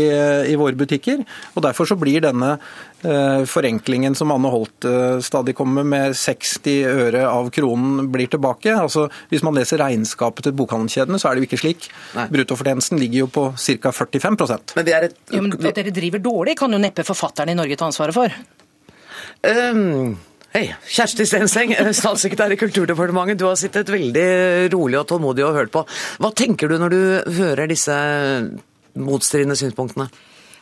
i 0.53 0.61
våre 0.61 0.77
butikker. 0.77 1.25
Og 1.57 1.65
Derfor 1.65 1.89
så 1.89 1.97
blir 1.99 2.21
denne 2.27 2.59
Eh, 2.96 2.96
forenklingen 3.03 4.15
som 4.17 4.31
Anne 4.33 4.51
Holt 4.51 4.85
eh, 4.89 5.19
stadig 5.21 5.55
kommer 5.59 5.85
med, 5.85 6.17
60 6.17 6.87
øre 6.89 7.25
av 7.29 7.51
kronen 7.55 8.09
blir 8.13 8.31
tilbake. 8.33 8.73
Altså, 8.73 9.07
hvis 9.31 9.45
man 9.47 9.57
leser 9.59 9.81
regnskapet 9.83 10.47
til 10.47 10.55
bokhandelskjedene, 10.57 11.21
så 11.21 11.29
er 11.29 11.37
det 11.37 11.45
jo 11.45 11.51
ikke 11.51 11.61
slik. 11.61 11.89
Bruttofortjenesten 12.33 13.01
ligger 13.03 13.25
jo 13.25 13.33
på 13.33 13.49
ca. 13.53 13.93
45% 13.93 14.77
Men, 14.79 14.93
et... 14.97 15.19
jo, 15.31 15.43
men 15.45 15.53
At 15.59 15.77
dere 15.77 15.93
driver 15.95 16.23
dårlig, 16.25 16.57
kan 16.59 16.73
jo 16.73 16.81
neppe 16.81 17.05
forfatterne 17.07 17.53
i 17.53 17.59
Norge 17.59 17.77
ta 17.77 17.91
ansvaret 17.91 18.17
for? 18.17 18.41
Um... 19.45 20.17
Hei, 20.57 20.71
Kjersti 20.89 21.27
Stenseng, 21.29 21.75
eh, 21.77 21.91
statssekretær 21.93 22.55
i 22.55 22.57
Kulturdepartementet. 22.57 23.37
Du 23.37 23.45
har 23.45 23.59
sittet 23.61 23.91
veldig 23.93 24.71
rolig 24.73 24.97
og 24.97 25.05
tålmodig 25.11 25.45
og 25.45 25.59
hørt 25.59 25.73
på. 25.75 25.83
Hva 26.23 26.31
tenker 26.33 26.73
du 26.73 26.79
når 26.81 26.95
du 26.95 27.03
hører 27.37 27.69
disse 27.69 27.93
motstridende 28.97 29.59
synspunktene? 29.61 30.09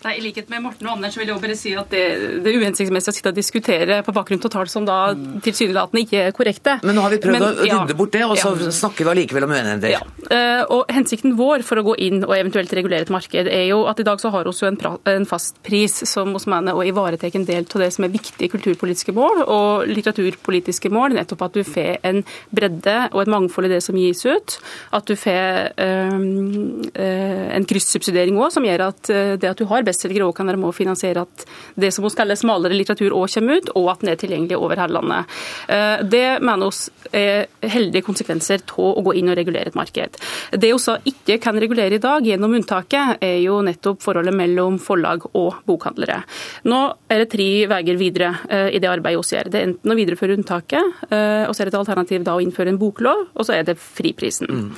Nei, 0.05 0.19
I 0.19 0.23
likhet 0.27 0.51
med 0.53 0.61
Morten 0.61 0.85
og 0.85 0.99
Anders 0.99 1.15
vil 1.17 1.31
jeg 1.31 1.41
bare 1.41 1.55
si 1.57 1.71
at 1.81 1.89
det, 1.89 2.03
det 2.45 2.51
er 2.51 2.59
uhensiktsmessig 2.61 3.09
å 3.09 3.15
sitte 3.17 3.31
og 3.33 3.39
diskutere 3.39 4.03
på 4.05 4.13
bakgrunn 4.13 4.43
av 4.45 4.51
tall 4.53 4.69
som 4.69 4.85
da 4.85 4.99
tilsynelatende 5.45 6.03
ikke 6.05 6.19
er 6.27 6.35
korrekte. 6.37 6.75
Men 6.85 6.99
nå 6.99 7.05
har 7.07 7.15
vi 7.15 7.21
prøvd 7.23 7.39
Men, 7.39 7.45
å 7.47 7.53
rydde 7.57 7.95
ja, 7.95 7.97
bort 7.97 8.13
det, 8.13 8.21
og 8.27 8.37
så 8.37 8.51
ja. 8.53 8.73
snakker 8.77 9.07
vi 9.07 9.13
allikevel 9.15 9.47
om 9.47 9.55
uenigheter. 9.55 9.95
Ja. 9.95 10.03
Uh, 10.29 10.63
og 10.77 10.93
Hensikten 10.93 11.39
vår 11.39 11.65
for 11.65 11.81
å 11.81 11.85
gå 11.87 11.95
inn 12.05 12.21
og 12.21 12.35
eventuelt 12.37 12.75
regulere 12.77 13.07
et 13.07 13.13
marked, 13.15 13.49
er 13.49 13.65
jo 13.71 13.79
at 13.89 14.03
i 14.03 14.07
dag 14.11 14.21
så 14.21 14.29
har 14.35 14.45
vi 14.51 14.69
en, 14.69 14.79
en 15.15 15.29
fast 15.31 15.57
pris 15.65 15.97
som 16.11 16.37
hos 16.37 16.45
mener 16.53 16.77
å 16.77 16.85
ivareta 16.85 17.33
en 17.33 17.49
del 17.49 17.65
av 17.65 17.85
det 17.87 17.89
som 17.97 18.05
er 18.05 18.13
viktige 18.13 18.53
kulturpolitiske 18.53 19.17
mål 19.17 19.41
og 19.47 19.89
litteraturpolitiske 19.89 20.93
mål. 20.93 21.17
Nettopp 21.17 21.47
at 21.49 21.57
du 21.57 21.65
får 21.65 22.05
en 22.05 22.21
bredde 22.53 22.99
og 23.15 23.23
et 23.25 23.33
mangfold 23.33 23.71
i 23.71 23.73
det 23.73 23.81
som 23.87 23.97
gis 23.97 24.21
ut. 24.29 24.59
At 24.93 25.09
du 25.09 25.17
får 25.17 25.81
um, 25.81 26.85
uh, 26.93 27.49
en 27.57 27.69
kryssubsidiering 27.73 28.37
òg, 28.37 28.53
som 28.53 28.69
gjør 28.69 28.89
at 28.91 29.09
uh, 29.09 29.35
det 29.41 29.55
at 29.55 29.65
du 29.65 29.65
har 29.73 29.87
best 29.87 29.94
bestselgere 29.95 30.29
òg 30.29 30.37
kan 30.37 30.51
være 30.51 30.61
med 30.61 30.71
å 30.71 30.77
finansiere 30.77 31.25
at 31.25 31.47
det 31.81 31.93
som 31.95 32.05
vi 32.05 32.13
kaller 32.19 32.39
smalere 32.39 32.77
litteratur 32.77 33.15
òg 33.15 33.31
kommer 33.35 33.61
ut, 33.61 33.73
og 33.79 33.91
at 33.93 34.03
den 34.03 34.13
er 34.13 34.21
tilgjengelig 34.21 34.59
over 34.59 34.81
hele 34.81 34.99
landet. 34.99 35.35
Eh, 35.69 36.05
det 36.05 36.27
mener 36.45 36.75
vi 36.75 37.21
er 37.21 37.71
heldige 37.71 38.05
konsekvenser 38.07 38.63
av 38.75 38.99
å 38.99 39.03
gå 39.05 39.15
inn 39.19 39.31
og 39.31 39.39
regulere 39.39 39.71
et 39.71 39.79
marked. 39.79 40.19
Det 40.51 40.71
vi 40.75 41.13
ikke 41.13 41.39
kan 41.43 41.59
regulere 41.61 41.99
i 41.99 42.03
dag 42.03 42.27
gjennom 42.27 42.55
unntaket, 42.57 43.23
er 43.25 43.39
jo 43.45 43.61
nettopp 43.65 44.03
forholdet 44.03 44.35
mellom 44.37 44.79
forlag 44.83 45.27
og 45.33 45.63
bokhandlere. 45.69 46.23
Nå 46.71 46.81
er 47.13 47.23
det 47.23 47.31
tre 47.35 47.49
veier 47.71 48.01
videre 48.01 48.33
eh, 48.49 48.71
i 48.75 48.83
det 48.83 48.91
arbeidet 48.91 49.23
vi 49.25 49.37
gjør. 49.37 49.51
Det 49.51 49.61
er 49.61 49.69
enten 49.69 49.93
å 49.93 49.99
videreføre 49.99 50.39
unntaket, 50.39 51.05
eh, 51.11 51.45
og 51.47 51.55
så 51.55 51.63
er 51.63 51.71
det 51.71 51.75
et 51.75 51.81
alternativ 51.81 52.27
da 52.27 52.37
å 52.37 52.43
innføre 52.43 52.73
en 52.73 52.81
boklov, 52.81 53.27
og 53.35 53.47
så 53.47 53.57
er 53.59 53.69
det 53.69 53.77
friprisen. 53.79 54.51
Mm. 54.51 54.71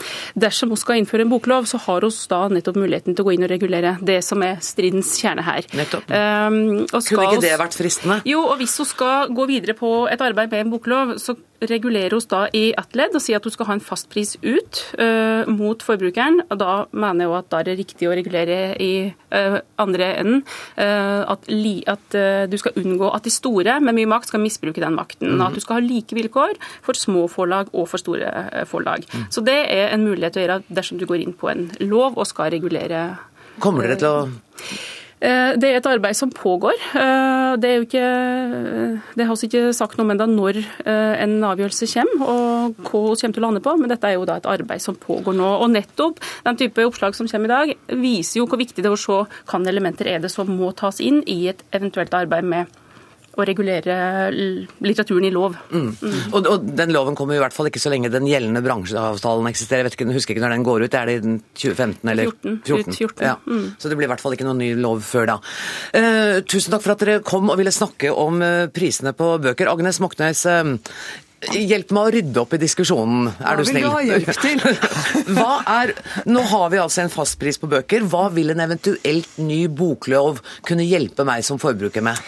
Dersom 0.47 0.73
vi 0.73 0.81
skal 0.81 1.01
innføre 1.01 1.27
en 1.27 1.33
boklov, 1.33 1.69
så 1.71 1.81
har 1.87 2.05
vi 2.05 2.13
da 2.31 2.43
nettopp 2.53 2.79
muligheten 2.79 3.17
til 3.17 3.25
å 3.25 3.29
gå 3.29 3.37
inn 3.37 3.47
og 3.47 3.53
regulere 3.53 3.97
det 4.05 4.21
som 4.25 4.43
er 4.45 4.61
stridens 4.65 5.06
puddens 5.07 5.23
kjerne 5.23 5.45
her. 5.47 5.67
Nettopp. 5.77 6.11
Um, 6.11 6.87
Kunne 6.91 7.29
ikke 7.31 7.45
det 7.45 7.57
vært 7.61 7.77
fristende? 7.79 8.21
Jo, 8.27 8.45
og 8.51 8.61
hvis 8.61 8.77
hun 8.81 8.89
skal 8.89 9.35
gå 9.35 9.47
videre 9.49 9.77
på 9.79 10.07
et 10.11 10.21
arbeid 10.21 10.51
med 10.51 10.67
en 10.67 10.73
boklov, 10.75 11.19
så 11.19 11.37
regulerer 11.57 12.13
oss 12.13 12.27
da 12.29 12.43
i 12.53 12.75
ett 12.77 12.97
ledd 12.99 13.15
og 13.17 13.23
sier 13.25 13.39
at 13.39 13.47
hun 13.47 13.53
skal 13.55 13.67
ha 13.71 13.75
en 13.79 13.81
fastpris 13.81 14.35
ut 14.45 14.81
uh, 15.01 15.49
mot 15.49 15.81
forbrukeren. 15.81 16.43
og 16.51 16.59
Da 16.61 16.73
mener 16.93 17.25
jeg 17.25 17.37
at 17.39 17.49
da 17.53 17.61
er 17.61 17.69
det 17.71 17.77
riktig 17.79 18.09
å 18.11 18.17
regulere 18.17 18.59
i 18.77 18.91
uh, 19.09 19.57
andre 19.81 20.11
enden. 20.21 20.43
Uh, 20.77 21.25
at, 21.33 21.49
li, 21.49 21.79
at 21.89 22.19
du 22.51 22.59
skal 22.61 22.77
unngå 22.77 23.09
at 23.09 23.25
de 23.25 23.33
store 23.33 23.79
med 23.81 23.97
mye 23.97 24.11
makt 24.11 24.29
skal 24.33 24.43
misbruke 24.43 24.85
den 24.85 24.99
makten. 24.99 25.39
Mm. 25.39 25.47
At 25.47 25.57
du 25.57 25.65
skal 25.65 25.79
ha 25.79 25.87
like 25.87 26.17
vilkår 26.17 26.59
for 26.85 26.99
små 26.99 27.25
forlag 27.33 27.73
og 27.73 27.89
for 27.89 28.03
store 28.03 28.67
forlag. 28.69 29.09
Mm. 29.09 29.31
Så 29.33 29.45
det 29.47 29.57
er 29.73 29.95
en 29.95 30.05
mulighet 30.05 30.37
å 30.37 30.45
gjøre 30.45 30.61
dersom 30.69 31.01
du 31.01 31.09
går 31.09 31.25
inn 31.25 31.37
på 31.37 31.49
en 31.53 31.71
lov 31.81 32.21
og 32.21 32.29
skal 32.29 32.53
regulere. 32.53 33.09
Kommer 33.63 33.89
dere 33.89 33.97
til 33.97 34.13
å 34.13 34.85
det 35.21 35.69
er 35.71 35.79
et 35.79 35.87
arbeid 35.89 36.17
som 36.17 36.31
pågår. 36.33 36.77
Eh, 36.93 37.57
det 37.57 37.71
er 37.71 37.85
ikke 37.87 38.07
Det 39.17 39.27
har 39.27 39.37
vi 39.41 39.49
ikke 39.49 39.73
sagt 39.73 39.97
noe 39.97 40.05
om 40.05 40.13
ennå 40.13 40.27
når 40.29 40.59
eh, 40.61 41.15
en 41.25 41.39
avgjørelse 41.41 41.89
kommer 41.89 42.29
og 42.29 42.81
hva 42.85 43.03
vi 43.07 43.21
kommer 43.21 43.37
til 43.37 43.43
å 43.43 43.47
lande 43.47 43.65
på, 43.65 43.77
men 43.81 43.89
dette 43.89 44.09
er 44.09 44.19
jo 44.19 44.27
da 44.29 44.37
et 44.37 44.49
arbeid 44.51 44.83
som 44.85 44.99
pågår 45.01 45.37
nå. 45.37 45.49
Og 45.65 45.73
nettopp 45.73 46.21
den 46.45 46.61
type 46.61 46.85
oppslag 46.85 47.17
som 47.17 47.29
kommer 47.29 47.49
i 47.49 47.55
dag, 47.55 47.77
viser 47.97 48.43
jo 48.43 48.49
hvor 48.51 48.61
viktig 48.61 48.85
det 48.85 48.91
er 48.91 48.97
å 48.97 49.01
se 49.01 49.23
hvilke 49.25 49.73
elementer 49.73 50.11
er 50.11 50.21
det 50.21 50.33
som 50.33 50.51
må 50.53 50.73
tas 50.77 51.01
inn 51.01 51.23
i 51.27 51.47
et 51.49 51.65
eventuelt 51.73 52.13
arbeid 52.15 52.45
med 52.45 52.83
å 53.37 53.47
regulere 53.49 53.97
litteraturen 54.33 55.27
i 55.29 55.33
lov. 55.35 55.57
Mm. 55.71 55.89
Mm. 55.93 56.15
Og, 56.33 56.49
og, 56.53 56.69
den 56.79 56.95
loven 56.95 57.19
kommer 57.19 57.37
i 57.37 57.43
hvert 57.43 57.57
fall 57.57 57.71
ikke 57.71 57.83
så 57.83 57.93
lenge 57.93 58.13
den 58.13 58.29
gjeldende 58.31 58.63
bransjeavtalen 58.65 59.51
eksisterer. 59.51 59.85
Jeg 59.85 59.91
vet 59.91 59.99
ikke, 59.99 60.09
husker 60.17 60.37
ikke 60.37 60.47
når 60.47 60.57
den 60.57 60.67
går 60.67 60.87
ut. 60.87 60.97
Er 60.97 61.11
det 61.11 61.19
i 61.19 61.37
2015 61.67 62.15
eller 62.15 62.33
14? 62.33 62.57
14. 62.65 62.97
14. 62.97 63.27
Ja. 63.29 63.37
Mm. 63.45 63.69
Så 63.77 63.93
det 63.93 64.01
blir 64.01 64.09
i 64.09 64.13
hvert 64.15 64.25
fall 64.25 64.39
ikke 64.39 64.49
noen 64.49 64.63
ny 64.65 64.73
lov 64.81 65.05
før 65.07 65.31
da. 65.35 65.39
Uh, 65.93 66.41
tusen 66.49 66.75
takk 66.75 66.87
for 66.87 66.97
at 66.97 67.05
dere 67.05 67.21
kom 67.27 67.53
og 67.53 67.61
ville 67.61 67.75
snakke 67.75 68.15
om 68.15 68.43
uh, 68.43 68.67
prisene 68.73 69.13
på 69.17 69.37
bøker. 69.45 69.71
Agnes 69.73 70.01
Moxnes, 70.03 70.47
uh, 70.49 70.75
Hjelp 71.37 71.91
meg 71.93 72.07
å 72.09 72.11
rydde 72.15 72.41
opp 72.41 72.55
i 72.57 72.59
diskusjonen, 72.59 73.27
er 73.29 73.59
du 73.59 73.67
snill. 73.69 73.85
Hva 73.85 74.01
vil 74.01 74.09
du 74.09 74.15
ha 74.15 74.17
hjelp 74.17 74.39
til? 74.41 74.63
Hva 75.37 75.51
er, 75.69 75.93
nå 76.33 76.43
har 76.49 76.71
vi 76.73 76.81
altså 76.81 77.03
en 77.05 77.13
fastpris 77.13 77.61
på 77.61 77.69
bøker. 77.71 78.07
Hva 78.09 78.31
vil 78.35 78.55
en 78.55 78.63
eventuelt 78.65 79.37
ny 79.45 79.67
boklov 79.69 80.41
kunne 80.67 80.87
hjelpe 80.89 81.27
meg 81.29 81.45
som 81.47 81.61
forbruker 81.61 82.05
med? 82.07 82.19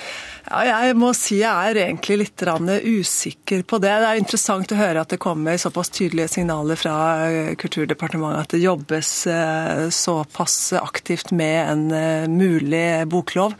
Ja, 0.48 0.62
jeg 0.64 0.94
må 0.96 1.10
si 1.12 1.42
jeg 1.42 1.70
er 1.70 1.78
egentlig 1.82 2.22
litt 2.22 2.42
usikker 2.42 3.64
på 3.68 3.78
det. 3.82 3.90
Det 4.00 4.08
er 4.08 4.20
interessant 4.20 4.72
å 4.72 4.78
høre 4.78 5.02
at 5.02 5.12
det 5.12 5.20
kommer 5.20 5.58
såpass 5.60 5.92
tydelige 5.92 6.30
signaler 6.38 6.78
fra 6.80 6.94
eh, 7.26 7.50
Kulturdepartementet 7.60 8.46
at 8.46 8.54
det 8.54 8.62
jobbes 8.62 9.10
eh, 9.28 9.88
såpass 9.92 10.72
aktivt 10.80 11.34
med 11.36 11.58
en 11.66 11.84
eh, 11.92 12.28
mulig 12.32 13.04
boklov. 13.12 13.58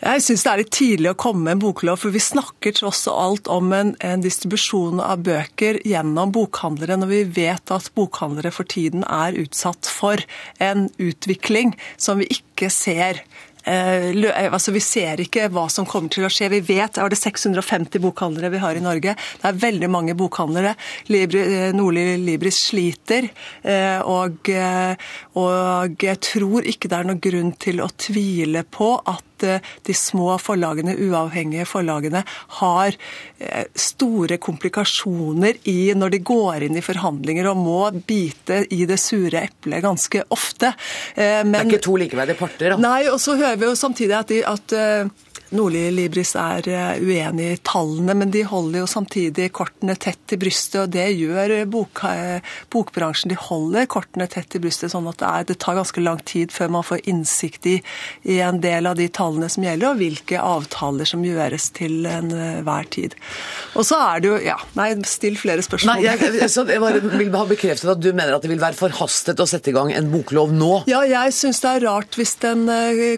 Jeg 0.00 0.22
syns 0.24 0.46
det 0.46 0.50
er 0.50 0.60
litt 0.62 0.70
tidlig 0.72 1.10
å 1.10 1.18
komme 1.18 1.42
med 1.44 1.58
en 1.58 1.62
boklov, 1.66 1.98
for 2.00 2.14
vi 2.14 2.22
snakker 2.22 2.72
tross 2.78 3.02
alt 3.10 3.50
om 3.52 3.68
en, 3.76 3.90
en, 4.00 4.22
distribusjon 4.24 5.02
av 5.04 5.26
bøker 5.26 5.82
gjennom 5.84 6.32
bokhandlere, 6.32 6.96
når 7.02 7.10
vi 7.10 7.20
vet 7.42 7.74
at 7.74 7.90
bokhandlere 7.98 8.54
for 8.54 8.68
tiden 8.70 9.04
er 9.04 9.36
utsatt 9.42 9.90
for 9.90 10.22
en 10.62 10.86
utvikling 10.96 11.74
som 12.00 12.22
vi 12.22 12.30
ikke 12.38 12.70
ser 12.72 13.20
altså 13.66 14.72
Vi 14.72 14.80
ser 14.80 15.20
ikke 15.20 15.48
hva 15.52 15.66
som 15.70 15.86
kommer 15.88 16.08
til 16.12 16.24
å 16.24 16.32
skje. 16.32 16.50
Vi 16.50 16.60
vet 16.64 16.98
er 16.98 17.10
det 17.10 17.18
650 17.20 18.00
bokhandlere 18.00 18.50
vi 18.50 18.62
har 18.62 18.76
i 18.76 18.84
Norge. 18.84 19.14
Det 19.14 19.48
er 19.48 19.62
veldig 19.62 19.90
mange 19.90 20.14
bokhandlere. 20.14 20.74
Libri, 21.08 21.40
eh, 21.40 21.72
Nordli 21.72 22.16
Libris 22.16 22.70
sliter. 22.70 23.28
Eh, 23.62 24.00
og, 24.00 24.50
og 25.40 26.02
jeg 26.02 26.20
tror 26.20 26.68
ikke 26.68 26.88
det 26.88 26.98
er 26.98 27.10
noen 27.10 27.20
grunn 27.20 27.52
til 27.60 27.82
å 27.84 27.90
tvile 27.96 28.64
på 28.64 28.94
at 29.04 29.26
de 29.40 29.94
små 29.96 30.34
forlagene, 30.36 30.92
uavhengige 31.00 31.64
forlagene, 31.64 32.20
har 32.60 32.96
store 33.72 34.36
komplikasjoner 34.36 35.62
i 35.70 35.94
når 35.96 36.12
de 36.12 36.18
går 36.28 36.66
inn 36.66 36.76
i 36.76 36.82
forhandlinger 36.84 37.48
og 37.48 37.62
må 37.62 37.78
bite 38.04 38.66
i 38.68 38.84
det 38.84 38.98
sure 39.00 39.40
eplet 39.40 39.80
ganske 39.80 40.26
ofte. 40.28 40.74
Men, 41.16 41.54
det 41.54 41.62
er 41.62 41.72
ikke 41.72 41.86
to 41.88 41.96
likeverdige 42.02 42.36
parter? 42.36 42.74
da? 42.74 42.78
Nei, 42.84 43.08
og 43.08 43.16
så 43.22 43.38
hører 43.40 43.49
vi 43.56 43.64
jo 43.64 43.74
samtidig 43.74 44.18
at, 44.18 44.28
de, 44.28 44.46
at 44.46 44.72
eh, 44.72 45.10
Nordli 45.50 45.88
Libris 45.90 46.36
er 46.38 46.66
eh, 46.70 47.00
uenig 47.02 47.46
i 47.50 47.58
tallene, 47.66 48.14
men 48.14 48.30
de 48.30 48.44
holder 48.46 48.84
jo 48.84 48.88
samtidig 48.90 49.48
kortene 49.56 49.96
tett 49.98 50.20
til 50.30 50.38
brystet, 50.38 50.76
og 50.84 50.92
det 50.94 51.08
gjør 51.18 51.54
bok, 51.70 52.04
eh, 52.06 52.52
bokbransjen. 52.70 53.32
De 53.32 53.38
holder 53.48 53.88
kortene 53.90 54.28
tett 54.30 54.46
til 54.52 54.62
brystet, 54.62 54.92
sånn 54.92 55.08
at 55.10 55.18
det, 55.18 55.30
er, 55.30 55.48
det, 55.48 55.56
tar 55.62 55.78
ganske 55.80 56.04
lang 56.04 56.20
tid 56.28 56.54
før 56.54 56.70
man 56.76 56.86
får 56.86 57.02
innsikt 57.10 57.66
i, 57.66 57.76
i, 58.22 58.38
en 58.46 58.60
del 58.62 58.86
av 58.86 58.94
de 59.00 59.08
tallene 59.10 59.48
som 59.50 59.66
gjelder, 59.66 59.90
og 59.90 59.98
hvilke 59.98 60.38
avtaler 60.38 61.10
som 61.10 61.26
gjøres 61.26 61.66
til 61.80 62.06
enhver 62.06 62.86
tid. 62.94 63.18
Og 63.74 63.82
så 63.88 63.98
er 64.06 64.22
det 64.22 64.30
jo 64.30 64.38
Ja, 64.40 64.56
nei, 64.78 64.92
still 65.04 65.34
flere 65.36 65.62
spørsmål. 65.66 65.98
Nei, 65.98 66.06
jeg, 66.06 66.30
jeg, 66.38 66.46
jeg 66.46 67.02
vil 67.10 67.34
ha 67.34 67.44
bekreftet 67.48 67.90
at 67.92 68.00
du 68.00 68.08
mener 68.12 68.36
at 68.36 68.46
det 68.46 68.52
vil 68.52 68.62
være 68.62 68.78
forhastet 68.78 69.42
å 69.42 69.48
sette 69.50 69.72
i 69.72 69.74
gang 69.74 69.90
en 69.92 70.08
boklov 70.14 70.54
nå? 70.54 70.70
Ja, 70.90 71.02
jeg 71.06 71.34
syns 71.36 71.60
det 71.64 71.74
er 71.74 71.86
rart 71.90 72.16
hvis 72.16 72.36
den 72.40 72.64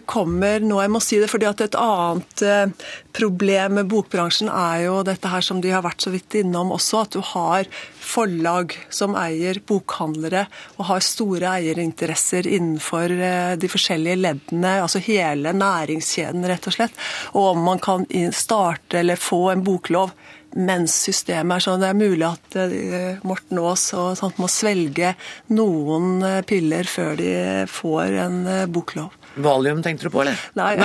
kommer 0.09 0.63
nå. 0.65 0.81
Jeg 0.81 0.93
må 0.93 1.01
si 1.03 1.21
det 1.21 1.29
fordi 1.31 1.47
at 1.47 1.61
et 1.63 1.77
annet 1.79 2.22
annet 2.23 2.41
eh, 2.41 2.87
problem 3.13 3.75
med 3.77 3.87
bokbransjen 3.87 4.49
er 4.49 4.85
jo 4.87 5.03
dette 5.03 5.29
her 5.29 5.41
som 5.41 5.61
de 5.61 5.71
har 5.71 5.83
vært 5.83 6.01
så 6.01 6.11
vidt 6.11 6.33
innom 6.35 6.71
også, 6.71 7.03
at 7.03 7.11
du 7.13 7.21
har 7.21 7.67
forlag 7.99 8.73
som 8.89 9.15
eier 9.15 9.59
bokhandlere 9.65 10.47
og 10.77 10.85
har 10.89 11.03
store 11.03 11.57
eierinteresser 11.59 12.47
innenfor 12.47 13.11
eh, 13.11 13.55
de 13.57 13.69
forskjellige 13.69 14.19
leddene, 14.19 14.81
altså 14.81 14.99
hele 15.03 15.53
næringskjeden, 15.53 16.45
rett 16.47 16.67
og 16.67 16.73
slett. 16.73 16.93
Og 17.33 17.53
om 17.53 17.63
man 17.63 17.79
kan 17.79 18.07
starte 18.33 18.99
eller 18.99 19.19
få 19.19 19.51
en 19.51 19.63
boklov 19.63 20.13
mens 20.53 20.93
systemet 21.07 21.55
er 21.55 21.63
sånn. 21.65 21.81
Det 21.81 21.87
er 21.89 21.97
mulig 21.97 22.27
at 22.27 22.57
eh, 22.61 23.23
Morten 23.25 23.61
Aas 23.61 23.87
og 23.97 24.13
sånt 24.19 24.37
må 24.41 24.49
svelge 24.51 25.15
noen 25.49 26.21
piller 26.45 26.85
før 26.89 27.17
de 27.17 27.33
får 27.69 28.21
en 28.27 28.39
boklov. 28.73 29.22
Valium 29.35 29.81
tenkte 29.83 30.05
du 30.05 30.13
på, 30.13 30.21
eller? 30.21 30.37
Nei. 30.53 30.77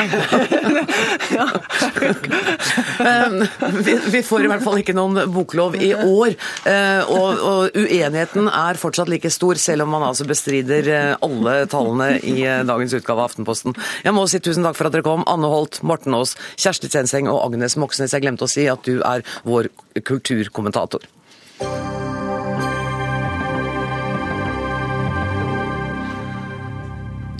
Vi, 3.84 3.94
vi, 4.11 4.22
får 4.22 4.44
i 4.44 4.49
hvert 4.51 4.62
fall 4.64 4.80
ikke 4.80 4.94
noen 4.96 5.30
boklov 5.32 5.76
i 5.78 5.90
år. 5.94 6.34
Eh, 6.68 7.11
og, 7.12 7.42
og, 7.44 7.76
uenigheten 7.76 8.49
er 8.51 8.80
fortsatt 8.80 9.11
like 9.12 9.30
stor, 9.32 9.61
selv 9.61 9.84
om 9.84 9.92
man 9.94 10.07
altså 10.09 10.26
bestrider 10.28 10.88
eh, 10.92 11.12
alle 11.24 11.55
tallene 11.70 12.09
i 12.18 12.40
eh, 12.42 12.64
dagens 12.68 12.96
utgave 12.99 13.22
av 13.22 13.30
Aftenposten. 13.30 13.76
Jeg 14.05 14.16
må 14.16 14.26
si 14.30 14.40
tusen 14.42 14.66
takk 14.66 14.78
for 14.78 14.88
at 14.88 14.96
dere 14.96 15.07
kom. 15.07 15.26
Anne 15.30 15.53
Holt, 15.53 15.82
Morten 15.86 16.16
Aas, 16.18 16.34
Kjersti 16.57 16.90
Tjenseng 16.92 17.30
og 17.30 17.42
Agnes 17.44 17.78
Moxnes. 17.80 18.16
Jeg 18.16 18.24
glemte 18.24 18.49
å 18.49 18.51
si 18.51 18.66
at 18.70 18.82
du 18.88 18.99
er 19.05 19.24
vår 19.49 19.70
kulturkommentator. 20.09 21.07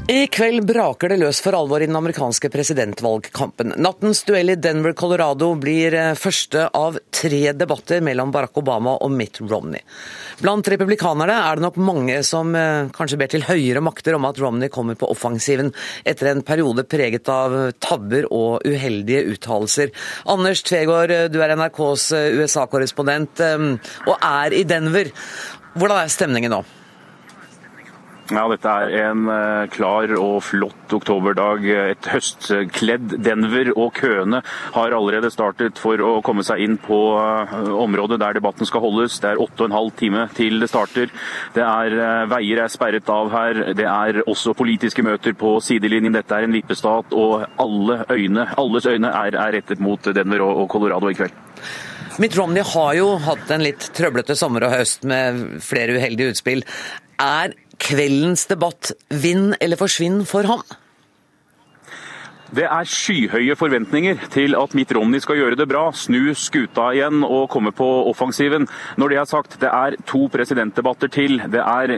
I 0.09 0.22
kveld 0.32 0.64
braker 0.64 1.12
det 1.12 1.18
løs 1.20 1.42
for 1.44 1.52
alvor 1.52 1.82
i 1.84 1.86
den 1.86 1.96
amerikanske 1.98 2.48
presidentvalgkampen. 2.48 3.74
Nattens 3.76 4.22
duell 4.24 4.48
i 4.48 4.54
Denver, 4.56 4.94
Colorado 4.96 5.50
blir 5.61 5.92
eh, 5.92 6.14
første 6.16 6.62
av 6.72 6.96
tre 7.12 7.52
debatter 7.52 8.00
mellom 8.00 8.32
Barack 8.32 8.56
Obama 8.56 8.94
og 9.04 9.12
Mitt 9.12 9.36
Romney. 9.42 9.82
Blant 10.40 10.70
republikanerne 10.72 11.36
er 11.50 11.61
det 11.61 11.66
nok 11.66 11.76
mange 11.84 12.22
som 12.24 12.56
eh, 12.56 12.88
kanskje 12.96 13.20
ber 13.20 13.28
til 13.34 13.44
høyere 13.50 13.84
makter 13.84 14.16
om 14.16 14.24
at 14.30 14.40
Romney 14.40 14.72
kommer 14.72 14.96
på 14.96 15.12
offensiven 15.12 15.74
etter 16.09 16.32
en 16.32 16.40
periode 16.40 16.86
preget 16.88 17.28
av 17.28 17.59
tabber 17.76 18.30
og 18.32 18.64
uheldige 18.64 19.26
uttalelser. 19.34 19.92
Anders 20.24 20.64
Tvegård, 20.64 21.12
du 21.28 21.38
er 21.44 21.52
NRKs 21.52 22.09
eh, 22.16 22.40
USA-korrespondent 22.40 23.44
og 24.09 24.16
er 24.16 24.56
i 24.56 24.64
Denver. 24.72 25.12
Hvordan 25.76 26.00
er 26.00 26.16
stemningen 26.16 26.56
nå? 26.56 26.64
Ja, 28.29 28.43
Dette 28.53 28.68
er 28.68 28.91
en 29.07 29.22
uh, 29.24 29.64
klar 29.72 30.11
og 30.20 30.43
flott 30.45 30.93
oktoberdag. 30.93 31.62
Et 31.95 32.09
høstkledd 32.12 33.14
Denver, 33.24 33.70
og 33.72 33.95
køene 33.97 34.43
har 34.74 34.97
allerede 34.97 35.31
startet 35.33 35.81
for 35.81 36.01
å 36.05 36.11
komme 36.24 36.45
seg 36.45 36.61
inn 36.61 36.76
på 36.83 36.99
uh, 37.16 37.55
området 37.72 38.18
der 38.20 38.37
debatten 38.37 38.68
skal 38.68 38.85
holdes. 38.85 39.16
Det 39.22 39.31
er 39.31 39.41
åtte 39.41 39.64
og 39.64 39.70
en 39.70 39.76
halv 39.79 39.95
time 39.97 40.26
til 40.37 40.61
det 40.61 40.68
starter. 40.68 41.09
Det 41.57 41.64
er 41.64 41.97
uh, 41.97 42.26
Veier 42.29 42.61
er 42.66 42.72
sperret 42.72 43.09
av 43.14 43.33
her. 43.33 43.62
Det 43.79 43.87
er 43.89 44.20
også 44.26 44.53
politiske 44.59 45.05
møter 45.07 45.33
på 45.33 45.55
sidelinjen. 45.64 46.12
Dette 46.18 46.37
er 46.37 46.45
en 46.45 46.57
vippestat, 46.57 47.16
og 47.16 47.47
alle 47.57 48.03
øyne, 48.12 48.45
alles 48.61 48.89
øyne 48.93 49.09
er, 49.09 49.39
er 49.41 49.57
rettet 49.57 49.81
mot 49.81 50.05
Denver 50.05 50.45
og 50.45 50.66
Colorado 50.68 51.09
i 51.09 51.16
kveld. 51.16 51.33
Mitt 52.20 52.37
Romney 52.37 52.64
har 52.74 52.93
jo 52.99 53.12
hatt 53.24 53.49
en 53.55 53.64
litt 53.64 53.89
trøblete 53.97 54.37
sommer 54.37 54.66
og 54.66 54.74
høst 54.74 55.09
med 55.09 55.62
flere 55.64 55.97
uheldige 55.97 56.35
utspill. 56.35 56.64
Er 57.22 57.55
kveldens 57.83 58.47
debatt 58.51 58.93
vinn 59.09 59.55
eller 59.61 59.81
forsvinn 59.81 60.24
for 60.29 60.49
ham? 60.49 60.62
Det 62.49 62.64
er 62.64 62.88
skyhøye 62.88 63.57
forventninger 63.61 64.22
til 64.32 64.55
at 64.57 64.72
Mitt 64.76 64.92
Romney 64.96 65.20
skal 65.20 65.36
gjøre 65.36 65.57
det 65.59 65.66
bra, 65.68 65.90
snu 65.92 66.32
skuta 66.38 66.86
igjen 66.96 67.20
og 67.26 67.51
komme 67.53 67.74
på 67.76 67.86
offensiven. 68.09 68.64
Når 68.96 69.12
det 69.12 69.18
er 69.20 69.28
sagt, 69.28 69.59
det 69.61 69.68
er 69.68 69.96
to 70.09 70.28
presidentdebatter 70.32 71.12
til. 71.12 71.42
Det 71.53 71.61
er 71.61 71.92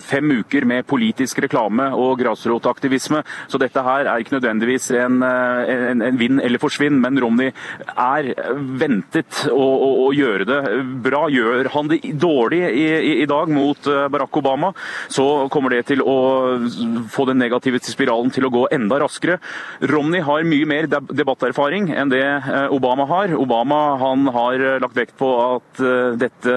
fem 0.00 0.32
uker 0.40 0.64
med 0.68 0.86
politisk 0.88 1.42
reklame 1.44 1.90
og 1.92 2.16
grasrotaktivisme. 2.22 3.20
Så 3.52 3.60
dette 3.60 3.84
her 3.84 4.08
er 4.08 4.24
ikke 4.24 4.38
nødvendigvis 4.38 4.88
en, 5.02 5.20
en, 5.20 6.04
en 6.06 6.20
vinn 6.20 6.40
eller 6.40 6.62
forsvinn, 6.62 6.96
men 7.02 7.20
Romney 7.20 7.52
er 7.92 8.32
ventet 8.80 9.44
å, 9.52 9.60
å, 9.60 9.90
å, 10.06 10.08
gjøre 10.16 10.48
det 10.48 10.60
bra. 11.04 11.26
Gjør 11.30 11.70
han 11.76 11.92
det 11.92 12.00
dårlig 12.20 12.62
i, 12.70 12.86
i, 12.88 13.12
i 13.26 13.28
dag 13.28 13.52
mot 13.52 13.90
eh, 13.90 14.08
Barack 14.12 14.40
Obama, 14.40 14.72
så 15.12 15.26
kommer 15.52 15.76
det 15.76 15.84
til 15.92 16.00
å 16.00 16.16
få 17.12 17.28
den 17.28 17.40
negative 17.42 17.82
spiralen 17.84 18.32
til 18.32 18.48
å 18.48 18.54
gå 18.54 18.64
enda 18.72 19.02
raskere. 19.04 19.38
Romney 19.90 20.22
har 20.24 20.44
mye 20.46 20.66
mer 20.68 20.86
debatterfaring 20.86 21.90
enn 21.94 22.10
det 22.12 22.22
eh, 22.22 22.72
Obama 22.74 23.06
har. 23.10 23.34
Obama 23.38 23.96
han 24.00 24.26
har 24.34 24.60
eh, 24.60 24.80
lagt 24.82 24.96
vekt 24.96 25.16
på 25.18 25.28
at, 25.42 25.80
eh, 25.82 26.12
dette, 26.20 26.52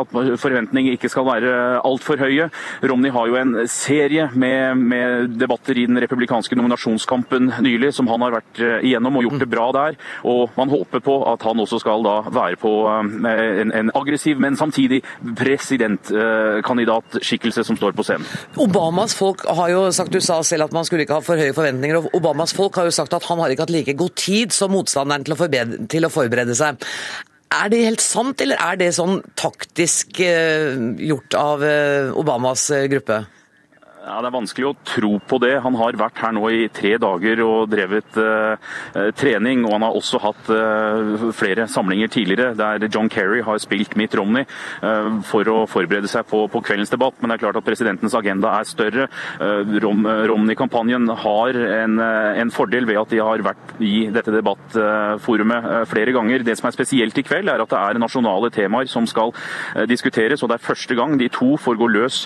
at 0.00 0.08
forventninger 0.40 0.92
ikke 0.96 1.08
skal 1.12 1.24
være 1.28 1.80
altfor 1.86 2.16
høye. 2.22 2.46
Romney 2.86 3.10
har 3.14 3.26
jo 3.28 3.36
en 3.40 3.52
serie 3.70 4.24
med, 4.34 4.76
med, 4.78 5.30
debatter 5.40 5.78
i 5.78 5.86
den 5.88 6.00
republikanske 6.02 6.56
nominasjonskampen 6.58 7.52
nylig 7.64 7.90
som 7.96 8.06
han 8.10 8.22
har 8.24 8.32
vært 8.38 8.56
igjennom 8.80 9.16
og 9.18 9.24
gjort 9.26 9.42
det 9.42 9.50
bra 9.50 9.66
der. 9.76 9.92
Og 10.28 10.42
man 10.56 10.72
håper 10.72 11.00
på 11.04 11.14
at 11.30 11.40
han 11.46 11.60
også 11.62 11.78
skal 11.82 11.98
da 12.06 12.16
være 12.30 12.56
på 12.60 12.72
en, 12.90 13.70
en 13.76 13.90
aggressiv, 13.96 14.36
men 14.40 14.56
samtidig 14.60 15.00
presidentkandidatskikkelse 15.38 17.64
som 17.66 17.76
står 17.78 17.92
på 17.96 18.02
scenen. 18.06 18.26
Obamas 18.60 19.12
folk 19.18 19.40
har 19.48 19.68
jo 19.72 19.80
sagt, 19.94 20.12
du 20.12 20.20
sa 20.24 20.36
selv 20.46 20.64
at 20.68 20.74
man 20.76 20.84
skulle 20.86 21.02
ikke 21.06 21.18
ha 21.18 21.22
for 21.24 21.36
høye 21.40 21.56
forventninger. 21.56 21.96
og 22.00 22.04
Obamas 22.16 22.52
folk 22.56 22.69
Folk 22.70 22.84
har 22.84 22.86
jo 22.86 22.94
sagt 22.94 23.14
at 23.16 23.24
han 23.26 23.40
har 23.42 23.50
ikke 23.50 23.64
hatt 23.66 23.74
like 23.74 23.96
god 23.98 24.12
tid 24.14 24.52
som 24.54 24.70
motstanderen 24.70 25.24
til 25.26 25.34
å, 25.34 25.48
til 25.90 26.06
å 26.06 26.10
forberede 26.14 26.54
seg. 26.54 26.78
Er 27.50 27.72
det 27.72 27.80
helt 27.82 28.04
sant, 28.04 28.38
eller 28.44 28.62
er 28.62 28.78
det 28.78 28.92
sånn 28.94 29.16
taktisk 29.34 30.20
uh, 30.22 30.78
gjort 31.02 31.34
av 31.34 31.64
uh, 31.66 32.14
Obamas 32.14 32.68
gruppe? 32.92 33.24
Ja, 34.10 34.18
Det 34.24 34.26
er 34.26 34.34
vanskelig 34.34 34.66
å 34.66 34.76
tro 34.82 35.10
på 35.22 35.38
det. 35.38 35.52
Han 35.62 35.76
har 35.78 35.94
vært 35.98 36.18
her 36.18 36.32
nå 36.34 36.48
i 36.50 36.64
tre 36.74 36.96
dager 36.98 37.40
og 37.44 37.68
drevet 37.70 38.16
eh, 38.18 39.10
trening. 39.14 39.62
Og 39.62 39.76
han 39.76 39.84
har 39.86 39.94
også 39.94 40.18
hatt 40.24 40.48
eh, 40.50 41.28
flere 41.36 41.68
samlinger 41.70 42.10
tidligere 42.10 42.56
der 42.58 42.88
John 42.88 43.10
Kerry 43.12 43.44
har 43.46 43.60
spilt 43.62 43.94
Mitt 44.00 44.16
Romney 44.18 44.42
eh, 44.42 45.10
for 45.28 45.46
å 45.52 45.60
forberede 45.70 46.10
seg 46.10 46.26
på, 46.26 46.42
på, 46.50 46.62
kveldens 46.66 46.90
debatt. 46.90 47.20
Men 47.20 47.30
det 47.30 47.36
er 47.36 47.44
klart 47.44 47.60
at 47.60 47.68
presidentens 47.68 48.16
agenda 48.18 48.56
er 48.58 48.66
større. 48.66 49.06
Rom, 49.84 50.02
Romney-kampanjen 50.26 51.06
har 51.22 51.60
en, 51.60 52.02
en, 52.02 52.52
fordel 52.54 52.88
ved 52.88 52.98
at 52.98 53.14
de 53.14 53.22
har 53.22 53.44
vært 53.46 53.78
i 53.78 54.08
dette 54.10 54.34
debattforumet 54.34 55.86
flere 55.90 56.16
ganger. 56.16 56.42
Det 56.46 56.56
som 56.58 56.66
er 56.66 56.74
spesielt 56.74 57.22
i 57.22 57.26
kveld, 57.26 57.52
er 57.52 57.62
at 57.62 57.70
det 57.70 57.78
er 57.78 58.02
nasjonale 58.02 58.50
temaer 58.54 58.90
som 58.90 59.06
skal 59.10 59.30
diskuteres. 59.90 60.42
og 60.42 60.50
Det 60.50 60.58
er 60.58 60.66
første 60.66 60.98
gang 60.98 61.14
de 61.20 61.30
to 61.30 61.54
får 61.60 61.78
gå 61.78 61.90
løs 61.94 62.22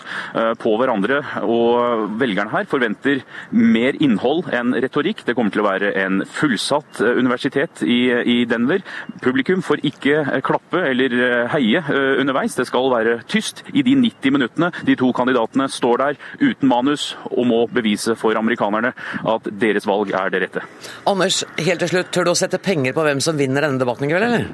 på 0.63 0.77
hverandre. 0.81 1.21
og 1.45 1.74
velgerne 2.21 2.53
her 2.53 2.67
forventer 2.71 3.23
mer 3.55 3.97
innhold 4.03 4.49
enn 4.55 4.75
retorikk. 4.85 5.25
Det 5.27 5.37
kommer 5.37 5.55
til 5.55 5.65
å 5.65 5.69
være 5.69 5.93
en 6.05 6.23
fullsatt 6.29 7.01
eh, 7.03 7.19
universitet 7.21 7.85
i, 7.87 7.99
i 8.11 8.37
Denver. 8.49 8.85
Publikum 9.25 9.63
får 9.65 9.85
ikke 9.91 10.19
eh, 10.23 10.43
klappe 10.45 10.83
eller 10.91 11.17
eh, 11.19 11.55
heie 11.55 11.83
underveis. 12.21 12.57
Det 12.59 12.69
skal 12.69 12.91
være 12.93 13.19
tyst 13.31 13.65
i 13.73 13.85
de 13.87 13.97
90 14.01 14.35
minuttene 14.35 14.71
de 14.87 14.99
to 14.99 15.11
kandidatene 15.17 15.69
står 15.73 16.03
der 16.03 16.21
uten 16.43 16.71
manus 16.71 17.13
og 17.31 17.49
må 17.51 17.65
bevise 17.73 18.17
for 18.19 18.37
amerikanerne 18.39 18.95
at 19.35 19.51
deres 19.51 19.89
valg 19.89 20.13
er 20.15 20.33
det 20.33 20.45
rette. 20.47 20.65
Anders, 21.11 21.43
helt 21.59 21.85
til 21.85 21.95
slutt, 21.97 22.13
tør 22.15 22.29
du 22.29 22.35
å 22.35 22.39
sette 22.39 22.63
penger 22.63 22.97
på 22.97 23.05
hvem 23.07 23.23
som 23.25 23.39
vinner 23.39 23.65
denne 23.65 23.81
debatten 23.81 24.09
i 24.09 24.13
kveld, 24.13 24.29
eller? 24.29 24.49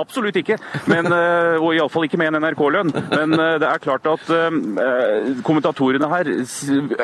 Absolutt 0.00 0.36
ikke, 0.40 0.58
men, 0.90 1.08
eh, 1.12 1.56
og 1.58 1.74
iallfall 1.76 2.06
ikke 2.08 2.20
med 2.20 2.32
en 2.32 2.40
NRK-lønn. 2.42 2.92
Men 3.12 3.36
eh, 3.38 3.56
det 3.62 3.68
er 3.68 3.82
klart 3.82 4.06
at 4.10 4.30
eh, 4.34 5.34
kommentatorene 5.46 6.10
her 6.12 6.30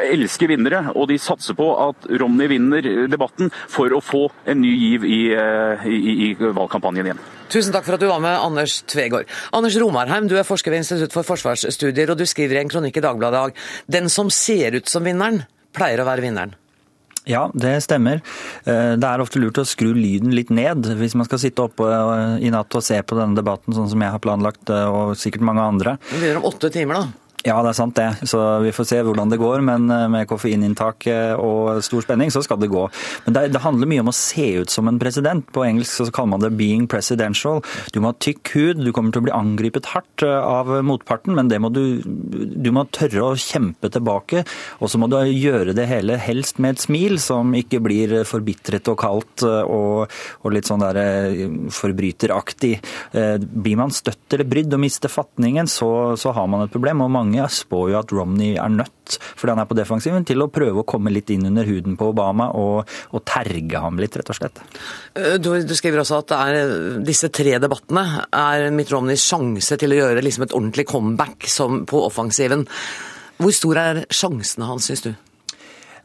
elsker 0.04 0.50
vinnere, 0.50 0.86
og 0.94 1.10
de 1.10 1.18
satser 1.20 1.56
på 1.58 1.68
at 1.88 2.08
Romney 2.20 2.50
vinner 2.50 2.86
debatten 3.10 3.52
for 3.70 3.92
å 3.94 4.02
få 4.04 4.26
en 4.50 4.62
ny 4.62 4.72
giv 4.74 5.06
i, 5.08 5.20
i, 5.32 6.16
i 6.30 6.32
valgkampanjen 6.40 7.10
igjen. 7.10 7.22
Tusen 7.50 7.74
takk 7.74 7.86
for 7.86 7.96
at 7.96 8.02
du 8.02 8.06
var 8.06 8.22
med, 8.22 8.36
Anders 8.38 8.80
Tvegård. 8.86 9.30
Anders 9.56 9.78
Romarheim, 9.82 10.28
du 10.30 10.36
er 10.38 10.46
forsker 10.46 10.70
ved 10.70 10.84
Institutt 10.84 11.14
for 11.14 11.26
forsvarsstudier, 11.26 12.12
og 12.12 12.20
du 12.20 12.26
skriver 12.28 12.60
i 12.60 12.62
en 12.62 12.70
kronikk 12.70 13.00
i 13.00 13.04
Dagbladet 13.04 13.30
i 13.30 13.40
dag 13.40 13.98
den 13.98 14.10
som 14.12 14.30
ser 14.30 14.78
ut 14.78 14.90
som 14.90 15.06
vinneren, 15.06 15.42
pleier 15.74 16.02
å 16.02 16.06
være 16.06 16.22
vinneren. 16.22 16.54
Ja, 17.28 17.50
det 17.52 17.74
stemmer. 17.84 18.22
Eh, 18.64 18.94
det 18.96 19.06
er 19.06 19.22
ofte 19.22 19.40
lurt 19.42 19.60
å 19.60 19.66
skru 19.68 19.92
lyden 19.96 20.32
litt 20.34 20.52
ned 20.54 20.88
hvis 20.98 21.16
man 21.18 21.28
skal 21.28 21.42
sitte 21.42 21.66
oppe 21.66 21.84
eh, 21.84 22.36
i 22.46 22.52
natt 22.52 22.74
og 22.76 22.84
se 22.84 22.96
på 23.02 23.18
denne 23.18 23.36
debatten 23.36 23.76
sånn 23.76 23.90
som 23.92 24.04
jeg 24.04 24.14
har 24.14 24.22
planlagt, 24.24 24.70
eh, 24.72 24.86
og 24.88 25.18
sikkert 25.20 25.44
mange 25.44 25.64
andre. 25.64 25.98
Det 26.10 26.22
blir 26.22 26.40
om 26.40 26.48
åtte 26.48 26.72
timer, 26.72 27.02
da. 27.02 27.19
Ja, 27.40 27.56
det 27.64 27.70
er 27.70 27.76
sant 27.78 27.96
det. 27.96 28.28
Så 28.28 28.38
vi 28.60 28.72
får 28.74 28.86
se 28.90 28.98
hvordan 29.04 29.30
det 29.32 29.38
går. 29.40 29.62
Men 29.64 29.88
eh, 29.92 30.06
med 30.12 30.28
koffeininntak 30.28 31.06
eh, 31.08 31.32
og 31.40 31.80
stor 31.84 32.04
spenning, 32.04 32.32
så 32.32 32.42
skal 32.44 32.60
det 32.60 32.68
gå. 32.72 32.82
Men 33.24 33.36
det, 33.36 33.46
det, 33.54 33.62
handler 33.64 33.88
mye 33.88 34.02
om 34.04 34.10
å 34.12 34.16
se 34.16 34.46
ut 34.60 34.72
som 34.72 34.90
en 34.90 35.00
president. 35.00 35.46
På 35.54 35.64
engelsk 35.64 36.02
så 36.02 36.08
kaller 36.12 36.34
man 36.34 36.44
det 36.44 36.52
'being 36.58 36.84
presidential'. 36.90 37.62
Du 37.94 38.00
må 38.00 38.12
ha 38.12 38.18
tykk 38.20 38.52
hud, 38.54 38.84
du 38.84 38.92
kommer 38.92 39.14
til 39.14 39.22
å 39.22 39.28
bli 39.28 39.36
angripet 39.36 39.88
hardt 39.94 40.24
eh, 40.26 40.36
av 40.36 40.68
motparten, 40.84 41.32
men 41.36 41.48
det 41.48 41.60
må 41.64 41.70
du, 41.72 42.02
du 42.04 42.70
må 42.76 42.84
tørre 42.92 43.30
å 43.30 43.38
kjempe 43.40 43.88
tilbake. 43.88 44.44
Og 44.84 44.92
så 44.92 45.00
må 45.00 45.08
du 45.08 45.16
gjøre 45.24 45.72
det 45.76 45.88
hele 45.88 46.20
helst 46.20 46.60
med 46.60 46.76
et 46.76 46.84
smil 46.84 47.16
som 47.22 47.54
ikke 47.56 47.80
blir 47.80 48.18
forbitret 48.28 48.88
og 48.92 48.98
kaldt 49.00 49.44
og, 49.46 50.12
og 50.44 50.52
litt 50.52 50.68
sånn 50.68 50.82
der 50.82 50.98
forbryteraktig. 51.72 52.72
Blir 53.12 53.78
man 53.78 53.92
støtt 53.94 54.34
eller 54.34 54.48
brydd 54.48 54.74
og 54.76 54.82
mister 54.82 55.12
fatningen, 55.12 55.68
så, 55.70 55.90
så 56.20 56.34
har 56.36 56.48
man 56.50 56.66
et 56.66 56.74
problem. 56.74 57.04
og 57.04 57.12
mange 57.14 57.29
mange 57.30 57.48
spår 57.52 57.90
jo 57.92 57.98
at 58.00 58.12
Romney 58.14 58.56
er 58.58 58.72
nødt, 58.72 59.18
fordi 59.38 59.54
han 59.54 59.62
er 59.62 59.68
på 59.70 59.76
defensiven, 59.78 60.26
til 60.26 60.42
å 60.42 60.50
prøve 60.52 60.82
å 60.82 60.88
komme 60.88 61.12
litt 61.12 61.30
inn 61.30 61.46
under 61.46 61.66
huden 61.68 61.96
på 61.98 62.10
Obama 62.10 62.50
og, 62.58 62.90
og 63.14 63.24
terge 63.28 63.82
ham 63.82 63.98
litt, 64.00 64.16
rett 64.16 64.32
og 64.32 64.38
slett. 64.38 64.60
Eh, 65.14 65.38
du, 65.38 65.52
du 65.66 65.74
skriver 65.78 66.02
også 66.02 66.20
at 66.24 66.34
er, 66.36 66.74
disse 67.06 67.30
tre 67.34 67.58
debattene 67.62 68.26
er 68.26 68.70
Mitt 68.74 68.92
Romneys 68.92 69.24
sjanse 69.26 69.78
til 69.80 69.94
å 69.94 70.02
gjøre 70.02 70.24
liksom 70.24 70.46
et 70.46 70.54
ordentlig 70.56 70.86
comeback 70.90 71.48
som, 71.50 71.84
på 71.86 72.04
offensiven. 72.06 72.66
Hvor 73.40 73.56
stor 73.56 73.80
er 73.80 74.04
sjansene 74.12 74.68
hans, 74.68 74.90
syns 74.90 75.06
du? 75.06 75.12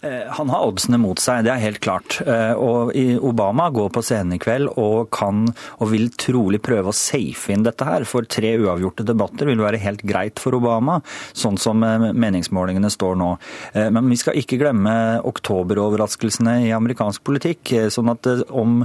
Eh, 0.05 0.31
han 0.37 0.49
har 0.49 0.67
oddsene 0.67 0.99
mot 1.01 1.19
seg, 1.21 1.45
det 1.45 1.51
er 1.53 1.63
helt 1.63 1.81
klart. 1.83 2.19
Eh, 2.21 2.53
og 2.53 2.93
Obama 3.25 3.69
går 3.73 3.89
på 3.95 4.03
scenen 4.05 4.35
i 4.35 4.41
kveld 4.41 4.69
og 4.77 5.09
kan 5.15 5.47
og 5.79 5.89
vil 5.91 6.11
trolig 6.19 6.61
prøve 6.63 6.91
å 6.91 6.95
safe 6.95 7.53
inn 7.53 7.65
dette 7.65 7.87
her. 7.87 8.05
For 8.07 8.27
tre 8.29 8.53
uavgjorte 8.61 9.05
debatter 9.07 9.49
vil 9.49 9.63
være 9.63 9.81
helt 9.81 10.03
greit 10.05 10.41
for 10.41 10.57
Obama, 10.57 10.99
sånn 11.33 11.57
som 11.61 11.81
eh, 11.85 12.09
meningsmålingene 12.13 12.91
står 12.93 13.17
nå. 13.19 13.31
Men 13.75 14.09
vi 14.11 14.17
skal 14.19 14.37
ikke 14.39 14.57
glemme 14.59 14.91
oktoberoverraskelsene 15.25 16.53
i 16.67 16.71
amerikansk 16.75 17.23
politikk. 17.25 17.71
sånn 17.91 18.11
at 18.11 18.27
om, 18.49 18.83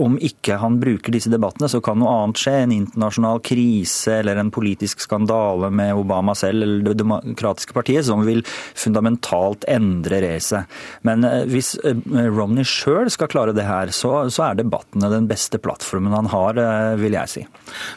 om 0.00 0.16
ikke 0.22 0.56
han 0.62 0.78
bruker 0.82 1.14
disse 1.14 1.30
debattene, 1.32 1.68
så 1.70 1.82
kan 1.84 2.00
noe 2.00 2.12
annet 2.22 2.40
skje. 2.40 2.54
En 2.62 2.74
internasjonal 2.74 3.42
krise 3.44 4.18
eller 4.20 4.40
en 4.40 4.52
politisk 4.54 5.04
skandale 5.04 5.70
med 5.70 5.94
Obama 5.98 6.34
selv 6.38 6.62
eller 6.62 6.84
Det 6.92 6.96
demokratiske 7.02 7.76
partiet, 7.76 8.06
som 8.06 8.24
vil 8.26 8.42
fundamentalt 8.46 9.66
endre 9.70 10.21
racet. 10.22 10.70
Men 11.06 11.26
eh, 11.28 11.44
hvis 11.50 11.74
eh, 11.82 11.98
Romney 12.32 12.66
sjøl 12.68 13.10
skal 13.12 13.30
klare 13.32 13.54
det 13.56 13.66
her, 13.66 13.92
så, 13.94 14.14
så, 14.32 14.48
er 14.48 14.60
debattene 14.62 15.10
den 15.12 15.28
beste 15.30 15.60
plattformen 15.62 16.16
han 16.16 16.30
har, 16.32 16.58
eh, 16.62 16.96
vil 17.02 17.18
jeg 17.18 17.32
si. 17.34 17.44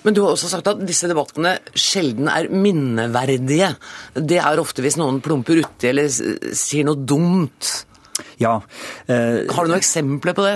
Men 0.05 0.17
du 0.17 0.23
har 0.25 0.35
også 0.35 0.51
sagt 0.51 0.69
at 0.71 0.83
disse 0.85 1.09
debattene 1.11 1.57
sjelden 1.71 2.29
er 2.31 2.51
minneverdige. 2.51 3.73
Det 4.15 4.39
er 4.41 4.61
ofte 4.61 4.85
hvis 4.85 4.99
noen 5.01 5.21
plumper 5.25 5.63
uti 5.63 5.91
eller 5.91 6.09
sier 6.09 6.87
noe 6.87 6.99
dumt. 6.99 7.75
Ja. 8.41 8.61
Eh, 9.07 9.45
Har 9.51 9.65
du 9.65 9.71
noen 9.71 9.79
eksempler 9.79 10.35
på 10.35 10.43
det? 10.45 10.55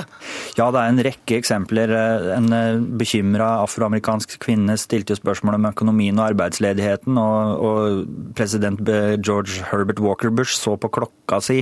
Ja, 0.58 0.70
det 0.74 0.82
er 0.82 0.92
en 0.92 1.04
rekke 1.06 1.38
eksempler. 1.40 1.94
Eh, 1.96 2.30
en 2.36 2.52
eh, 2.56 2.82
bekymra 3.00 3.50
afroamerikansk 3.64 4.36
kvinne 4.44 4.76
stilte 4.80 5.16
spørsmål 5.18 5.60
om 5.60 5.70
økonomien 5.72 6.20
og 6.20 6.34
arbeidsledigheten, 6.34 7.20
og, 7.20 7.64
og, 7.64 8.04
president 8.36 8.82
George 9.26 9.64
Herbert 9.72 10.00
Walker 10.04 10.32
Bush 10.34 10.58
så 10.60 10.76
på 10.80 10.90
klokka 10.94 11.40
si, 11.44 11.62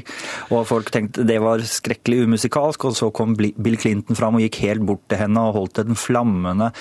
og 0.54 0.66
folk 0.70 0.90
tenkte 0.94 1.26
det 1.28 1.38
var 1.44 1.62
skrekkelig 1.66 2.26
umusikalsk, 2.28 2.88
og 2.90 2.98
så 2.98 3.10
kom 3.14 3.36
Bill 3.38 3.78
Clinton 3.80 4.18
fram 4.18 4.38
og 4.38 4.44
gikk 4.46 4.62
helt 4.66 4.86
bort 4.88 5.04
til 5.10 5.22
henne 5.22 5.42
og 5.48 5.56
holdt 5.58 5.82
en 5.84 5.98
flammende 5.98 6.72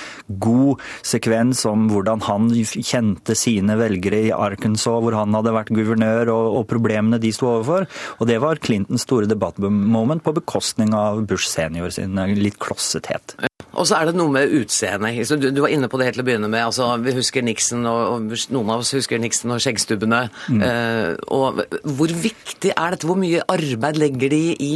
god 0.43 0.83
sekvens 1.07 1.65
om 1.69 1.87
hvordan 1.93 2.25
han 2.27 2.49
kjente 2.57 3.37
sine 3.39 3.77
velgere 3.79 4.25
i 4.29 4.35
Arkansas, 4.35 5.03
hvor 5.03 5.17
han 5.17 5.35
hadde 5.37 5.55
vært 5.57 5.73
guvernør, 5.77 6.33
og, 6.33 6.61
og 6.61 6.69
problemene 6.71 7.21
de 7.23 7.33
sto 7.35 7.51
overfor. 7.51 7.87
Og 8.21 8.31
det 8.31 8.41
var 8.43 8.61
Clintons 8.63 9.07
store 9.07 9.26
debattmoment 9.31 10.25
på 10.25 10.35
bekostning 10.37 10.95
av 10.97 11.25
Bush 11.29 11.49
senior 11.51 11.93
sin 11.95 12.19
eh, 12.19 12.35
litt 12.39 12.59
klossethet. 12.63 13.37
Og 13.77 13.85
så 13.89 13.99
er 13.99 14.09
det 14.09 14.17
noe 14.17 14.33
med 14.33 14.53
utseendet. 14.57 15.29
Du, 15.37 15.51
du, 15.53 15.61
var 15.61 15.73
inne 15.73 15.91
på 15.93 15.99
det 16.01 16.09
helt 16.09 16.17
til 16.19 16.25
å 16.25 16.29
begynne 16.29 16.49
med. 16.49 16.63
altså 16.65 16.89
Vi 17.03 17.13
husker 17.19 17.45
Nixon, 17.45 17.85
og, 17.89 18.01
og 18.15 18.55
noen 18.55 18.73
av 18.73 18.85
oss 18.85 18.95
husker 18.97 19.21
Nixon 19.21 19.53
og 19.53 19.61
skjeggstubbene. 19.65 20.23
Mm. 20.49 20.63
Uh, 20.65 21.11
og 21.37 21.61
hvor 21.85 22.15
viktig 22.23 22.73
er 22.73 22.97
dette? 22.97 23.09
Hvor 23.09 23.21
mye 23.21 23.45
arbeid 23.53 24.01
legger 24.01 24.33
de 24.33 24.41
i 24.57 24.73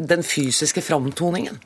den 0.00 0.24
fysiske 0.24 0.80
framtoningen? 0.84 1.60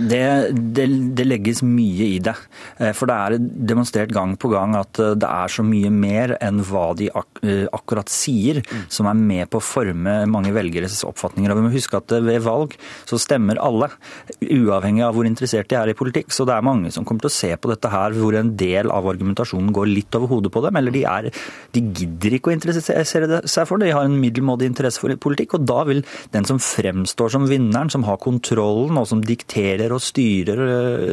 Det, 0.00 0.52
det, 0.52 0.86
det, 1.16 1.24
legges 1.26 1.60
mye 1.66 2.06
i 2.14 2.18
det. 2.22 2.34
Eh, 2.80 2.92
for 2.96 3.10
det 3.10 3.16
er 3.16 3.36
demonstrert 3.72 4.12
gang 4.14 4.34
på 4.40 4.48
gang 4.52 4.76
at 4.78 5.00
eh, 5.02 5.14
det 5.18 5.28
er 5.28 5.52
så 5.52 5.64
mye 5.66 5.90
mer 5.92 6.36
enn 6.40 6.62
hva 6.64 6.92
de 6.96 7.10
ak 7.12 7.42
eh, 7.44 7.66
akkurat 7.72 8.08
sier, 8.12 8.62
som 8.92 9.08
er 9.10 9.18
med 9.18 9.50
på 9.52 9.60
å 9.60 9.64
forme 9.64 10.22
mange 10.30 10.54
velgeres 10.54 11.02
oppfatninger. 11.08 11.52
Og 11.52 11.60
vi 11.60 11.66
må 11.66 11.72
huske 11.74 11.98
at 11.98 12.14
ved 12.24 12.44
valg 12.46 12.76
så 13.08 13.20
stemmer 13.20 13.60
alle, 13.60 13.90
uavhengig 14.40 15.04
av 15.06 15.16
hvor 15.16 15.28
interessert 15.28 15.70
de 15.70 15.78
er 15.78 15.92
i 15.92 15.96
politikk. 15.98 16.32
Så 16.32 16.46
det 16.48 16.56
er 16.56 16.66
mange 16.66 16.92
som 16.94 17.06
kommer 17.08 17.26
til 17.26 17.32
å 17.32 17.36
se 17.36 17.52
på 17.56 17.72
dette 17.72 17.92
her 17.92 18.16
hvor 18.16 18.36
en 18.38 18.54
del 18.58 18.92
av 18.92 19.08
argumentasjonen 19.12 19.72
går 19.76 19.90
litt 19.90 20.18
over 20.18 20.32
hodet 20.32 20.54
på 20.54 20.64
dem, 20.64 20.80
eller 20.80 20.94
de, 20.94 21.04
er, 21.08 21.28
de 21.76 21.84
gidder 21.84 22.38
ikke 22.38 22.52
å 22.52 22.56
interessere 22.56 23.04
seg 23.04 23.68
for 23.68 23.76
det. 23.76 23.90
De 23.90 23.96
har 23.96 24.08
en 24.08 24.20
middelmådig 24.22 24.70
interesse 24.72 25.02
for 25.02 25.12
politikk, 25.20 25.58
og 25.58 25.68
da 25.68 25.82
vil 25.88 26.02
den 26.32 26.48
som 26.48 26.60
fremstår 26.62 27.36
som 27.36 27.48
vinneren, 27.50 27.90
som 27.92 28.06
har 28.08 28.20
kontrollen 28.22 28.98
og 29.00 29.08
som 29.10 29.22
dikterer 29.24 29.81
dikterer 29.82 29.96
og 29.96 30.02
styrer 30.02 30.62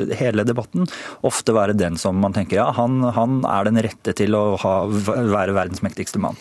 eh, 0.10 0.18
hele 0.20 0.46
debatten, 0.46 0.88
ofte 1.24 1.54
være 1.54 1.78
den 1.78 1.98
som 1.98 2.20
man 2.20 2.34
tenker 2.34 2.60
ja, 2.60 2.72
han, 2.72 3.02
han 3.16 3.44
er 3.46 3.66
den 3.66 3.82
rette 3.82 4.14
til 4.14 4.36
å 4.36 4.58
ha, 4.58 4.88
være 4.88 5.54
verdens 5.54 5.82
mektigste 5.82 6.20
mann. 6.20 6.38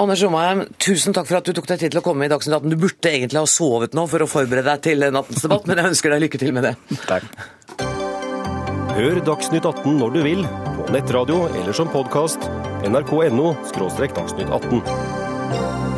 Anders 0.00 0.22
Romheim, 0.22 0.64
tusen 0.80 1.12
takk 1.12 1.28
for 1.28 1.40
at 1.40 1.44
du 1.44 1.52
tok 1.52 1.66
deg 1.68 1.80
tid 1.82 1.92
til 1.92 2.00
å 2.00 2.04
komme 2.04 2.24
i 2.24 2.30
Dagsnytt 2.30 2.56
18. 2.56 2.70
Du 2.72 2.78
burde 2.80 3.10
egentlig 3.10 3.40
ha 3.42 3.46
sovet 3.50 3.92
nå 3.92 4.06
for 4.08 4.24
å 4.24 4.28
forberede 4.30 4.70
deg 4.70 4.84
til 4.86 5.04
nattens 5.12 5.44
debatt, 5.44 5.66
men 5.68 5.76
jeg 5.76 5.92
ønsker 5.92 6.14
deg 6.14 6.24
lykke 6.24 6.40
til 6.40 6.54
med 6.56 6.70
det. 6.70 6.74
Takk. 7.04 7.28
Hør 8.96 9.20
Dagsnytt 9.28 9.68
18 9.68 10.00
når 10.00 10.16
du 10.16 10.20
vil, 10.24 10.42
på 10.80 10.88
nettradio 10.96 11.44
eller 11.52 11.76
som 11.76 11.92
podkast. 11.92 12.48
nrk.no– 12.88 13.52
dagsnytt 14.16 14.48
18. 14.48 15.89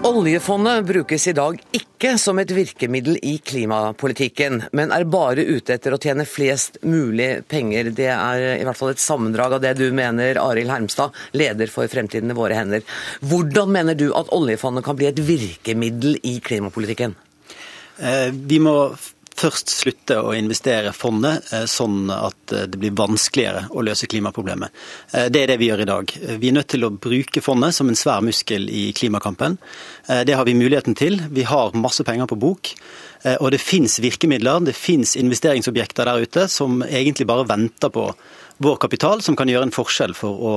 Oljefondet 0.00 0.86
brukes 0.86 1.26
i 1.28 1.32
dag 1.36 1.58
ikke 1.76 2.14
som 2.18 2.38
et 2.40 2.50
virkemiddel 2.56 3.18
i 3.26 3.34
klimapolitikken, 3.44 4.62
men 4.72 4.94
er 4.96 5.04
bare 5.12 5.44
ute 5.44 5.74
etter 5.76 5.92
å 5.92 5.98
tjene 6.00 6.24
flest 6.24 6.78
mulig 6.88 7.42
penger. 7.52 7.90
Det 7.92 8.08
er 8.08 8.44
i 8.54 8.64
hvert 8.64 8.78
fall 8.78 8.94
et 8.94 9.02
sammendrag 9.02 9.58
av 9.58 9.62
det 9.64 9.74
du 9.76 9.84
mener, 9.92 10.40
Arild 10.40 10.72
Hermstad, 10.72 11.12
leder 11.36 11.68
for 11.68 11.90
Fremtiden 11.92 12.32
i 12.32 12.38
våre 12.38 12.56
hender. 12.56 12.86
Hvordan 13.20 13.76
mener 13.76 13.98
du 13.98 14.08
at 14.16 14.32
oljefondet 14.32 14.88
kan 14.88 14.96
bli 14.96 15.10
et 15.10 15.20
virkemiddel 15.20 16.16
i 16.24 16.38
klimapolitikken? 16.48 17.18
Eh, 18.00 18.32
vi 18.32 18.56
må 18.64 18.76
først 19.40 19.72
slutte 19.72 20.18
å 20.20 20.32
investere 20.36 20.92
fondet 20.96 21.48
eh, 21.54 21.66
sånn 21.70 22.10
at 22.12 22.54
eh, 22.54 22.66
det 22.70 22.80
blir 22.80 22.96
vanskeligere 22.98 23.66
å 23.72 23.84
løse 23.86 24.08
klimaproblemet. 24.10 24.74
Eh, 25.14 25.28
det 25.32 25.44
er 25.44 25.52
det 25.52 25.58
vi 25.62 25.70
gjør 25.70 25.84
i 25.84 25.88
dag. 25.90 26.14
Vi 26.40 26.50
er 26.50 26.56
nødt 26.56 26.70
til 26.74 26.86
å 26.86 26.92
bruke 26.92 27.42
fondet 27.44 27.76
som 27.76 27.90
en 27.90 27.98
svær 27.98 28.24
muskel 28.24 28.68
i 28.70 28.90
klimakampen. 28.96 29.56
Det 30.26 30.34
har 30.34 30.46
vi 30.46 30.56
muligheten 30.58 30.96
til. 30.98 31.20
Vi 31.30 31.44
har 31.46 31.76
masse 31.78 32.04
penger 32.06 32.28
på 32.30 32.38
bok. 32.40 32.70
Og 33.38 33.50
det 33.52 33.60
fins 33.62 33.98
virkemidler, 34.02 34.62
det 34.64 34.74
fins 34.74 35.12
investeringsobjekter 35.20 36.08
der 36.08 36.24
ute 36.24 36.46
som 36.50 36.80
egentlig 36.86 37.26
bare 37.28 37.46
venter 37.46 37.92
på 37.92 38.06
vår 38.64 38.80
kapital, 38.80 39.22
som 39.22 39.36
kan 39.38 39.48
gjøre 39.48 39.68
en 39.68 39.74
forskjell 39.74 40.16
for 40.16 40.40
å 40.50 40.54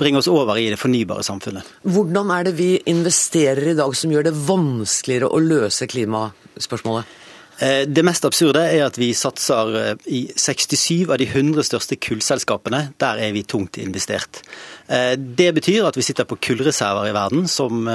bringe 0.00 0.22
oss 0.22 0.30
over 0.30 0.58
i 0.58 0.68
det 0.72 0.78
fornybare 0.80 1.26
samfunnet. 1.26 1.68
Hvordan 1.82 2.32
er 2.34 2.48
det 2.48 2.54
vi 2.58 2.70
investerer 2.90 3.74
i 3.74 3.76
dag 3.78 3.94
som 3.98 4.14
gjør 4.14 4.30
det 4.30 4.34
vanskeligere 4.46 5.30
å 5.30 5.42
løse 5.42 5.90
klimaspørsmålet? 5.90 7.20
Eh, 7.58 7.84
det 7.86 8.02
mest 8.02 8.24
absurde 8.26 8.62
er 8.66 8.82
at 8.88 8.98
vi 8.98 9.12
satser 9.14 9.76
eh, 9.78 10.06
i 10.10 10.20
67 10.34 11.06
av 11.06 11.18
de 11.22 11.28
100 11.28 11.66
største 11.68 11.98
kullselskapene. 12.02 12.88
Der 13.00 13.20
er 13.22 13.34
vi 13.36 13.44
tungt 13.46 13.78
investert. 13.78 14.42
Eh, 14.88 15.14
det 15.14 15.52
betyr 15.54 15.86
at 15.88 15.98
vi 15.98 16.06
sitter 16.06 16.26
på 16.26 16.40
kullreserver 16.42 17.10
i 17.10 17.14
verden 17.14 17.48
som 17.48 17.86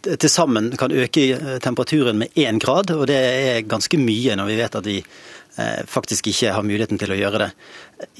til 0.00 0.30
sammen 0.32 0.70
kan 0.80 0.92
øke 0.96 1.58
temperaturen 1.60 2.16
med 2.22 2.32
én 2.40 2.56
grad, 2.60 2.88
og 2.94 3.04
det 3.10 3.18
er 3.20 3.66
ganske 3.68 3.98
mye 4.00 4.32
når 4.38 4.48
vi 4.48 4.56
vet 4.56 4.78
at 4.78 4.86
vi 4.88 4.94
faktisk 5.90 6.30
ikke 6.30 6.52
har 6.54 6.64
muligheten 6.66 6.98
til 7.00 7.12
å 7.14 7.18
gjøre 7.18 7.40
det. 7.42 7.48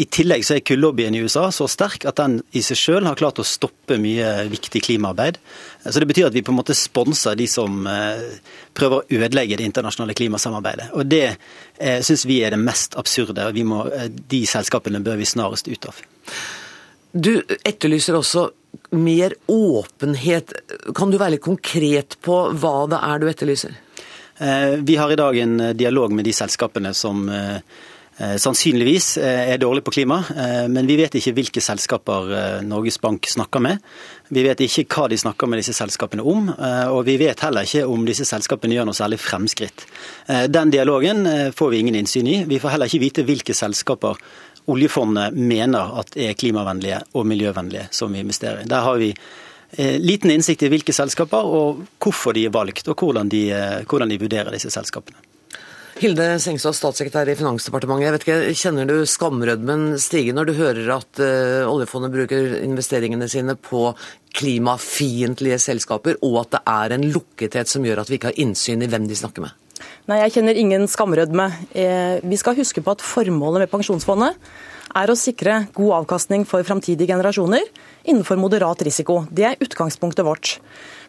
I 0.03 0.07
tillegg 0.13 0.45
så 0.45 0.57
er 0.57 0.65
kullobbyen 0.67 1.15
i 1.17 1.23
USA 1.25 1.47
så 1.55 1.69
sterk 1.71 2.05
at 2.09 2.19
den 2.21 2.39
i 2.57 2.63
seg 2.65 2.79
selv 2.79 3.09
har 3.09 3.19
klart 3.19 3.41
å 3.41 3.47
stoppe 3.47 3.97
mye 4.01 4.47
viktig 4.53 4.83
klimaarbeid. 4.85 5.39
Så 5.87 5.99
Det 6.01 6.09
betyr 6.11 6.29
at 6.29 6.37
vi 6.37 6.45
på 6.45 6.53
en 6.53 6.61
måte 6.61 6.77
sponser 6.77 7.39
de 7.39 7.47
som 7.49 7.87
eh, 7.89 8.25
prøver 8.77 9.01
å 9.01 9.21
ødelegge 9.21 9.57
det 9.61 9.69
internasjonale 9.69 10.17
klimasamarbeidet. 10.19 10.91
Og 10.95 11.07
Det 11.09 11.27
eh, 11.31 12.01
syns 12.05 12.27
vi 12.29 12.43
er 12.45 12.57
det 12.57 12.63
mest 12.63 12.97
absurde. 13.01 13.47
og 13.47 13.61
må, 13.65 13.85
De 14.11 14.45
selskapene 14.47 15.01
bør 15.05 15.21
vi 15.21 15.29
snarest 15.29 15.69
ut 15.71 15.91
av. 15.91 16.03
Du 17.13 17.41
etterlyser 17.65 18.15
også 18.15 18.51
mer 18.95 19.35
åpenhet. 19.51 20.53
Kan 20.95 21.11
du 21.11 21.19
være 21.19 21.37
litt 21.37 21.47
konkret 21.47 22.19
på 22.23 22.43
hva 22.53 22.75
det 22.91 23.01
er 23.03 23.23
du 23.23 23.31
etterlyser? 23.31 23.79
Eh, 24.41 24.77
vi 24.79 24.97
har 24.97 25.13
i 25.13 25.17
dag 25.17 25.39
en 25.39 25.61
eh, 25.61 25.71
dialog 25.71 26.13
med 26.13 26.25
de 26.25 26.33
selskapene 26.33 26.95
som 26.95 27.29
eh, 27.29 27.59
sannsynligvis 28.21 29.15
er 29.17 29.57
dårlig 29.57 29.81
på 29.81 29.95
klima, 29.95 30.19
men 30.69 30.85
vi 30.85 30.99
vet 30.99 31.15
ikke 31.17 31.33
hvilke 31.39 31.61
selskaper 31.65 32.61
Norges 32.69 32.99
Bank 33.01 33.25
snakker 33.33 33.63
med. 33.65 33.79
Vi 34.29 34.43
vet 34.45 34.61
ikke 34.61 34.85
hva 34.93 35.07
de 35.09 35.17
snakker 35.17 35.49
med 35.49 35.63
disse 35.63 35.73
selskapene 35.73 36.27
om, 36.29 36.51
og 36.93 37.01
vi 37.07 37.15
vet 37.17 37.41
heller 37.41 37.65
ikke 37.65 37.87
om 37.89 38.05
disse 38.05 38.27
selskapene 38.29 38.77
gjør 38.77 38.91
noe 38.91 38.99
særlig 38.99 39.23
fremskritt. 39.25 39.87
Den 40.53 40.69
dialogen 40.75 41.25
får 41.57 41.73
vi 41.73 41.81
ingen 41.81 41.97
innsyn 42.03 42.29
i. 42.29 42.37
Vi 42.45 42.61
får 42.61 42.75
heller 42.75 42.93
ikke 42.93 43.07
vite 43.07 43.25
hvilke 43.25 43.57
selskaper 43.57 44.21
oljefondet 44.69 45.41
mener 45.41 45.97
at 46.03 46.13
er 46.21 46.37
klimavennlige 46.37 47.01
og 47.17 47.25
miljøvennlige 47.25 47.89
som 47.89 48.13
vi 48.13 48.21
investerer 48.21 48.67
i. 48.67 48.69
Der 48.69 48.85
har 48.85 49.01
vi 49.01 49.15
liten 49.79 50.33
innsikt 50.35 50.65
i 50.67 50.71
hvilke 50.73 50.95
selskaper 50.95 51.47
og 51.47 51.85
hvorfor 52.03 52.35
de 52.35 52.47
er 52.49 52.55
valgt, 52.55 52.89
og 52.91 52.99
hvordan 52.99 53.31
de, 53.31 53.51
eh, 53.55 53.83
hvordan 53.87 54.11
de 54.11 54.19
vurderer 54.21 54.51
disse 54.55 54.73
selskapene. 54.73 55.19
Hilde 56.01 56.39
Sengstad, 56.41 56.73
statssekretær 56.73 57.29
i 57.29 57.35
Finansdepartementet. 57.37 58.07
Jeg 58.07 58.15
vet 58.15 58.23
ikke, 58.25 58.55
Kjenner 58.57 58.87
du 58.89 59.05
skamrødmen 59.05 59.99
stige 60.01 60.33
når 60.33 60.49
du 60.49 60.53
hører 60.57 60.87
at 60.95 61.21
uh, 61.21 61.69
oljefondet 61.69 62.15
bruker 62.15 62.55
investeringene 62.63 63.29
sine 63.29 63.53
på 63.53 63.91
klimafiendtlige 64.33 65.59
selskaper, 65.61 66.17
og 66.25 66.39
at 66.41 66.55
det 66.55 66.63
er 66.73 66.95
en 66.97 67.05
lukkethet 67.13 67.69
som 67.69 67.85
gjør 67.85 68.01
at 68.01 68.09
vi 68.09 68.17
ikke 68.17 68.31
har 68.31 68.41
innsyn 68.41 68.81
i 68.81 68.89
hvem 68.89 69.11
de 69.11 69.19
snakker 69.19 69.45
med? 69.45 69.53
Nei, 70.09 70.23
jeg 70.23 70.39
kjenner 70.39 70.57
ingen 70.57 70.89
skamrødme. 70.89 71.51
Vi 72.25 72.41
skal 72.41 72.57
huske 72.57 72.81
på 72.81 72.97
at 72.97 73.05
formålet 73.05 73.67
med 73.67 73.73
pensjonsfondet 73.75 74.41
er 74.97 75.11
å 75.11 75.19
sikre 75.19 75.65
god 75.77 76.01
avkastning 76.01 76.47
for 76.49 76.67
framtidige 76.67 77.11
generasjoner 77.13 77.63
innenfor 78.09 78.41
moderat 78.41 78.83
risiko. 78.87 79.25
Det 79.31 79.47
er 79.47 79.61
utgangspunktet 79.63 80.27
vårt. 80.27 80.57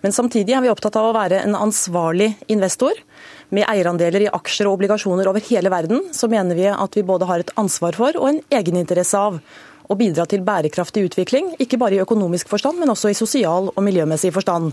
Men 0.02 0.16
samtidig 0.16 0.56
er 0.58 0.64
vi 0.66 0.72
opptatt 0.72 0.98
av 1.00 1.10
å 1.10 1.16
være 1.16 1.44
en 1.46 1.58
ansvarlig 1.58 2.34
investor. 2.54 2.98
Med 3.54 3.68
eierandeler 3.70 4.26
i 4.26 4.32
aksjer 4.32 4.70
og 4.70 4.80
obligasjoner 4.80 5.30
over 5.30 5.44
hele 5.50 5.72
verden, 5.74 6.08
så 6.16 6.30
mener 6.32 6.58
vi 6.58 6.70
at 6.72 6.98
vi 6.98 7.06
både 7.06 7.28
har 7.30 7.44
et 7.44 7.54
ansvar 7.60 7.98
for 7.98 8.18
og 8.18 8.30
en 8.32 8.42
egeninteresse 8.54 9.20
av 9.20 9.42
å 9.92 9.98
bidra 10.00 10.26
til 10.30 10.44
bærekraftig 10.48 11.04
utvikling, 11.10 11.52
ikke 11.60 11.80
bare 11.82 11.98
i 11.98 12.04
økonomisk 12.04 12.48
forstand, 12.52 12.80
men 12.80 12.94
også 12.94 13.12
i 13.12 13.18
sosial 13.18 13.72
og 13.74 13.82
miljømessig 13.84 14.32
forstand. 14.32 14.72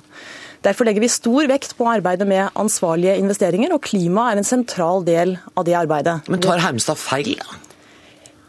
Derfor 0.62 0.86
legger 0.86 1.02
vi 1.02 1.10
stor 1.10 1.48
vekt 1.50 1.74
på 1.78 1.86
arbeidet 1.90 2.26
med 2.28 2.54
ansvarlige 2.58 3.18
investeringer, 3.18 3.74
og 3.74 3.82
klima 3.86 4.30
er 4.30 4.40
en 4.40 4.46
sentral 4.46 5.02
del 5.06 5.36
av 5.54 5.66
det 5.66 5.74
arbeidet. 5.78 6.20
Men 6.30 6.42
tar 6.44 6.62
Hermstad 6.62 7.00
feil? 7.02 7.34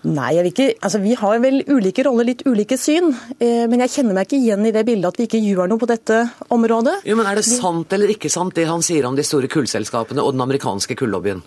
Nei, 0.07 0.29
jeg 0.37 0.43
vil 0.45 0.51
ikke, 0.53 0.67
altså 0.79 1.01
Vi 1.03 1.15
har 1.19 1.39
vel 1.43 1.59
ulike 1.67 2.03
roller, 2.07 2.29
litt 2.29 2.45
ulike 2.47 2.77
syn. 2.79 3.11
Eh, 3.35 3.65
men 3.67 3.83
jeg 3.83 3.97
kjenner 3.97 4.15
meg 4.15 4.29
ikke 4.29 4.39
igjen 4.39 4.67
i 4.69 4.73
det 4.75 4.85
bildet 4.87 5.11
at 5.11 5.19
vi 5.19 5.27
ikke 5.27 5.41
gjør 5.43 5.71
noe 5.71 5.81
på 5.81 5.89
dette 5.89 6.21
området. 6.55 7.01
Jo, 7.09 7.17
men 7.19 7.27
Er 7.27 7.39
det 7.39 7.47
sant 7.47 7.91
eller 7.95 8.13
ikke 8.13 8.31
sant 8.31 8.55
det 8.55 8.67
han 8.69 8.83
sier 8.85 9.07
om 9.09 9.17
de 9.17 9.25
store 9.27 9.51
kullselskapene 9.51 10.23
og 10.23 10.37
den 10.37 10.45
amerikanske 10.45 10.95
kullobbyen? 10.99 11.43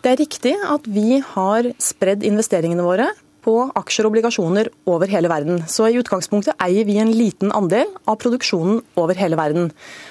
Det 0.00 0.14
er 0.14 0.22
riktig 0.22 0.54
at 0.56 0.86
vi 0.88 1.20
har 1.34 1.68
spredd 1.76 2.24
investeringene 2.24 2.86
våre 2.86 3.10
på 3.44 3.56
aksjer 3.76 4.06
og 4.06 4.14
obligasjoner 4.14 4.70
over 4.90 5.10
hele 5.12 5.28
verden. 5.32 5.62
Så 5.68 5.88
i 5.88 5.98
utgangspunktet 6.00 6.56
eier 6.60 6.88
vi 6.88 6.98
en 7.00 7.12
liten 7.12 7.52
andel 7.56 7.88
av 8.08 8.18
produksjonen 8.20 8.80
over 9.00 9.16
hele 9.16 9.38
verden. 9.40 9.70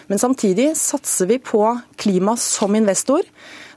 Men 0.10 0.22
samtidig 0.22 0.72
satser 0.78 1.30
vi 1.30 1.40
på 1.42 1.64
klima 1.98 2.38
som 2.42 2.78
investor 2.78 3.26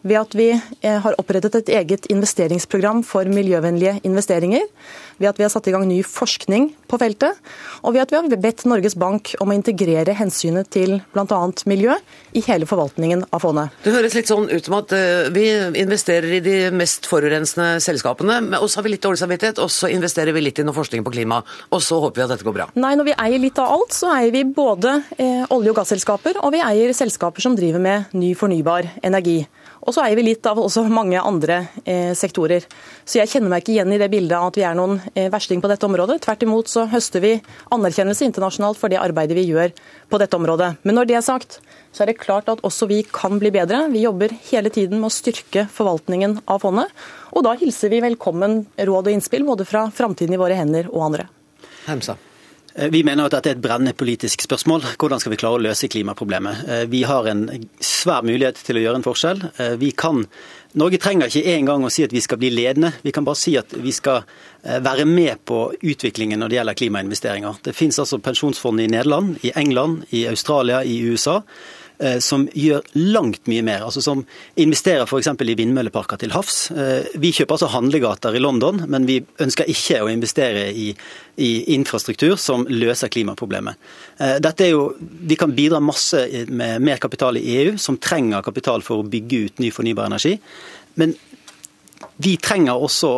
ved 0.06 0.18
at 0.18 0.34
vi 0.36 0.48
eh, 0.52 0.98
har 1.02 1.16
opprettet 1.20 1.56
et 1.60 1.72
eget 1.78 2.08
investeringsprogram 2.12 3.02
for 3.06 3.28
miljøvennlige 3.30 4.00
investeringer, 4.06 4.66
ved 5.22 5.30
at 5.30 5.38
vi 5.38 5.44
har 5.46 5.52
satt 5.52 5.68
i 5.70 5.74
gang 5.74 5.84
ny 5.86 6.00
forskning 6.06 6.70
på 6.90 6.98
feltet, 6.98 7.38
og 7.82 7.94
ved 7.94 8.04
at 8.04 8.12
vi 8.12 8.18
har 8.18 8.42
bedt 8.42 8.64
Norges 8.68 8.96
Bank 8.98 9.34
om 9.42 9.52
å 9.52 9.56
integrere 9.56 10.16
hensynet 10.18 10.70
til 10.74 10.98
bl.a. 11.14 11.40
miljø 11.70 11.94
i 12.34 12.42
hele 12.46 12.66
forvaltningen 12.68 13.26
av 13.30 13.44
fondet. 13.44 13.76
Det 13.84 13.94
høres 13.94 14.16
litt 14.18 14.30
sånn 14.30 14.48
ut 14.50 14.66
som 14.66 14.78
at 14.80 14.94
eh, 14.96 15.30
vi 15.34 15.46
investerer 15.82 16.38
i 16.38 16.42
de 16.44 16.56
mest 16.74 17.06
forurensende 17.10 17.78
selskapene, 17.84 18.40
og 18.58 18.68
så 18.68 18.80
har 18.80 18.88
vi 18.88 18.96
litt 18.96 19.04
dårlig 19.06 19.22
samvittighet, 19.22 19.62
og 19.62 19.70
så 19.72 19.90
investerer 19.92 20.34
vi 20.34 20.44
litt 20.44 20.58
i 20.58 20.66
noe 20.66 20.76
forskning 20.76 21.06
på 21.06 21.14
klima, 21.14 21.42
og 21.70 21.84
så 21.84 22.00
håper 22.02 22.22
vi 22.22 22.26
at 22.26 22.34
dette 22.36 22.48
går 22.48 22.58
bra. 22.58 22.68
Nei, 22.74 22.94
når 22.98 23.12
vi 23.12 23.18
eier 23.26 23.42
litt 23.42 23.62
av 23.62 23.70
alt, 23.76 23.94
så 23.96 24.10
eier 24.16 24.34
vi 24.34 24.44
både 24.48 24.98
eh, 25.16 25.44
olje- 25.54 25.72
og 25.72 25.78
gasselskaper, 25.78 26.42
og 26.42 26.54
vi 26.56 26.64
eier 26.64 26.94
selskaper 26.96 27.44
som 27.44 27.56
driver 27.58 27.82
med 27.82 28.16
ny 28.18 28.34
fornybar 28.38 28.90
energi. 29.04 29.42
Og 29.82 29.94
så 29.94 30.04
eier 30.04 30.14
vi 30.18 30.24
litt 30.28 30.46
av 30.46 30.60
også 30.62 30.84
mange 30.86 31.18
andre 31.18 31.64
eh, 31.82 32.12
sektorer. 32.14 32.62
Så 33.04 33.18
jeg 33.18 33.30
kjenner 33.32 33.50
meg 33.50 33.64
ikke 33.64 33.74
igjen 33.74 33.94
i 33.94 33.98
det 33.98 34.08
bildet 34.12 34.36
av 34.38 34.52
at 34.52 34.58
vi 34.60 34.64
er 34.66 34.76
noen 34.78 35.00
eh, 35.16 35.26
versting 35.32 35.62
på 35.62 35.70
dette 35.70 35.88
området. 35.88 36.20
Tvert 36.22 36.44
imot 36.46 36.70
så 36.70 36.86
høster 36.92 37.24
vi 37.24 37.32
anerkjennelse 37.74 38.28
internasjonalt 38.28 38.78
for 38.78 38.92
det 38.92 39.00
arbeidet 39.02 39.36
vi 39.38 39.48
gjør 39.50 39.74
på 40.12 40.22
dette 40.22 40.38
området. 40.38 40.76
Men 40.86 40.98
når 40.98 41.10
det 41.10 41.18
er 41.18 41.26
sagt, 41.26 41.58
så 41.90 42.04
er 42.04 42.12
det 42.12 42.20
klart 42.22 42.50
at 42.52 42.62
også 42.62 42.86
vi 42.90 43.02
kan 43.10 43.42
bli 43.42 43.50
bedre. 43.54 43.84
Vi 43.90 44.06
jobber 44.06 44.34
hele 44.52 44.70
tiden 44.70 45.02
med 45.02 45.10
å 45.10 45.14
styrke 45.14 45.66
forvaltningen 45.74 46.38
av 46.46 46.62
fondet. 46.62 46.92
Og 47.34 47.42
da 47.48 47.56
hilser 47.58 47.90
vi 47.90 48.04
velkommen 48.04 48.62
råd 48.78 49.08
og 49.10 49.16
innspill 49.16 49.46
både 49.48 49.66
fra 49.66 49.88
Framtiden 49.94 50.38
i 50.38 50.40
våre 50.40 50.58
hender 50.58 50.92
og 50.94 51.10
andre. 51.10 51.26
Hemsa. 51.88 52.20
Eh, 52.74 52.88
vi 52.88 53.02
mener 53.04 53.26
at 53.26 53.34
dette 53.36 53.52
er 53.52 53.56
et 53.56 53.62
brennende 53.62 53.92
politisk 53.96 54.44
spørsmål. 54.46 54.84
Hvordan 55.00 55.20
skal 55.20 55.34
vi 55.34 55.40
klare 55.40 55.58
å 55.58 55.62
løse 55.62 55.90
klimaproblemet? 55.92 56.62
Eh, 56.68 56.84
vi 56.88 57.02
har 57.08 57.28
en 57.28 57.44
svær 57.80 58.24
mulighet 58.24 58.62
til 58.64 58.80
å 58.80 58.84
gjøre 58.84 59.00
en 59.00 59.06
forskjell. 59.06 59.42
Eh, 59.60 59.90
kan, 59.96 60.24
Norge 60.74 60.98
trenger 60.98 61.28
ikke 61.28 61.52
engang 61.52 61.84
å 61.84 61.90
si 61.92 62.04
at 62.04 62.12
vi 62.12 62.20
skal 62.20 62.38
bli 62.40 62.50
ledende. 62.50 62.94
Vi 63.02 63.12
kan 63.12 63.24
bare 63.24 63.36
si 63.36 63.56
at 63.58 63.74
vi 63.76 63.92
skal 63.92 64.22
være 64.62 65.04
med 65.04 65.44
på 65.44 65.74
utviklingen 65.82 66.38
når 66.38 66.48
det 66.48 66.56
gjelder 66.56 66.78
klimainvesteringer. 66.78 67.56
Det 67.62 67.74
finnes 67.74 67.98
altså 67.98 68.18
pensjonsfond 68.22 68.80
i 68.80 68.86
Nederland, 68.86 69.36
i 69.42 69.50
England, 69.54 70.06
i 70.12 70.26
Australia, 70.30 70.84
i 70.84 71.02
USA 71.02 71.42
som 72.22 72.48
gjør 72.54 72.82
langt 72.98 73.46
mye 73.50 73.62
mer. 73.62 73.84
altså 73.86 74.02
Som 74.02 74.24
investerer 74.56 75.06
f.eks. 75.06 75.28
i 75.28 75.56
vindmølleparker 75.58 76.18
til 76.20 76.34
havs. 76.34 76.70
Eh, 76.70 77.08
vi 77.22 77.32
kjøper 77.34 77.56
altså 77.56 77.70
handlegater 77.72 78.36
i 78.36 78.42
London, 78.42 78.82
men 78.90 79.06
vi 79.08 79.20
ønsker 79.42 79.70
ikke 79.70 80.02
å 80.02 80.10
investere 80.10 80.68
i, 80.72 80.90
i 81.36 81.50
infrastruktur 81.76 82.36
som 82.40 82.66
løser 82.70 83.12
klimaproblemet. 83.12 83.90
Eh, 84.18 84.38
dette 84.42 84.66
er 84.66 84.74
jo, 84.74 84.92
Vi 85.00 85.36
kan 85.38 85.54
bidra 85.54 85.80
masse 85.80 86.26
med 86.48 86.82
mer 86.82 86.98
kapital 87.02 87.36
i 87.38 87.44
EU, 87.62 87.76
som 87.78 87.98
trenger 87.98 88.42
kapital 88.42 88.82
for 88.82 89.02
å 89.02 89.08
bygge 89.08 89.44
ut 89.46 89.62
ny 89.62 89.70
fornybar 89.70 90.10
energi. 90.10 90.38
Men 90.94 91.14
vi 92.16 92.36
trenger 92.36 92.82
også 92.82 93.12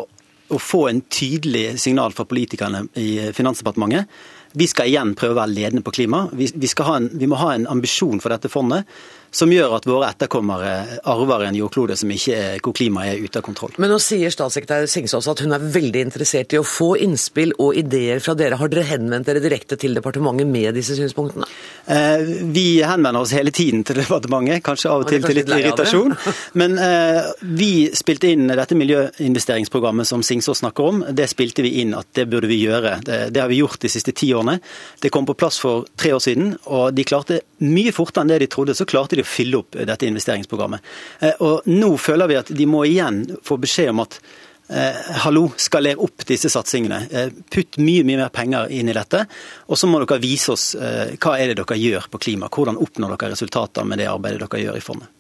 å 0.53 0.61
få 0.61 0.89
en 0.91 1.01
tydelig 1.09 1.79
signal 1.81 2.13
fra 2.13 2.27
politikerne 2.29 2.85
i 3.01 3.33
Finansdepartementet 3.33 4.11
Vi 4.55 4.69
skal 4.71 4.91
igjen 4.91 5.17
prøve 5.19 5.35
å 5.35 5.41
være 5.41 5.55
ledende 5.55 5.83
på 5.83 5.95
klima. 5.97 6.29
Vi, 6.33 6.47
vi, 6.55 6.71
en, 6.71 7.11
vi 7.11 7.27
må 7.31 7.39
ha 7.41 7.55
en 7.55 7.67
ambisjon 7.71 8.23
for 8.23 8.31
dette 8.31 8.51
fondet 8.53 8.87
som 9.35 9.53
gjør 9.53 9.77
at 9.79 9.87
våre 9.89 10.11
etterkommere 10.13 11.01
arver 11.11 11.49
en 11.49 11.57
jordklode 11.59 11.97
som 11.99 12.11
ikke 12.15 12.37
er, 12.39 12.61
hvor 12.63 12.75
klimaet 12.77 13.15
er 13.15 13.25
ute 13.25 13.41
av 13.41 13.47
kontroll. 13.47 13.75
Men 13.83 13.91
nå 13.91 13.99
sier 14.03 14.33
statssekretær 14.33 14.87
Singsås 14.91 15.27
at 15.31 15.43
hun 15.43 15.55
er 15.57 15.65
veldig 15.75 16.05
interessert 16.07 16.55
i 16.55 16.61
å 16.61 16.67
få 16.67 16.95
innspill 17.03 17.55
og 17.59 17.79
ideer 17.81 18.23
fra 18.23 18.37
dere. 18.39 18.59
Har 18.61 18.71
dere 18.71 18.87
henvendt 18.89 19.29
dere 19.29 19.43
direkte 19.43 19.79
til 19.81 19.97
departementet 19.99 20.49
med 20.51 20.79
disse 20.79 20.97
synspunktene? 20.99 21.49
Eh, 21.91 22.23
vi 22.55 22.67
henvender 22.87 23.25
oss 23.25 23.35
hele 23.35 23.53
tiden 23.55 23.83
til 23.87 23.99
departementet, 24.03 24.63
kanskje 24.67 24.93
av 24.93 25.05
og 25.05 25.11
til 25.11 25.25
til 25.25 25.41
litt 25.41 25.51
irritasjon. 25.51 26.15
Men 26.61 26.79
eh, 26.79 27.33
vi 27.59 27.73
spilte 27.97 28.31
inn 28.31 28.47
dette 28.53 28.79
miljøinvesteringsprogrammet 28.79 30.09
som 30.09 30.23
Singsås 30.25 30.63
snakker 30.63 30.91
om. 30.93 31.03
Det 31.11 31.27
spilte 31.33 31.65
vi 31.67 31.81
inn 31.83 31.97
at 31.99 32.13
det 32.17 32.29
burde 32.31 32.51
vi 32.51 32.61
gjøre. 32.63 32.99
Det, 33.05 33.21
det 33.35 33.43
har 33.43 33.51
vi 33.51 33.61
gjort 33.63 33.83
de 33.83 33.91
siste 33.91 34.15
ti 34.15 34.31
årene. 34.37 34.61
Det 35.03 35.11
kom 35.15 35.27
på 35.27 35.37
plass 35.39 35.59
for 35.63 35.89
tre 35.99 36.15
år 36.15 36.23
siden, 36.23 36.55
og 36.71 36.95
de 36.95 37.07
klarte 37.09 37.43
mye 37.65 37.95
fortere 37.95 38.25
enn 38.25 38.33
det 38.33 38.43
de 38.45 38.51
trodde. 38.53 38.75
så 38.77 38.87
klarte 38.89 39.17
de 39.19 39.24
å 39.25 39.29
fylle 39.29 39.61
opp 39.63 39.79
dette 39.81 40.09
investeringsprogrammet. 40.09 40.95
Eh, 41.21 41.45
og 41.45 41.69
Nå 41.71 41.95
føler 42.01 42.31
vi 42.31 42.41
at 42.41 42.53
de 42.55 42.67
må 42.71 42.85
igjen 42.89 43.25
få 43.45 43.59
beskjed 43.63 43.95
om 43.95 44.05
at 44.05 44.21
eh, 44.69 45.01
hallo, 45.25 45.49
skaler 45.57 46.01
opp 46.03 46.27
disse 46.29 46.51
satsingene. 46.53 47.01
Eh, 47.11 47.33
putt 47.53 47.79
mye 47.83 48.05
mye 48.07 48.23
mer 48.23 48.33
penger 48.35 48.73
inn 48.75 48.91
i 48.91 48.97
dette. 48.97 49.25
Og 49.69 49.81
så 49.81 49.91
må 49.91 50.03
dere 50.03 50.23
vise 50.23 50.55
oss 50.55 50.73
eh, 50.75 51.17
hva 51.19 51.39
er 51.39 51.53
det 51.53 51.63
dere 51.63 51.81
gjør 51.81 52.11
på 52.13 52.23
klima. 52.29 52.51
Hvordan 52.53 52.81
oppnår 52.81 53.17
dere 53.17 53.35
resultater 53.35 53.89
med 53.89 54.03
det 54.03 54.11
arbeidet 54.13 54.45
dere 54.45 54.63
gjør 54.67 54.79
i 54.81 54.85
fondet. 54.85 55.11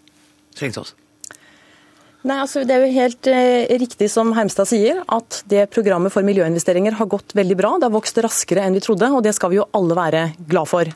Nei, 2.25 2.39
altså 2.41 2.63
Det 2.65 2.73
er 2.73 2.87
jo 2.87 2.95
helt 2.95 3.29
eh, 3.29 3.75
riktig 3.83 4.09
som 4.09 4.31
Heimstad 4.37 4.71
sier, 4.71 5.03
at 5.13 5.43
det 5.51 5.67
programmet 5.75 6.13
for 6.15 6.25
miljøinvesteringer 6.25 6.97
har 6.97 7.11
gått 7.13 7.35
veldig 7.37 7.57
bra. 7.59 7.75
Det 7.77 7.91
har 7.91 7.93
vokst 7.93 8.21
raskere 8.25 8.65
enn 8.65 8.77
vi 8.79 8.81
trodde, 8.85 9.11
og 9.13 9.21
det 9.27 9.35
skal 9.37 9.53
vi 9.53 9.59
jo 9.61 9.69
alle 9.77 9.99
være 9.99 10.23
glad 10.49 10.71
for. 10.71 10.89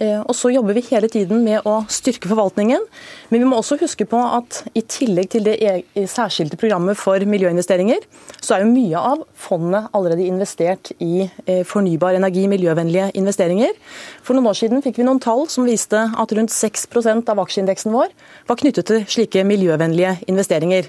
Eh, 0.00 0.20
og 0.20 0.32
så 0.36 0.48
jobber 0.48 0.76
vi 0.76 0.84
hele 0.86 1.08
tiden 1.12 1.42
med 1.44 1.66
å 1.68 1.82
styrke 1.92 2.30
forvaltningen. 2.30 2.84
Men 3.28 3.42
vi 3.42 3.48
må 3.48 3.58
også 3.60 3.76
huske 3.80 4.06
på 4.08 4.20
at 4.38 4.62
i 4.72 4.82
tillegg 4.88 5.28
til 5.34 5.44
det 5.44 5.58
e- 5.60 6.06
særskilte 6.08 6.56
programmet 6.60 6.96
for 6.96 7.20
miljøinvesteringer, 7.28 8.00
så 8.40 8.56
er 8.56 8.64
jo 8.64 8.72
mye 8.72 9.02
av 9.12 9.24
fondet 9.36 9.90
allerede 9.92 10.24
investert 10.24 10.94
i 10.98 11.26
eh, 11.44 11.62
fornybar 11.68 12.16
energi, 12.16 12.46
miljøvennlige 12.48 13.10
investeringer. 13.20 13.76
For 14.24 14.36
noen 14.36 14.48
år 14.52 14.60
siden 14.62 14.84
fikk 14.84 15.02
vi 15.02 15.08
noen 15.08 15.20
tall 15.22 15.44
som 15.52 15.68
viste 15.68 16.06
at 16.08 16.36
rundt 16.36 16.54
6 16.54 16.88
av 17.28 17.42
aksjeindeksen 17.44 17.92
vår 17.92 18.14
var 18.48 18.60
knyttet 18.60 18.88
til 18.88 19.04
slike 19.04 19.44
miljøvennlige 19.44 20.16
investeringer. 20.30 20.88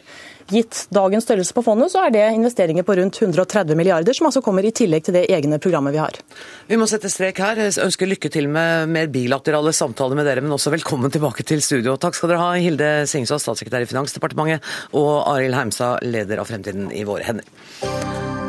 Gitt 0.51 0.87
dagens 0.93 1.23
størrelse 1.23 1.55
på 1.55 1.63
fondet, 1.63 1.91
så 1.93 2.03
er 2.03 2.13
det 2.13 2.23
investeringer 2.35 2.83
på 2.83 2.97
rundt 2.99 3.19
130 3.21 3.77
milliarder, 3.79 4.15
som 4.17 4.27
altså 4.27 4.43
kommer 4.43 4.65
i 4.67 4.73
tillegg 4.75 5.05
til 5.07 5.15
det 5.15 5.25
egne 5.31 5.59
programmet 5.63 5.95
vi 5.95 6.01
har. 6.01 6.19
Vi 6.67 6.79
må 6.79 6.87
sette 6.89 7.11
strek 7.11 7.39
her. 7.43 7.61
Jeg 7.63 7.77
ønsker 7.85 8.09
lykke 8.09 8.31
til 8.33 8.49
med 8.51 8.91
mer 8.91 9.09
bilaterale 9.13 9.73
samtaler 9.75 10.19
med 10.19 10.27
dere, 10.27 10.43
men 10.43 10.55
også 10.55 10.73
velkommen 10.73 11.13
tilbake 11.13 11.47
til 11.47 11.63
studio. 11.63 11.95
Takk 11.95 12.19
skal 12.19 12.33
dere 12.33 12.43
ha, 12.43 12.53
Hilde 12.59 12.93
Singsås, 13.09 13.47
statssekretær 13.47 13.87
i 13.87 13.89
Finansdepartementet, 13.89 14.73
og 14.99 15.13
Arild 15.31 15.57
Heimstad, 15.57 16.03
leder 16.03 16.43
av 16.43 16.51
Fremtiden 16.51 16.91
i 16.91 17.05
våre 17.07 17.27
hender. 17.29 18.42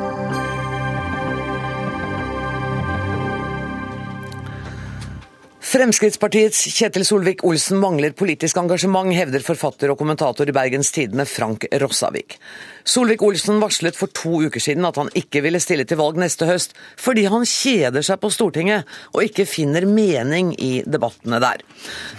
Fremskrittspartiets 5.75 6.69
Kjetil 6.71 7.03
Solvik-Olsen 7.03 7.81
mangler 7.83 8.13
politisk 8.15 8.61
engasjement, 8.61 9.11
hevder 9.11 9.43
forfatter 9.43 9.91
og 9.91 9.97
kommentator 9.99 10.47
i 10.47 10.53
Bergens 10.55 10.93
Tidende 10.95 11.25
Frank 11.27 11.65
Rossavik. 11.83 12.37
Solvik-Olsen 12.87 13.59
varslet 13.59 13.99
for 13.99 14.13
to 14.15 14.45
uker 14.45 14.63
siden 14.63 14.87
at 14.87 15.01
han 15.01 15.11
ikke 15.19 15.43
ville 15.43 15.59
stille 15.59 15.83
til 15.83 15.99
valg 15.99 16.21
neste 16.23 16.47
høst, 16.47 16.77
fordi 17.01 17.25
han 17.27 17.43
kjeder 17.51 18.07
seg 18.07 18.21
på 18.23 18.31
Stortinget 18.31 18.87
og 19.17 19.27
ikke 19.27 19.49
finner 19.51 19.89
mening 19.91 20.53
i 20.63 20.85
debattene 20.87 21.41
der. 21.43 21.65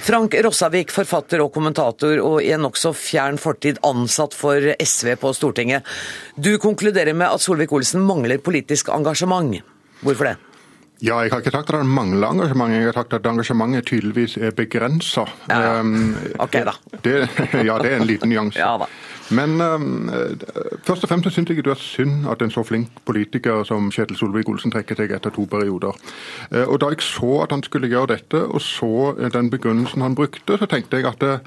Frank 0.03 0.35
Rossavik, 0.43 0.91
forfatter 0.91 1.45
og 1.45 1.53
kommentator, 1.55 2.19
og 2.25 2.41
i 2.43 2.51
en 2.57 2.65
nokså 2.67 2.91
fjern 2.91 3.39
fortid 3.39 3.79
ansatt 3.87 4.35
for 4.35 4.73
SV 4.83 5.13
på 5.21 5.31
Stortinget. 5.37 5.87
Du 6.35 6.57
konkluderer 6.59 7.15
med 7.15 7.31
at 7.31 7.45
Solvik-Olsen 7.45 8.03
mangler 8.03 8.43
politisk 8.43 8.91
engasjement. 8.91 9.61
Hvorfor 10.03 10.33
det? 10.33 10.35
Ja, 11.03 11.19
jeg 11.23 11.31
har 11.33 11.41
ikke 11.43 11.51
sagt 11.51 11.69
at 11.73 11.79
han 11.81 11.89
mangler 11.91 12.29
engasjement, 12.31 12.71
jeg 12.71 12.87
har 12.87 12.95
sagt 12.95 13.13
at 13.17 13.25
engasjementet 13.27 13.85
tydeligvis 13.89 14.37
er 14.37 14.55
begrensa. 14.55 15.25
Ja, 15.49 15.81
um, 15.81 16.15
ok 16.39 16.61
da. 16.69 16.75
Det, 17.03 17.17
ja, 17.67 17.75
det 17.83 17.91
er 17.91 17.99
en 17.99 18.07
liten 18.07 18.31
nyanse. 18.31 18.59
ja, 18.59 18.77
da. 18.79 18.87
Men 19.33 19.61
um, 19.61 20.09
først 20.85 21.03
og 21.03 21.09
fremst 21.09 21.31
syns 21.33 21.49
jeg 21.49 21.63
det 21.65 21.71
er 21.73 21.81
synd 21.81 22.27
at 22.29 22.43
en 22.45 22.51
så 22.53 22.61
flink 22.63 22.91
politiker 23.09 23.63
som 23.65 23.87
Kjetil 23.91 24.19
Solvik-Olsen 24.19 24.71
trekker 24.71 24.99
seg 24.99 25.15
etter 25.17 25.33
to 25.33 25.47
perioder. 25.49 25.97
Uh, 26.51 26.67
og 26.67 26.79
Da 26.83 26.91
jeg 26.93 27.01
så 27.01 27.41
at 27.43 27.51
han 27.51 27.63
skulle 27.65 27.89
gjøre 27.89 28.13
dette, 28.13 28.43
og 28.45 28.61
så 28.61 29.15
den 29.33 29.49
begrunnelsen 29.49 30.05
han 30.05 30.15
brukte, 30.15 30.59
så 30.61 30.69
tenkte 30.69 31.01
jeg 31.01 31.09
at 31.09 31.19
det, 31.19 31.39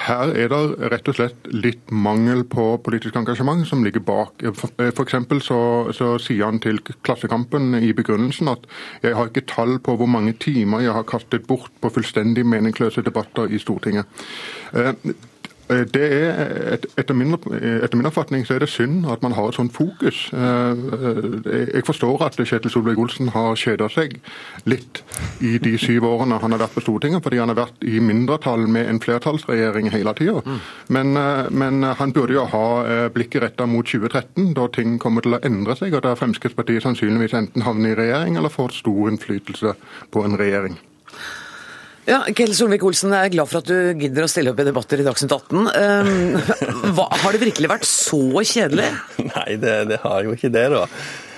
her 0.00 0.32
er 0.32 0.48
det 0.48 0.90
rett 0.92 1.08
og 1.10 1.16
slett 1.16 1.48
litt 1.52 1.90
mangel 1.92 2.44
på 2.48 2.64
politisk 2.84 3.16
engasjement 3.18 3.66
som 3.68 3.84
ligger 3.84 4.04
bak. 4.04 4.44
For 4.56 5.40
så, 5.44 5.60
så 5.92 6.12
sier 6.22 6.48
han 6.48 6.60
til 6.64 6.80
Klassekampen 7.04 7.76
i 7.80 7.92
begrunnelsen 7.96 8.48
at 8.52 8.64
jeg 9.04 9.16
har 9.18 9.28
ikke 9.28 9.46
tall 9.50 9.78
på 9.84 9.96
hvor 10.00 10.10
mange 10.10 10.32
timer 10.40 10.84
jeg 10.86 10.96
har 10.96 11.08
kastet 11.08 11.46
bort 11.46 11.72
på 11.80 11.92
fullstendig 11.92 12.46
meningsløse 12.46 13.04
debatter 13.04 13.52
i 13.52 13.60
Stortinget. 13.60 14.06
Eh, 15.70 15.82
Eh, 15.82 15.86
det 15.94 16.08
er, 16.12 16.78
etter, 16.98 17.14
min, 17.14 17.34
etter 17.34 17.98
min 17.98 18.08
oppfatning 18.08 18.44
så 18.46 18.56
er 18.56 18.64
det 18.64 18.70
synd 18.72 19.06
at 19.10 19.22
man 19.24 19.34
har 19.36 19.50
et 19.50 19.58
sånt 19.58 19.74
fokus. 19.74 20.24
Eh, 20.34 20.72
eh, 20.72 21.72
jeg 21.76 21.86
forstår 21.86 22.24
at 22.26 22.38
Kjetil 22.38 22.72
Solvik-Olsen 22.72 23.32
har 23.34 23.56
kjeda 23.58 23.88
seg 23.92 24.18
litt 24.68 25.02
i 25.40 25.56
de 25.62 25.74
syv 25.80 26.06
årene 26.08 26.40
han 26.42 26.54
har 26.54 26.62
vært 26.64 26.76
på 26.76 26.84
Stortinget, 26.84 27.22
fordi 27.24 27.40
han 27.42 27.52
har 27.52 27.60
vært 27.62 27.86
i 27.86 28.00
mindretall 28.02 28.66
med 28.66 28.88
en 28.90 29.00
flertallsregjering 29.02 29.90
hele 29.94 30.14
tida. 30.18 30.42
Mm. 30.44 30.60
Men, 30.96 31.12
men, 31.50 31.82
han 31.98 32.12
burde 32.14 32.36
jo 32.36 32.46
ha 32.52 32.66
blikket 33.14 33.42
retta 33.46 33.66
mot 33.66 33.86
2013, 33.86 34.52
da 34.58 34.68
ting 34.72 34.98
kommer 35.02 35.24
til 35.24 35.36
å 35.36 35.42
endre 35.46 35.76
seg, 35.78 35.94
og 35.96 36.04
da 36.06 36.14
Fremskrittspartiet 36.18 36.84
sannsynligvis 36.84 37.36
enten 37.38 37.66
havner 37.66 37.94
i 37.94 38.00
regjering 38.02 38.38
eller 38.38 38.52
får 38.52 38.78
stor 38.82 39.12
innflytelse 39.12 39.76
på 40.12 40.24
en 40.26 40.38
regjering. 40.40 40.80
Ja, 42.02 42.24
Kjell 42.34 42.50
Solvik-Olsen, 42.58 43.12
jeg 43.14 43.28
er 43.28 43.34
glad 43.36 43.46
for 43.50 43.60
at 43.62 43.68
du 43.70 43.98
gidder 44.00 44.24
å 44.26 44.30
stille 44.30 44.50
opp 44.50 44.58
i 44.58 44.66
debatter 44.66 44.98
i 44.98 45.04
Dagsnytt 45.06 45.34
18. 45.36 45.68
Um, 45.70 46.38
hva, 46.96 47.06
har 47.22 47.36
det 47.36 47.42
virkelig 47.44 47.70
vært 47.70 47.86
så 47.86 48.18
kjedelig? 48.42 48.88
Nei, 49.30 49.50
det, 49.62 49.76
det, 49.92 50.00
har 50.02 50.26
jo 50.26 50.34
ikke 50.34 50.50
det, 50.50 50.64
da. 50.74 50.82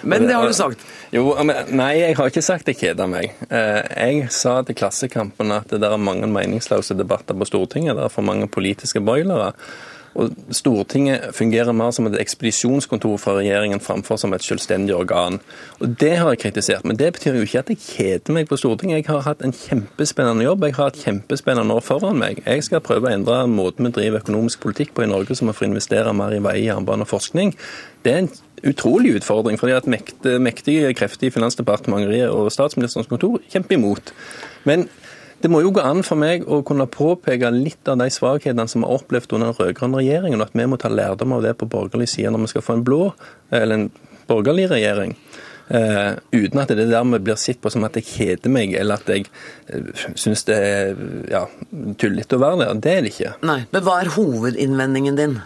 Men 0.08 0.24
det 0.24 0.38
har 0.38 0.48
du 0.48 0.56
sagt? 0.56 0.80
Jo, 1.12 1.26
men, 1.44 1.68
Nei, 1.76 1.90
jeg 2.00 2.16
har 2.16 2.32
ikke 2.32 2.44
sagt 2.44 2.70
jeg 2.72 2.80
kjeder 2.80 3.10
meg. 3.12 3.36
Eh, 3.50 3.80
jeg 3.92 4.32
sa 4.32 4.56
til 4.64 4.76
Klassekampen 4.80 5.52
at 5.52 5.68
det 5.68 5.84
er 5.84 6.00
mange 6.00 6.28
meningsløse 6.32 6.96
debatter 6.96 7.36
på 7.36 7.48
Stortinget. 7.48 7.98
Det 7.98 8.08
er 8.08 8.16
for 8.16 8.24
mange 8.24 8.48
politiske 8.48 9.04
boilere. 9.04 9.52
Og 10.14 10.30
Stortinget 10.54 11.34
fungerer 11.34 11.72
mer 11.72 11.90
som 11.90 12.06
et 12.06 12.16
ekspedisjonskontor 12.20 13.16
fra 13.18 13.36
regjeringen 13.38 13.82
framfor 13.82 14.18
som 14.20 14.34
et 14.34 14.44
selvstendig 14.46 14.94
organ. 14.94 15.40
Og 15.80 15.96
Det 16.00 16.16
har 16.16 16.28
jeg 16.30 16.38
kritisert, 16.38 16.84
men 16.84 16.98
det 16.98 17.12
betyr 17.12 17.34
jo 17.34 17.42
ikke 17.46 17.58
at 17.64 17.72
jeg 17.72 17.82
kjeder 17.82 18.36
meg 18.36 18.48
på 18.48 18.56
Stortinget. 18.56 19.02
Jeg 19.02 19.10
har 19.10 19.26
hatt 19.26 19.42
en 19.42 19.52
kjempespennende 19.52 20.44
jobb, 20.44 20.64
jeg 20.64 20.74
har 20.78 20.92
et 20.92 21.02
kjempespennende 21.04 21.74
år 21.74 21.80
foran 21.80 22.18
meg. 22.18 22.42
Jeg 22.46 22.64
skal 22.64 22.84
prøve 22.84 23.10
å 23.10 23.14
endre 23.14 23.42
måten 23.50 23.88
vi 23.88 23.94
driver 23.96 24.22
økonomisk 24.22 24.62
politikk 24.62 24.94
på 24.94 25.04
i 25.04 25.10
Norge, 25.10 25.34
så 25.34 25.46
vi 25.48 25.56
får 25.56 25.70
investere 25.70 26.14
mer 26.14 26.34
i 26.36 26.42
vei, 26.42 26.58
jernbane 26.64 27.06
og 27.06 27.10
forskning. 27.10 27.54
Det 28.04 28.12
er 28.12 28.22
en 28.22 28.32
utrolig 28.64 29.16
utfordring, 29.18 29.58
fordi 29.60 29.72
at 29.72 29.88
mektige 30.40 30.94
krefter 30.94 31.28
i 31.28 31.32
Finansdepartementet 31.34 32.28
og 32.30 32.52
Statsministerens 32.52 33.10
kontor 33.10 33.40
kjemper 33.50 33.78
imot. 33.78 34.14
Men 34.64 34.88
det 35.44 35.50
må 35.52 35.60
jo 35.60 35.74
gå 35.76 35.82
an 35.84 36.00
for 36.06 36.16
meg 36.16 36.46
å 36.48 36.62
kunne 36.64 36.86
påpeke 36.88 37.50
litt 37.52 37.88
av 37.92 37.98
de 38.00 38.08
svakhetene 38.12 38.64
som 38.70 38.80
vi 38.80 38.88
har 38.88 39.02
opplevd 39.02 39.34
under 39.36 39.50
den 39.50 39.58
rød-grønne 39.58 40.00
regjeringen, 40.00 40.40
og 40.40 40.48
at 40.48 40.56
vi 40.56 40.64
må 40.72 40.78
ta 40.80 40.88
lærdom 40.88 41.34
av 41.36 41.42
det 41.44 41.52
på 41.60 41.68
borgerlig 41.68 42.08
side 42.14 42.32
når 42.32 42.46
vi 42.46 42.52
skal 42.54 42.64
få 42.64 42.78
en 42.78 42.84
blå, 42.86 43.00
eller 43.52 43.76
en 43.76 43.90
borgerlig 44.30 44.70
regjering. 44.72 45.12
Uh, 45.64 46.16
uten 46.28 46.60
at 46.60 46.72
det 46.76 46.84
dermed 46.90 47.22
blir 47.24 47.38
sett 47.40 47.60
på 47.64 47.70
som 47.72 47.84
at 47.86 47.94
jeg 47.96 48.04
kjeder 48.08 48.52
meg, 48.52 48.74
eller 48.76 49.00
at 49.00 49.08
jeg 49.08 49.28
uh, 49.72 49.92
syns 50.12 50.44
det 50.48 50.56
er 50.60 50.98
ja, 51.32 51.46
tullete 52.00 52.36
å 52.36 52.42
være 52.42 52.62
der. 52.62 52.80
Det 52.84 52.92
er 52.92 53.04
det 53.04 53.12
ikke. 53.14 53.32
Nei, 53.48 53.60
Men 53.72 53.86
hva 53.86 54.00
er 54.00 54.12
hovedinnvendingen 54.16 55.20
din? 55.20 55.38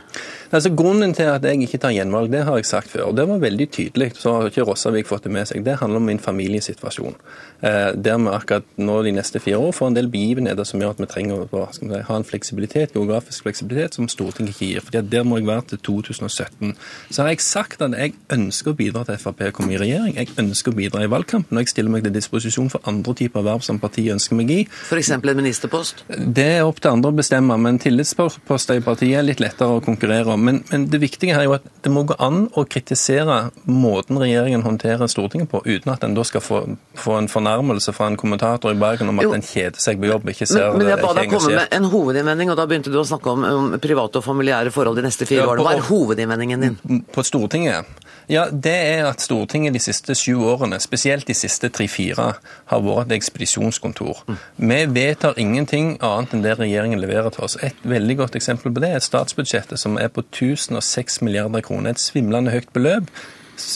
Altså, 0.51 0.71
Grunnen 0.73 1.13
til 1.15 1.29
at 1.29 1.45
jeg 1.45 1.61
ikke 1.67 1.81
tar 1.83 1.93
gjenvalg, 1.93 2.31
det 2.33 2.45
har 2.47 2.57
jeg 2.57 2.67
sagt 2.69 2.91
før. 2.93 3.11
og 3.11 3.17
Det 3.17 3.29
var 3.29 3.39
veldig 3.43 3.69
tydelig. 3.71 4.13
Så 4.17 4.33
har 4.33 4.49
ikke 4.49 4.65
Rossavik 4.69 5.07
fått 5.07 5.25
det 5.25 5.33
med 5.33 5.49
seg. 5.49 5.65
Det 5.65 5.77
handler 5.81 6.01
om 6.01 6.09
min 6.09 6.19
familiesituasjon. 6.19 7.17
Eh, 7.61 7.93
der 7.99 8.19
vi 8.19 8.33
akkurat 8.33 8.65
nå 8.79 9.03
de 9.03 9.13
neste 9.13 9.41
fire 9.43 9.59
år 9.59 9.73
får 9.75 9.91
en 9.91 9.97
del 9.97 10.09
begivenheter 10.09 10.65
som 10.65 10.81
gjør 10.81 10.95
at 10.95 11.03
vi 11.03 11.09
trenger 11.11 11.43
å 11.43 11.63
si, 11.75 11.89
ha 11.91 12.17
en 12.17 12.25
fleksibilitet, 12.25 12.95
geografisk 12.95 13.43
fleksibilitet 13.43 13.99
som 13.99 14.09
Stortinget 14.09 14.55
ikke 14.55 14.69
gir. 14.73 14.85
fordi 14.87 15.03
Der 15.11 15.25
må 15.25 15.39
jeg 15.39 15.47
være 15.47 15.63
til 15.73 15.79
2017. 15.79 16.77
Så 17.11 17.23
har 17.23 17.29
jeg 17.29 17.41
sagt 17.41 17.83
at 17.83 17.93
jeg 17.99 18.15
ønsker 18.31 18.73
å 18.73 18.79
bidra 18.79 19.05
til 19.05 19.19
Frp 19.19 19.53
komme 19.53 19.75
i 19.75 19.81
regjering. 19.81 20.15
Jeg 20.17 20.29
ønsker 20.39 20.73
å 20.73 20.77
bidra 20.79 21.03
i 21.03 21.11
valgkampen, 21.11 21.57
og 21.57 21.65
jeg 21.65 21.73
stiller 21.75 21.91
meg 21.91 22.05
til 22.05 22.15
disposisjon 22.15 22.71
for 22.71 22.81
andre 22.87 23.15
typer 23.15 23.43
verv 23.43 23.65
som 23.67 23.79
partiet 23.79 24.15
ønsker 24.15 24.39
meg 24.39 24.51
i. 24.51 24.61
F.eks. 24.89 25.11
en 25.11 25.37
ministerpost? 25.37 26.05
Det 26.09 26.47
er 26.59 26.67
opp 26.67 26.81
til 26.81 26.93
andre 26.95 27.13
å 27.13 27.19
bestemme, 27.19 27.57
men 27.59 27.81
tillitsposter 27.83 28.79
i 28.79 28.85
partiet 28.85 29.19
er 29.19 29.27
litt 29.27 29.43
lettere 29.43 29.79
å 29.79 29.85
konkurrere 29.85 30.35
om 30.35 30.38
Men, 30.39 30.61
men, 30.71 30.87
det 30.93 31.01
viktige 31.03 31.35
her 31.35 31.43
er 31.43 31.49
jo 31.49 31.55
at 31.57 31.67
det 31.85 31.93
må 31.93 32.05
gå 32.09 32.17
an 32.23 32.47
å 32.57 32.65
kritisere 32.69 33.39
måten 33.69 34.21
regjeringen 34.21 34.65
håndterer 34.65 35.11
Stortinget 35.11 35.51
på, 35.53 35.61
uten 35.67 35.93
at 35.93 36.05
en 36.07 36.17
da 36.17 36.25
skal 36.27 36.45
få, 36.45 36.61
få 36.99 37.17
en 37.19 37.31
fornærmelse 37.31 37.95
fra 37.97 38.11
en 38.11 38.19
kommentator 38.21 38.75
i 38.75 38.79
Bergen 38.79 39.13
om 39.13 39.23
at 39.23 39.29
jo. 39.29 39.35
en 39.37 39.45
kjeder 39.45 39.81
seg 39.83 40.01
på 40.01 40.11
jobb. 40.11 40.29
ikke 40.35 40.49
ser 40.49 40.71
Men, 40.73 40.85
men 40.85 40.93
jeg 40.95 41.03
ba 41.05 41.15
deg 41.19 41.33
komme 41.33 41.55
med 41.57 41.77
en 41.79 41.91
hovedinnvending, 41.93 42.53
og 42.55 42.61
da 42.61 42.69
begynte 42.71 42.93
du 42.95 43.01
å 43.01 43.07
snakke 43.09 43.35
om, 43.35 43.49
om 43.49 43.75
private 43.83 44.23
og 44.23 44.27
familiære 44.27 44.75
forhold 44.75 45.01
de 45.01 45.07
neste 45.09 45.29
fire 45.29 45.45
ja, 45.45 45.51
årene. 45.51 45.67
Hva 45.67 45.77
er 45.79 45.87
hovedinnvendingen 45.91 46.67
din? 46.67 47.03
På 47.15 47.27
Stortinget? 47.27 47.89
Ja, 48.29 48.51
Det 48.51 48.75
er 48.75 49.07
at 49.09 49.23
Stortinget 49.25 49.73
de 49.73 49.81
siste 49.81 50.13
sju 50.15 50.35
årene, 50.45 50.77
spesielt 50.81 51.27
de 51.27 51.35
siste 51.35 51.71
tre-fire, 51.73 52.35
har 52.69 52.83
vært 52.85 53.09
et 53.09 53.17
ekspedisjonskontor. 53.17 54.21
Mm. 54.29 54.37
Vi 54.69 54.81
vedtar 54.99 55.41
ingenting 55.41 55.97
annet 56.05 56.35
enn 56.37 56.45
det 56.45 56.59
regjeringen 56.59 57.01
leverer 57.01 57.33
til 57.33 57.47
oss. 57.47 57.57
Et 57.65 57.81
veldig 57.89 58.19
godt 58.21 58.37
eksempel 58.37 58.75
på 58.75 58.85
det 58.85 58.93
er 58.93 59.01
statsbudsjettet, 59.01 59.81
som 59.81 59.97
er 59.97 60.13
på 60.13 60.27
1006 60.27 61.23
milliarder 61.25 61.65
kroner. 61.65 61.97
Et 61.97 62.05
svimlende 62.05 62.53
høyt 62.53 62.69
beløp. 62.77 63.09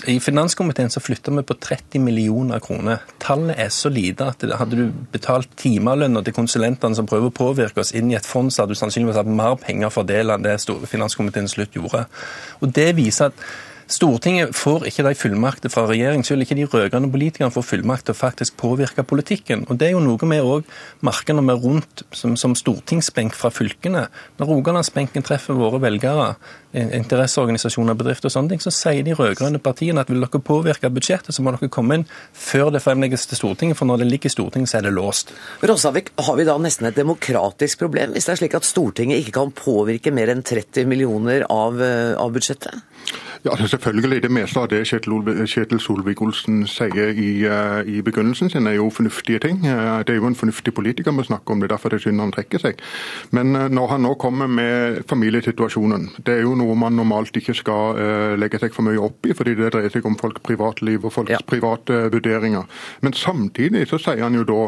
I 0.06 0.18
finanskomiteen 0.20 0.92
så 0.92 1.00
flytta 1.02 1.32
vi 1.34 1.42
på 1.42 1.56
30 1.58 2.04
millioner 2.04 2.60
kroner. 2.62 3.00
Tallet 3.18 3.56
er 3.58 3.72
så 3.74 3.88
lite 3.90 4.28
at 4.30 4.44
hadde 4.60 4.78
du 4.78 4.92
betalt 5.12 5.48
timelønna 5.58 6.22
til 6.22 6.36
konsulentene 6.36 6.94
som 6.94 7.08
prøver 7.08 7.32
å 7.32 7.34
påvirke 7.34 7.82
oss 7.82 7.90
inn 7.96 8.12
i 8.12 8.20
et 8.20 8.28
fond, 8.28 8.52
så 8.52 8.62
hadde 8.62 8.76
du 8.76 8.78
sannsynligvis 8.78 9.18
hatt 9.18 9.32
mer 9.32 9.56
penger 9.58 9.88
å 9.88 9.96
fordele 9.96 10.36
enn 10.36 10.46
det 10.46 10.60
finanskomiteen 10.92 11.50
slutt 11.50 11.74
gjorde. 11.74 12.04
Og 12.60 12.70
Det 12.72 12.92
viser 13.00 13.32
at 13.32 13.46
Stortinget 13.90 14.54
får 14.56 14.86
ikke 14.88 15.04
de 15.06 15.14
fullmakter 15.18 15.72
fra 15.72 15.84
regjeringen, 15.88 16.24
selv 16.24 16.44
ikke 16.44 16.56
de 16.58 16.66
rød-grønne 16.70 17.10
politikerne 17.12 17.54
får 17.54 17.66
fullmakt 17.66 18.06
til 18.08 18.14
å 18.14 18.18
faktisk 18.18 18.56
påvirke 18.60 19.04
politikken. 19.04 19.66
Og 19.68 19.78
Det 19.78 19.88
er 19.88 19.96
jo 19.96 20.04
noe 20.04 20.30
vi 20.30 20.40
òg 20.40 20.68
merker 21.00 21.34
når 21.34 21.48
vi 21.48 21.54
er 21.54 21.62
rundt 21.66 22.04
som, 22.12 22.36
som 22.36 22.54
stortingsbenk 22.54 23.34
fra 23.34 23.50
fylkene. 23.50 24.06
Når 24.38 24.52
Rogalandsbenken 24.52 25.26
treffer 25.26 25.58
våre 25.58 25.82
velgere, 25.82 26.34
interesseorganisasjoner, 26.72 27.96
bedrifter 27.98 28.30
og 28.30 28.34
sånne 28.34 28.54
ting, 28.54 28.62
så 28.64 28.72
sier 28.74 29.04
de 29.04 29.16
rød-grønne 29.16 29.60
partiene 29.62 30.02
at 30.02 30.10
vil 30.10 30.22
dere 30.24 30.40
påvirke 30.42 30.90
budsjettet, 30.92 31.34
så 31.34 31.44
må 31.44 31.52
dere 31.54 31.70
komme 31.72 32.00
inn 32.00 32.06
før 32.32 32.72
det 32.72 32.82
fremlegges 32.84 33.26
til 33.30 33.40
Stortinget, 33.40 33.78
for 33.78 33.88
når 33.88 34.02
det 34.02 34.08
ligger 34.10 34.30
i 34.30 34.34
Stortinget, 34.36 34.72
så 34.72 34.80
er 34.80 34.88
det 34.88 34.94
låst. 34.96 35.34
Rosavik, 35.68 36.12
har 36.18 36.38
vi 36.38 36.48
da 36.48 36.56
nesten 36.60 36.88
et 36.88 36.98
demokratisk 36.98 37.84
problem, 37.84 38.16
hvis 38.16 38.28
det 38.28 38.36
er 38.36 38.42
slik 38.42 38.56
at 38.58 38.68
Stortinget 38.68 39.22
ikke 39.22 39.36
kan 39.40 39.54
påvirke 39.56 40.14
mer 40.14 40.32
enn 40.32 40.44
30 40.46 40.88
millioner 40.88 41.46
av, 41.50 41.80
eh, 41.82 42.16
av 42.16 42.32
budsjettet? 42.32 42.82
Ja, 43.42 43.56
selvfølgelig. 43.56 44.22
Det 44.22 44.30
meste 44.30 44.60
av 44.60 44.68
det 44.70 44.84
Kjetil 44.86 45.80
Solvik-Olsen 45.82 46.60
sier 46.70 47.10
i, 47.10 47.42
uh, 47.42 47.82
i, 47.82 47.98
begrunnelsen 48.06 48.50
sin, 48.52 48.68
er 48.70 48.76
jo 48.76 48.86
fornuftige 48.94 49.40
ting. 49.42 49.58
Uh, 49.66 49.98
det 50.06 50.14
er 50.14 50.20
jo 50.20 50.28
en 50.30 50.38
fornuftig 50.38 50.70
politiker 50.74 51.10
vi 51.16 51.24
snakker 51.26 51.52
om, 51.54 51.60
det 51.60 51.66
er 51.66 51.74
derfor 51.74 51.90
det 51.90 51.98
er 51.98 52.04
synd 52.06 52.22
han 52.22 52.30
trekker 52.34 52.62
seg. 52.62 52.78
Men 53.34 53.50
når 53.74 53.88
han 53.90 54.06
nå 54.06 54.14
kommer 54.14 54.46
med 54.46 55.02
familiesituasjonen, 55.10 56.08
det 56.22 56.36
er 56.36 56.46
jo 56.46 56.54
noe 56.62 56.76
man 56.78 56.96
normalt 56.96 57.36
ikke 57.36 57.54
skal 57.58 57.98
legge 58.38 58.60
seg 58.62 58.74
for 58.74 58.86
mye 58.86 59.00
opp 59.02 59.26
i, 59.26 59.34
fordi 59.36 59.54
det 59.58 59.72
dreier 59.74 59.92
seg 59.92 60.06
om 60.08 60.16
folks 60.18 60.42
privatliv 60.46 61.04
og 61.04 61.14
folks 61.14 61.34
ja. 61.34 61.40
private 61.46 62.06
vurderinger. 62.12 62.68
Men 63.04 63.16
samtidig 63.16 63.84
så 63.90 63.98
sier 64.00 64.22
han 64.24 64.36
jo 64.38 64.46
da 64.48 64.60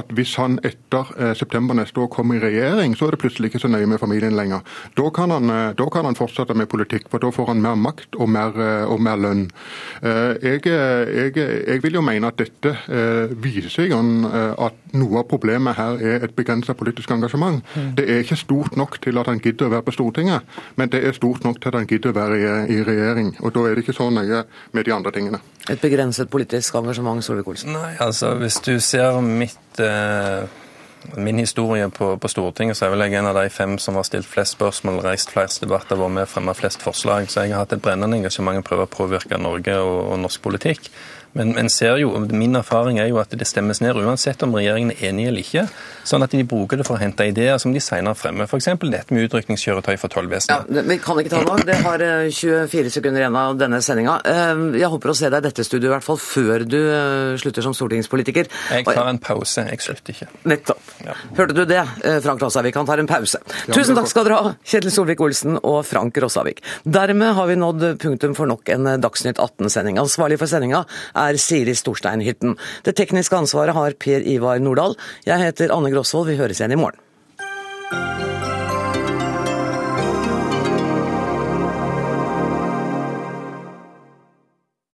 at 0.00 0.10
hvis 0.16 0.34
han 0.40 0.58
etter 0.66 1.12
september 1.38 1.78
neste 1.78 2.02
år 2.02 2.10
kommer 2.12 2.38
i 2.38 2.42
regjering, 2.42 2.96
så 2.98 3.08
er 3.08 3.16
det 3.16 3.22
plutselig 3.22 3.50
ikke 3.50 3.62
så 3.62 3.70
nøye 3.72 3.88
med 3.90 4.02
familien 4.02 4.36
lenger. 4.36 4.64
Da 4.98 5.08
kan 5.14 5.34
han, 5.34 5.52
da 5.78 5.88
kan 5.92 6.08
han 6.08 6.18
fortsette 6.18 6.56
med 6.56 6.70
politikk, 6.72 7.08
for 7.12 7.22
da 7.22 7.30
får 7.34 7.52
han 7.52 7.62
mer 7.62 7.78
makt 7.78 8.18
og 8.20 8.30
mer, 8.30 8.56
eh, 8.60 8.84
og 8.90 9.00
mer 9.02 9.20
lønn. 9.20 9.46
Eh, 10.02 10.34
jeg, 10.42 10.62
jeg, 10.66 11.32
jeg, 11.36 11.82
vil 11.82 11.98
jo 11.98 12.04
mene 12.04 12.30
at 12.30 12.40
dette 12.40 12.72
eh, 12.88 13.34
viser 13.42 13.92
at 13.96 14.94
noe 14.96 15.20
av 15.20 15.26
problemet 15.30 15.76
her 15.76 16.00
er 16.00 16.24
et 16.24 16.34
begrensa 16.36 16.74
politisk 16.76 17.10
engasjement. 17.14 17.62
Mm. 17.76 17.92
Det 17.98 18.06
er 18.08 18.22
ikke 18.24 18.38
stort 18.40 18.76
nok 18.76 18.98
til 19.02 19.18
at 19.20 19.28
han 19.30 19.40
gidder 19.42 19.68
å 19.68 19.74
være 19.76 19.86
på 19.86 19.94
Stortinget, 19.96 20.56
men 20.76 20.90
det 20.92 21.02
er 21.04 21.16
stort 21.16 21.35
nok 21.44 21.60
til 21.60 21.72
at 21.72 21.80
han 21.80 21.88
gidder 21.90 22.12
å 22.12 22.16
være 22.16 22.36
i, 22.38 22.76
i 22.76 22.82
regjering. 22.86 23.32
Og 23.42 23.54
Da 23.54 23.64
er 23.66 23.74
det 23.74 23.84
ikke 23.84 23.96
så 23.96 24.10
nøye 24.10 24.44
med 24.72 24.86
de 24.86 24.94
andre 24.94 25.12
tingene. 25.12 25.40
Et 25.68 25.80
begrenset 25.80 26.30
politisk 26.30 26.78
engasjement, 26.78 27.24
Solvik-Olsen? 27.24 27.74
Nei, 27.74 27.96
altså 28.00 28.36
hvis 28.40 28.60
du 28.64 28.76
ser 28.80 29.20
mitt 29.20 29.82
eh 29.82 30.64
Min 31.14 31.38
historie 31.38 31.88
på, 31.88 32.16
på, 32.16 32.28
Stortinget 32.28 32.76
så 32.76 32.86
er 32.86 32.90
vel 32.94 33.04
jeg 33.06 33.18
en 33.20 33.28
av 33.30 33.36
de 33.38 33.50
fem 33.52 33.76
som 33.78 33.94
har 33.98 34.06
stilt 34.08 34.26
flest 34.26 34.56
spørsmål, 34.56 34.98
reist 35.04 35.30
flest 35.30 35.62
debatter, 35.62 35.98
vært 36.00 36.14
med 36.16 36.26
og 36.26 36.30
fremmet 36.32 36.58
flest 36.58 36.82
forslag. 36.82 37.28
Så 37.30 37.44
jeg 37.44 37.54
har 37.54 37.62
hatt 37.62 37.76
et 37.76 37.82
brennende 37.82 38.18
engasjement 38.18 38.58
i 38.58 38.62
å 38.62 38.66
prøve 38.66 38.88
å 38.88 38.90
påvirke 38.90 39.38
Norge 39.38 39.76
og, 39.78 40.00
og 40.10 40.18
norsk 40.24 40.42
politikk. 40.42 40.90
Men, 41.36 41.52
men 41.56 41.68
ser 41.72 41.98
jo, 42.00 42.14
min 42.32 42.56
erfaring 42.56 43.00
er 43.02 43.10
jo 43.10 43.20
at 43.20 43.34
det 43.36 43.46
stemmes 43.48 43.82
ned 43.84 43.98
uansett 44.00 44.42
om 44.46 44.54
regjeringen 44.56 44.94
er 44.94 45.10
enig 45.10 45.28
eller 45.28 45.44
ikke. 45.44 45.66
Sånn 46.06 46.22
at 46.22 46.32
de 46.32 46.44
bruker 46.46 46.78
det 46.78 46.86
for 46.86 46.96
å 46.96 47.00
hente 47.00 47.26
ideer 47.26 47.58
som 47.60 47.72
de 47.74 47.80
senere 47.82 48.16
fremmer. 48.16 48.46
F.eks. 48.46 48.68
dette 48.78 49.14
med 49.14 49.26
utrykningskjøretøy 49.26 49.96
for 50.00 50.12
tollvesenet. 50.12 50.70
Ja, 50.70 50.84
vi 50.86 50.98
kan 51.02 51.18
ikke 51.20 51.32
ta 51.34 51.42
nå. 51.44 51.56
Det 51.66 51.76
har 51.82 52.04
24 52.30 52.62
eh, 52.62 52.92
sekunder 52.94 53.24
igjen 53.24 53.38
av 53.40 53.58
denne 53.58 53.80
sendinga. 53.84 54.16
Eh, 54.22 54.62
jeg 54.80 54.90
håper 54.92 55.12
å 55.12 55.16
se 55.18 55.30
deg 55.32 55.42
i 55.42 55.46
dette 55.48 55.66
studioet, 55.66 55.90
i 55.90 55.94
hvert 55.96 56.06
fall 56.06 56.20
før 56.22 56.64
du 56.68 56.78
eh, 56.78 57.34
slutter 57.42 57.66
som 57.66 57.74
stortingspolitiker. 57.76 58.48
Jeg 58.78 58.86
tar 58.86 59.10
en 59.10 59.20
pause. 59.22 59.66
Jeg 59.66 59.82
slutter 59.82 60.14
ikke. 60.14 60.30
Nettopp. 60.46 60.92
Ja. 61.04 61.16
Hørte 61.36 61.56
du 61.58 61.64
det, 61.68 61.82
Frank 62.24 62.42
Rossavik? 62.42 62.78
Han 62.78 62.88
tar 62.88 63.02
en 63.02 63.10
pause. 63.10 63.42
Tusen 63.66 63.98
takk 63.98 64.08
skal 64.10 64.28
dere 64.28 64.38
ha, 64.40 64.54
Kjetil 64.66 64.94
Solvik-Olsen 64.94 65.58
og 65.60 65.80
Frank 65.88 66.16
Rossavik. 66.22 66.62
Dermed 66.86 67.34
har 67.36 67.50
vi 67.50 67.58
nådd 67.58 67.86
punktum 68.02 68.34
for 68.38 68.48
nok 68.50 68.70
en 68.72 68.88
Dagsnytt 69.02 69.42
18-sending. 69.42 69.98
Ansvarlig 70.00 70.38
for 70.40 70.50
sendinga 70.50 70.84
er 71.18 71.25
er 71.26 71.40
Siri 71.40 71.74
Storsteinhytten. 71.76 72.56
Det 72.86 72.96
tekniske 72.98 73.36
ansvaret 73.38 73.76
har 73.76 73.98
Per 74.00 74.26
Ivar 74.26 74.62
Nordahl. 74.62 74.96
Jeg 75.26 75.42
heter 75.42 75.74
Anne 75.74 75.92
Grosvold. 75.94 76.30
Vi 76.30 76.40
høres 76.40 76.62
igjen 76.62 76.76
i 76.76 76.80
morgen. 76.80 78.25